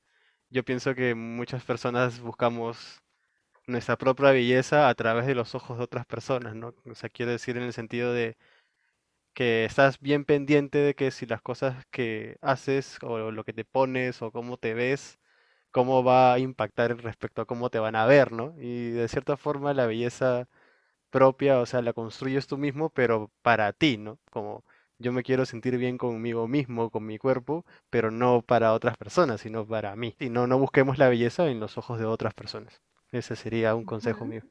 yo 0.48 0.64
pienso 0.64 0.94
que 0.94 1.14
muchas 1.14 1.64
personas 1.64 2.20
buscamos 2.20 3.02
nuestra 3.66 3.96
propia 3.96 4.32
belleza 4.32 4.88
a 4.88 4.94
través 4.94 5.26
de 5.26 5.34
los 5.36 5.54
ojos 5.54 5.78
de 5.78 5.84
otras 5.84 6.06
personas, 6.06 6.56
¿no? 6.56 6.74
O 6.90 6.94
sea, 6.94 7.08
quiero 7.08 7.32
decir 7.32 7.56
en 7.56 7.62
el 7.64 7.72
sentido 7.72 8.12
de 8.12 8.36
que 9.34 9.64
estás 9.64 10.00
bien 10.00 10.24
pendiente 10.24 10.78
de 10.78 10.94
que 10.94 11.12
si 11.12 11.26
las 11.26 11.40
cosas 11.42 11.84
que 11.92 12.36
haces 12.42 12.98
o 13.02 13.30
lo 13.30 13.44
que 13.44 13.52
te 13.52 13.64
pones 13.64 14.22
o 14.22 14.32
cómo 14.32 14.56
te 14.56 14.74
ves, 14.74 15.19
cómo 15.70 16.02
va 16.04 16.32
a 16.34 16.38
impactar 16.38 16.96
respecto 17.02 17.42
a 17.42 17.46
cómo 17.46 17.70
te 17.70 17.78
van 17.78 17.96
a 17.96 18.06
ver, 18.06 18.32
¿no? 18.32 18.54
Y 18.58 18.90
de 18.90 19.08
cierta 19.08 19.36
forma 19.36 19.74
la 19.74 19.86
belleza 19.86 20.48
propia, 21.10 21.60
o 21.60 21.66
sea, 21.66 21.82
la 21.82 21.92
construyes 21.92 22.46
tú 22.46 22.58
mismo, 22.58 22.90
pero 22.90 23.30
para 23.42 23.72
ti, 23.72 23.98
¿no? 23.98 24.18
Como 24.30 24.64
yo 24.98 25.12
me 25.12 25.22
quiero 25.22 25.46
sentir 25.46 25.78
bien 25.78 25.98
conmigo 25.98 26.46
mismo, 26.46 26.90
con 26.90 27.06
mi 27.06 27.18
cuerpo, 27.18 27.64
pero 27.88 28.10
no 28.10 28.42
para 28.42 28.74
otras 28.74 28.96
personas, 28.96 29.40
sino 29.40 29.66
para 29.66 29.96
mí. 29.96 30.14
Y 30.20 30.28
no, 30.28 30.46
no 30.46 30.58
busquemos 30.58 30.98
la 30.98 31.08
belleza 31.08 31.48
en 31.48 31.58
los 31.58 31.78
ojos 31.78 31.98
de 31.98 32.04
otras 32.04 32.34
personas. 32.34 32.82
Ese 33.10 33.34
sería 33.34 33.74
un 33.74 33.84
consejo 33.84 34.24
mío. 34.24 34.42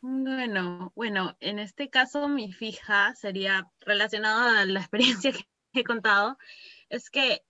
Bueno, 0.00 0.92
bueno, 0.96 1.36
en 1.40 1.58
este 1.58 1.90
caso 1.90 2.28
mi 2.28 2.52
fija 2.52 3.14
sería 3.14 3.70
relacionado 3.80 4.56
a 4.56 4.64
la 4.64 4.80
experiencia 4.80 5.32
que 5.72 5.80
he 5.80 5.84
contado, 5.84 6.38
es 6.88 7.10
que 7.10 7.42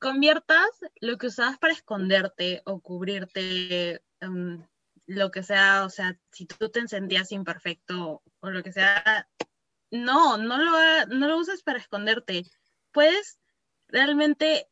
conviertas 0.00 0.70
lo 1.00 1.18
que 1.18 1.28
usabas 1.28 1.58
para 1.58 1.74
esconderte 1.74 2.62
o 2.64 2.80
cubrirte, 2.80 4.02
em, 4.20 4.66
lo 5.06 5.30
que 5.30 5.42
sea, 5.42 5.84
o 5.84 5.90
sea, 5.90 6.18
si 6.32 6.46
tú 6.46 6.70
te 6.70 6.86
sentías 6.88 7.32
imperfecto 7.32 8.22
o 8.40 8.50
lo 8.50 8.62
que 8.62 8.72
sea, 8.72 9.28
no, 9.90 10.38
no 10.38 10.58
lo, 10.58 11.06
no 11.06 11.28
lo 11.28 11.38
uses 11.38 11.62
para 11.62 11.78
esconderte. 11.78 12.44
Puedes 12.92 13.38
realmente 13.88 14.68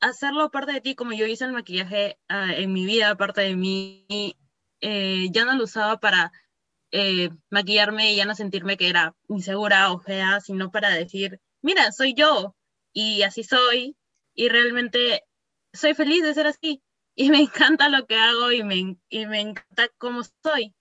hacerlo 0.00 0.50
parte 0.50 0.72
de 0.72 0.80
ti, 0.80 0.94
como 0.94 1.12
yo 1.12 1.26
hice 1.26 1.44
el 1.44 1.52
maquillaje 1.52 2.18
ah, 2.28 2.54
en 2.54 2.72
mi 2.72 2.86
vida, 2.86 3.16
parte 3.16 3.42
de 3.42 3.56
mí, 3.56 4.36
eh, 4.80 5.28
ya 5.30 5.44
no 5.44 5.56
lo 5.56 5.64
usaba 5.64 6.00
para 6.00 6.32
eh, 6.92 7.30
maquillarme 7.50 8.12
y 8.12 8.16
ya 8.16 8.24
no 8.24 8.34
sentirme 8.34 8.76
que 8.76 8.88
era 8.88 9.14
insegura 9.28 9.92
o 9.92 10.00
fea, 10.00 10.40
sino 10.40 10.70
para 10.70 10.90
decir, 10.90 11.40
mira, 11.62 11.92
soy 11.92 12.14
yo 12.14 12.56
y 12.92 13.22
así 13.22 13.44
soy 13.44 13.96
y 14.34 14.48
realmente 14.48 15.24
soy 15.72 15.94
feliz 15.94 16.22
de 16.22 16.34
ser 16.34 16.46
así 16.46 16.82
y 17.14 17.30
me 17.30 17.38
encanta 17.40 17.88
lo 17.88 18.06
que 18.06 18.16
hago 18.16 18.52
y 18.52 18.62
me, 18.62 18.96
y 19.08 19.26
me 19.26 19.40
encanta 19.40 19.88
cómo 19.98 20.22
soy. 20.42 20.74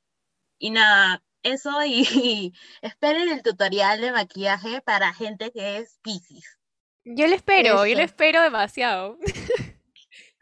Y 0.58 0.72
nada, 0.72 1.24
eso 1.44 1.84
y, 1.86 2.08
y 2.14 2.54
esperen 2.82 3.30
el 3.30 3.44
tutorial 3.44 4.02
de 4.02 4.12
maquillaje 4.12 4.82
para 4.82 5.14
gente 5.14 5.52
que 5.52 5.78
es 5.78 6.00
Pisces. 6.02 6.58
Yo 7.06 7.28
lo 7.28 7.36
espero, 7.36 7.86
yo 7.86 7.96
lo 7.96 8.04
espero 8.04 8.42
demasiado. 8.42 9.18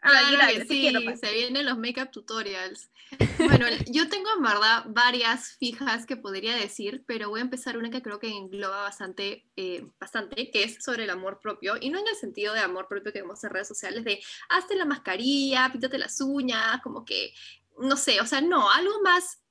Ah, 0.00 0.10
Claro 0.10 0.36
gracias, 0.36 0.68
que 0.68 0.92
te 0.92 0.98
sí, 0.98 1.16
se 1.20 1.32
vienen 1.32 1.66
los 1.66 1.76
makeup 1.76 2.10
tutorials. 2.10 2.90
Bueno, 3.38 3.66
yo 3.86 4.08
tengo 4.08 4.28
en 4.36 4.42
verdad 4.42 4.84
varias 4.88 5.56
fijas 5.56 6.06
que 6.06 6.16
podría 6.16 6.54
decir, 6.56 7.04
pero 7.06 7.30
voy 7.30 7.40
a 7.40 7.44
empezar 7.44 7.76
una 7.76 7.90
que 7.90 8.02
creo 8.02 8.18
que 8.18 8.28
engloba 8.28 8.82
bastante, 8.82 9.46
eh, 9.56 9.86
bastante, 9.98 10.50
que 10.50 10.64
es 10.64 10.82
sobre 10.84 11.04
el 11.04 11.10
amor 11.10 11.40
propio, 11.40 11.76
y 11.80 11.90
no 11.90 11.98
en 11.98 12.06
el 12.06 12.14
sentido 12.14 12.54
de 12.54 12.60
amor 12.60 12.86
propio 12.86 13.12
que 13.12 13.22
vemos 13.22 13.42
en 13.42 13.50
redes 13.50 13.68
sociales, 13.68 14.04
de 14.04 14.20
hazte 14.50 14.76
la 14.76 14.84
mascarilla, 14.84 15.70
píntate 15.72 15.98
las 15.98 16.20
uñas, 16.20 16.80
como 16.82 17.04
que, 17.04 17.32
no 17.78 17.96
sé, 17.96 18.20
o 18.20 18.26
sea, 18.26 18.40
no, 18.40 18.70
algo 18.70 19.00
más, 19.02 19.42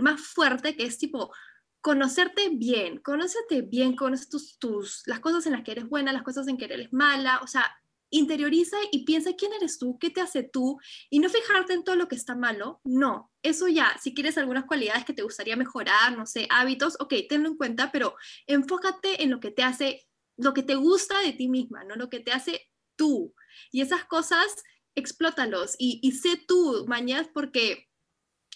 más 0.00 0.20
fuerte 0.20 0.76
que 0.76 0.84
es 0.84 0.98
tipo 0.98 1.32
conocerte 1.80 2.50
bien, 2.50 2.98
conócete 2.98 3.62
bien, 3.62 3.96
conoce 3.96 4.28
tus, 4.28 4.58
tus, 4.58 5.02
las 5.06 5.20
cosas 5.20 5.46
en 5.46 5.52
las 5.52 5.62
que 5.62 5.72
eres 5.72 5.88
buena, 5.88 6.12
las 6.12 6.22
cosas 6.22 6.46
en 6.46 6.58
que 6.58 6.66
eres 6.66 6.92
mala, 6.92 7.40
o 7.42 7.46
sea, 7.46 7.74
interioriza 8.10 8.76
y 8.92 9.04
piensa 9.04 9.34
quién 9.34 9.52
eres 9.52 9.78
tú, 9.78 9.98
qué 9.98 10.10
te 10.10 10.20
hace 10.20 10.42
tú, 10.42 10.78
y 11.08 11.20
no 11.20 11.28
fijarte 11.28 11.72
en 11.72 11.84
todo 11.84 11.96
lo 11.96 12.08
que 12.08 12.16
está 12.16 12.34
malo, 12.34 12.80
no, 12.84 13.30
eso 13.42 13.68
ya, 13.68 13.96
si 14.02 14.14
quieres 14.14 14.36
algunas 14.36 14.64
cualidades 14.64 15.04
que 15.04 15.14
te 15.14 15.22
gustaría 15.22 15.56
mejorar, 15.56 16.16
no 16.16 16.26
sé, 16.26 16.46
hábitos, 16.50 16.96
ok, 17.00 17.14
tenlo 17.28 17.48
en 17.48 17.56
cuenta, 17.56 17.90
pero 17.92 18.14
enfócate 18.46 19.22
en 19.22 19.30
lo 19.30 19.40
que 19.40 19.50
te 19.50 19.62
hace, 19.62 20.06
lo 20.36 20.54
que 20.54 20.62
te 20.62 20.74
gusta 20.74 21.20
de 21.20 21.32
ti 21.32 21.48
misma, 21.48 21.84
¿no? 21.84 21.96
Lo 21.96 22.08
que 22.08 22.20
te 22.20 22.32
hace 22.32 22.68
tú. 22.96 23.34
Y 23.70 23.80
esas 23.80 24.04
cosas 24.04 24.46
explótalos 24.94 25.76
y, 25.78 26.12
sé 26.12 26.36
tú, 26.36 26.84
mañas, 26.86 27.28
porque 27.32 27.89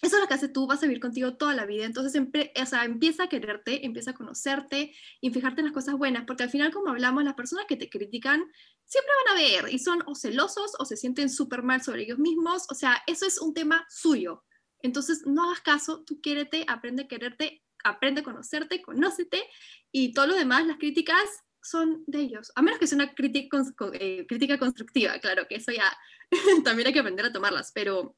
eso 0.01 0.17
es 0.17 0.21
lo 0.21 0.27
que 0.27 0.33
hace 0.33 0.49
tú, 0.49 0.67
vas 0.67 0.83
a 0.83 0.87
vivir 0.87 0.99
contigo 0.99 1.35
toda 1.37 1.53
la 1.53 1.65
vida. 1.65 1.85
Entonces, 1.85 2.21
o 2.21 2.75
empieza 2.83 3.23
a 3.23 3.29
quererte, 3.29 3.85
empieza 3.85 4.11
a 4.11 4.13
conocerte 4.13 4.93
y 5.21 5.29
fijarte 5.31 5.61
en 5.61 5.67
las 5.67 5.73
cosas 5.73 5.95
buenas, 5.95 6.25
porque 6.25 6.43
al 6.43 6.49
final, 6.49 6.71
como 6.71 6.89
hablamos, 6.89 7.23
las 7.23 7.33
personas 7.33 7.65
que 7.67 7.77
te 7.77 7.89
critican 7.89 8.43
siempre 8.85 9.11
van 9.25 9.35
a 9.35 9.39
ver 9.39 9.73
y 9.73 9.79
son 9.79 10.03
o 10.05 10.15
celosos 10.15 10.73
o 10.79 10.85
se 10.85 10.97
sienten 10.97 11.29
súper 11.29 11.63
mal 11.63 11.81
sobre 11.81 12.03
ellos 12.03 12.19
mismos. 12.19 12.65
O 12.69 12.75
sea, 12.75 13.01
eso 13.07 13.25
es 13.25 13.39
un 13.39 13.53
tema 13.53 13.85
suyo. 13.89 14.43
Entonces, 14.81 15.23
no 15.25 15.45
hagas 15.45 15.61
caso, 15.61 16.03
tú 16.03 16.19
quiérete, 16.21 16.65
aprende 16.67 17.03
a 17.03 17.07
quererte, 17.07 17.63
aprende 17.83 18.21
a 18.21 18.23
conocerte, 18.23 18.81
conócete 18.81 19.43
y 19.91 20.13
todo 20.13 20.27
lo 20.27 20.35
demás, 20.35 20.67
las 20.67 20.77
críticas 20.77 21.23
son 21.63 22.03
de 22.05 22.19
ellos. 22.19 22.51
A 22.55 22.61
menos 22.61 22.79
que 22.79 22.85
sea 22.85 22.97
una 22.97 23.13
crítica, 23.13 23.63
eh, 23.93 24.25
crítica 24.27 24.59
constructiva, 24.59 25.17
claro, 25.19 25.47
que 25.47 25.55
eso 25.55 25.71
ya 25.71 25.91
también 26.63 26.87
hay 26.87 26.93
que 26.93 26.99
aprender 26.99 27.25
a 27.25 27.33
tomarlas, 27.33 27.71
pero 27.73 28.15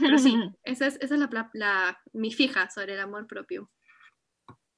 pero 0.00 0.18
sí, 0.18 0.36
esa 0.64 0.86
es, 0.86 0.98
esa 1.00 1.14
es 1.14 1.20
la, 1.20 1.50
la, 1.52 1.98
mi 2.12 2.32
fija 2.32 2.70
sobre 2.70 2.94
el 2.94 3.00
amor 3.00 3.26
propio. 3.26 3.70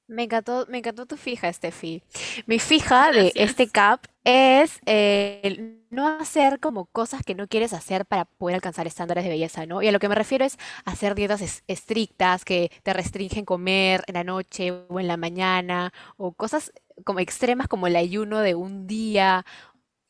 Me 0.09 0.23
encantó, 0.23 0.67
me 0.69 0.79
encantó 0.79 1.05
tu 1.07 1.17
fija, 1.17 1.53
Steffi. 1.53 2.05
Mi 2.47 2.61
fija 2.61 3.11
de 3.11 3.33
este 3.35 3.69
cap 3.69 4.07
es 4.23 4.79
el 4.87 5.85
no 5.91 6.07
hacer 6.07 6.61
como 6.61 6.87
cosas 6.87 7.23
que 7.25 7.35
no 7.35 7.49
quieres 7.49 7.73
hacer 7.73 8.07
para 8.07 8.25
poder 8.25 8.55
alcanzar 8.55 8.87
estándares 8.87 9.25
de 9.25 9.31
belleza, 9.31 9.67
¿no? 9.67 9.83
Y 9.83 9.89
a 9.89 9.93
lo 9.93 9.99
que 9.99 10.09
me 10.09 10.15
refiero 10.15 10.45
es 10.45 10.59
hacer 10.85 11.17
dietas 11.17 11.63
estrictas 11.67 12.45
que 12.45 12.71
te 12.85 12.93
restringen 12.93 13.45
comer 13.45 14.05
en 14.07 14.15
la 14.15 14.23
noche 14.23 14.71
o 14.71 15.01
en 15.01 15.09
la 15.09 15.17
mañana, 15.17 15.93
o 16.17 16.33
cosas 16.33 16.73
como 17.05 17.19
extremas 17.19 17.67
como 17.67 17.89
el 17.89 17.97
ayuno 17.97 18.41
de 18.41 18.55
un 18.55 18.87
día. 18.87 19.45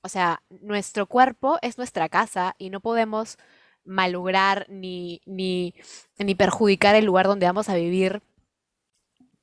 O 0.02 0.10
sea, 0.10 0.42
nuestro 0.60 1.06
cuerpo 1.06 1.58
es 1.62 1.78
nuestra 1.78 2.10
casa 2.10 2.54
y 2.58 2.68
no 2.68 2.80
podemos 2.80 3.38
malograr 3.86 4.66
ni, 4.68 5.20
ni, 5.26 5.74
ni 6.18 6.34
perjudicar 6.34 6.94
el 6.94 7.04
lugar 7.06 7.26
donde 7.26 7.46
vamos 7.46 7.68
a 7.68 7.74
vivir 7.74 8.22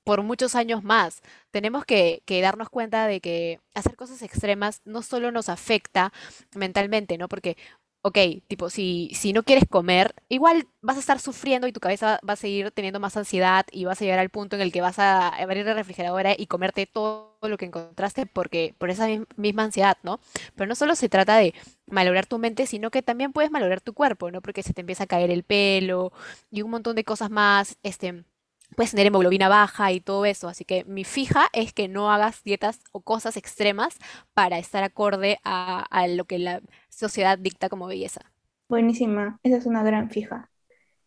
por 0.03 0.21
muchos 0.21 0.55
años 0.55 0.83
más. 0.83 1.21
Tenemos 1.51 1.85
que, 1.85 2.21
que, 2.25 2.41
darnos 2.41 2.69
cuenta 2.69 3.07
de 3.07 3.21
que 3.21 3.59
hacer 3.73 3.95
cosas 3.95 4.21
extremas 4.21 4.81
no 4.85 5.01
solo 5.01 5.31
nos 5.31 5.49
afecta 5.49 6.11
mentalmente, 6.55 7.17
¿no? 7.17 7.29
Porque 7.29 7.57
ok, 8.05 8.17
tipo, 8.47 8.69
si, 8.69 9.09
si 9.15 9.31
no 9.31 9.43
quieres 9.43 9.63
comer, 9.69 10.13
igual 10.27 10.67
vas 10.81 10.97
a 10.97 10.99
estar 10.99 11.19
sufriendo 11.19 11.67
y 11.67 11.71
tu 11.71 11.79
cabeza 11.79 12.19
va 12.27 12.33
a 12.33 12.35
seguir 12.35 12.71
teniendo 12.71 12.99
más 12.99 13.15
ansiedad 13.15 13.65
y 13.71 13.85
vas 13.85 14.01
a 14.01 14.03
llegar 14.05 14.19
al 14.19 14.29
punto 14.29 14.57
en 14.57 14.61
el 14.61 14.73
que 14.73 14.81
vas 14.81 14.99
a 14.99 15.29
abrir 15.29 15.65
la 15.65 15.73
refrigeradora 15.73 16.33
y 16.37 16.47
comerte 16.47 16.85
todo 16.85 17.37
lo 17.41 17.57
que 17.57 17.65
encontraste 17.65 18.25
porque 18.25 18.75
por 18.77 18.89
esa 18.89 19.07
misma 19.37 19.63
ansiedad, 19.63 19.97
¿no? 20.03 20.19
Pero 20.55 20.67
no 20.67 20.75
solo 20.75 20.95
se 20.95 21.07
trata 21.09 21.37
de 21.37 21.53
malograr 21.87 22.25
tu 22.25 22.39
mente, 22.39 22.67
sino 22.67 22.91
que 22.91 23.01
también 23.03 23.31
puedes 23.31 23.51
malograr 23.51 23.79
tu 23.81 23.93
cuerpo, 23.93 24.31
¿no? 24.31 24.41
Porque 24.41 24.63
se 24.63 24.73
te 24.73 24.81
empieza 24.81 25.05
a 25.05 25.07
caer 25.07 25.31
el 25.31 25.43
pelo 25.43 26.11
y 26.51 26.61
un 26.61 26.71
montón 26.71 26.95
de 26.97 27.05
cosas 27.05 27.29
más, 27.31 27.77
este 27.83 28.25
puedes 28.73 28.91
tener 28.91 29.07
hemoglobina 29.07 29.49
baja 29.49 29.91
y 29.91 29.99
todo 29.99 30.25
eso. 30.25 30.47
Así 30.47 30.65
que 30.65 30.83
mi 30.85 31.03
fija 31.03 31.47
es 31.53 31.73
que 31.73 31.87
no 31.87 32.11
hagas 32.11 32.43
dietas 32.43 32.81
o 32.91 33.01
cosas 33.01 33.37
extremas 33.37 33.97
para 34.33 34.57
estar 34.59 34.83
acorde 34.83 35.39
a, 35.43 36.07
lo 36.07 36.25
que 36.25 36.39
la 36.39 36.61
sociedad 36.89 37.37
dicta 37.37 37.69
como 37.69 37.87
belleza. 37.87 38.21
Buenísima, 38.69 39.39
esa 39.43 39.57
es 39.57 39.65
una 39.65 39.83
gran 39.83 40.09
fija. 40.09 40.49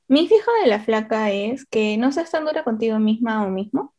Mi 0.09 0.29
fija 0.29 0.51
de 0.63 0.69
la 0.69 0.81
flaca 0.81 1.31
es 1.33 1.67
que 1.67 1.97
no 1.97 2.13
seas 2.13 2.31
tan 2.31 2.45
dura 2.45 2.63
contigo 2.65 2.99
misma 2.99 3.45
o 3.45 3.51
mismo 3.51 3.95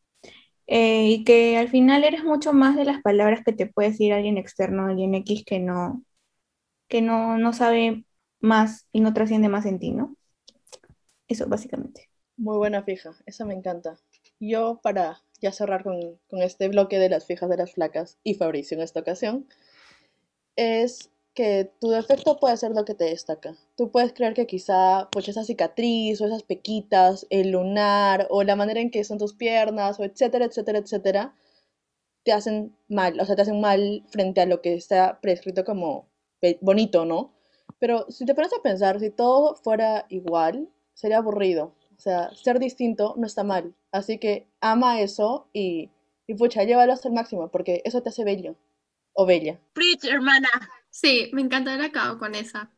eh, 0.66 1.08
y 1.08 1.24
que 1.24 1.58
al 1.58 1.68
final 1.68 2.04
eres 2.04 2.24
mucho 2.24 2.52
más 2.52 2.76
de 2.76 2.84
las 2.84 3.02
palabras 3.02 3.42
que 3.44 3.52
te 3.52 3.66
puede 3.66 3.90
decir 3.90 4.12
alguien 4.12 4.38
externo, 4.38 4.86
alguien 4.86 5.14
X 5.14 5.44
que 5.44 5.58
no, 5.60 6.02
que 6.88 7.02
no, 7.02 7.38
no 7.38 7.52
sabe 7.52 8.04
más 8.40 8.86
y 8.92 9.00
no 9.00 9.12
trasciende 9.14 9.48
más 9.48 9.66
en 9.66 9.78
ti, 9.78 9.92
¿no? 9.92 10.16
Eso 11.28 11.46
básicamente. 11.48 12.08
Muy 12.38 12.56
buena 12.56 12.84
fija, 12.84 13.16
esa 13.26 13.44
me 13.44 13.52
encanta. 13.52 13.98
Yo, 14.38 14.78
para 14.80 15.20
ya 15.40 15.50
cerrar 15.50 15.82
con, 15.82 16.20
este 16.30 16.68
bloque 16.68 16.98
de 17.00 17.08
las 17.08 17.26
fijas 17.26 17.50
de 17.50 17.56
las 17.56 17.72
flacas 17.72 18.18
y 18.22 18.34
Fabricio 18.34 18.76
en 18.76 18.82
esta 18.84 19.00
ocasión, 19.00 19.48
es 20.54 21.10
que 21.34 21.72
tu 21.80 21.90
defecto 21.90 22.38
puede 22.38 22.56
ser 22.56 22.72
lo 22.72 22.84
que 22.84 22.94
te 22.94 23.06
destaca. 23.06 23.56
Tú 23.76 23.90
puedes 23.90 24.12
creer 24.12 24.34
que 24.34 24.46
quizá 24.46 25.08
pues 25.10 25.28
esa 25.28 25.42
cicatriz 25.42 26.20
o 26.20 26.26
esas 26.26 26.44
pequitas, 26.44 27.26
el 27.30 27.50
lunar 27.50 28.28
o 28.30 28.44
la 28.44 28.54
manera 28.54 28.80
en 28.80 28.92
que 28.92 29.02
son 29.02 29.18
tus 29.18 29.34
piernas 29.34 29.98
o 29.98 30.04
etcétera, 30.04 30.44
etcétera, 30.44 30.78
etcétera, 30.78 31.34
te 32.24 32.32
hacen 32.32 32.76
mal, 32.88 33.18
o 33.20 33.24
sea, 33.24 33.34
te 33.36 33.42
hacen 33.42 33.60
mal 33.60 34.04
frente 34.10 34.40
a 34.42 34.46
lo 34.46 34.62
que 34.62 34.74
está 34.74 35.20
prescrito 35.20 35.64
como 35.64 36.08
bonito, 36.60 37.04
¿no? 37.04 37.34
Pero 37.80 38.06
si 38.10 38.26
te 38.26 38.34
pones 38.36 38.52
a 38.52 38.62
pensar, 38.62 39.00
si 39.00 39.10
todo 39.10 39.56
fuera 39.56 40.06
igual, 40.08 40.68
sería 40.94 41.18
aburrido. 41.18 41.74
O 41.98 42.00
sea, 42.00 42.30
ser 42.32 42.58
distinto 42.60 43.14
no 43.18 43.26
está 43.26 43.42
mal. 43.44 43.74
Así 43.90 44.18
que 44.18 44.46
ama 44.60 45.00
eso 45.00 45.48
y, 45.52 45.90
y 46.26 46.34
pucha, 46.34 46.62
llévalo 46.64 46.92
hasta 46.92 47.08
el 47.08 47.14
máximo, 47.14 47.50
porque 47.50 47.82
eso 47.84 48.02
te 48.02 48.10
hace 48.10 48.24
bello 48.24 48.56
o 49.14 49.26
bella. 49.26 49.58
Preach, 49.72 50.04
hermana. 50.04 50.48
Sí, 50.90 51.30
me 51.32 51.42
encanta 51.42 51.74
el 51.74 51.82
acabo 51.82 52.18
con 52.18 52.34
esa. 52.34 52.70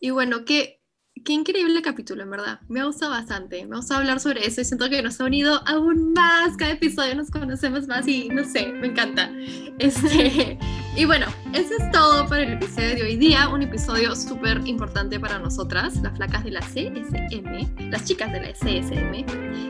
Y 0.00 0.10
bueno, 0.10 0.44
qué, 0.44 0.80
qué 1.24 1.32
increíble 1.32 1.80
capítulo, 1.80 2.22
en 2.22 2.30
verdad. 2.30 2.60
Me 2.68 2.80
ha 2.80 2.84
gustado 2.84 3.12
bastante. 3.12 3.64
Me 3.66 3.74
ha 3.74 3.78
gustado 3.78 4.00
hablar 4.00 4.20
sobre 4.20 4.46
eso 4.46 4.60
y 4.60 4.64
siento 4.64 4.90
que 4.90 5.02
nos 5.02 5.20
ha 5.20 5.24
unido 5.24 5.62
aún 5.66 6.12
más. 6.12 6.56
Cada 6.56 6.72
episodio 6.72 7.14
nos 7.14 7.30
conocemos 7.30 7.86
más 7.86 8.06
y 8.08 8.28
no 8.28 8.44
sé, 8.44 8.66
me 8.66 8.88
encanta. 8.88 9.32
Este, 9.78 10.58
y 10.96 11.04
bueno, 11.04 11.26
eso 11.52 11.74
es 11.78 11.90
todo 11.92 12.26
para 12.26 12.42
el 12.42 12.54
episodio 12.54 12.94
de 12.94 13.02
hoy 13.02 13.16
día. 13.16 13.50
Un 13.50 13.60
episodio 13.60 14.16
súper 14.16 14.60
importante 14.66 15.20
para 15.20 15.38
nosotras, 15.38 15.96
las 16.02 16.16
flacas 16.16 16.42
de 16.42 16.52
la 16.52 16.60
CSM, 16.60 17.90
las 17.90 18.04
chicas 18.04 18.32
de 18.32 18.40
la 18.40 18.52
CSM. 18.52 19.24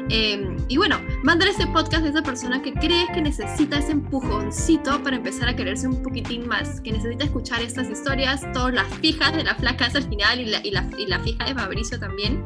Em, 0.09 0.57
y 0.69 0.77
bueno, 0.77 1.01
mandar 1.25 1.49
este 1.49 1.67
podcast 1.67 2.05
a 2.05 2.09
esa 2.11 2.23
persona 2.23 2.63
que 2.63 2.73
crees 2.73 3.09
que 3.13 3.21
necesita 3.23 3.79
ese 3.79 3.91
empujoncito 3.91 5.03
para 5.03 5.17
empezar 5.17 5.49
a 5.49 5.57
quererse 5.57 5.89
un 5.89 6.01
poquitín 6.01 6.47
más, 6.47 6.81
que 6.81 6.93
necesita 6.93 7.25
escuchar 7.25 7.61
estas 7.61 7.91
historias, 7.91 8.41
todas 8.53 8.73
las 8.73 8.87
fijas 9.01 9.35
de 9.35 9.43
las 9.43 9.57
flacas 9.57 9.97
al 9.97 10.05
final 10.05 10.41
y 10.41 10.45
la, 10.47 10.61
y 10.65 10.71
la, 10.71 11.19
fija 11.21 11.45
de 11.45 11.55
Fabricio 11.55 11.99
también. 11.99 12.45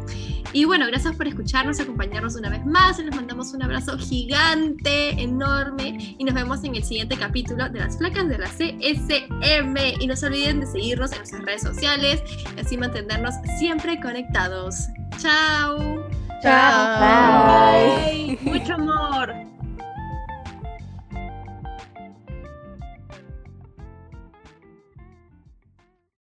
Y 0.53 0.64
bueno, 0.64 0.87
gracias 0.87 1.14
por 1.14 1.28
escucharnos 1.28 1.78
acompañarnos 1.81 2.35
una 2.35 2.49
vez 2.49 2.64
más. 2.64 2.99
Les 2.99 3.14
mandamos 3.14 3.53
un 3.53 3.62
abrazo 3.62 3.97
gigante, 3.99 5.11
enorme. 5.20 6.16
Y 6.18 6.24
nos 6.24 6.35
vemos 6.35 6.64
en 6.64 6.74
el 6.74 6.83
siguiente 6.83 7.16
capítulo 7.16 7.68
de 7.68 7.78
las 7.78 7.99
flacas 7.99 8.28
de 8.28 8.39
la 8.39 8.49
CSM. 8.49 8.70
SM 8.81 9.95
Y 10.01 10.07
no 10.07 10.16
se 10.16 10.27
olviden 10.27 10.61
de 10.61 10.66
seguirnos 10.66 11.12
en 11.12 11.18
nuestras 11.18 11.43
redes 11.43 11.62
sociales 11.62 12.23
y 12.57 12.61
así 12.61 12.77
mantenernos 12.77 13.35
siempre 13.59 14.01
conectados. 14.01 14.89
Chao. 15.18 16.07
Chao. 16.43 17.01
Bye. 17.01 18.39
Mucho 18.43 18.75
amor. 18.75 19.49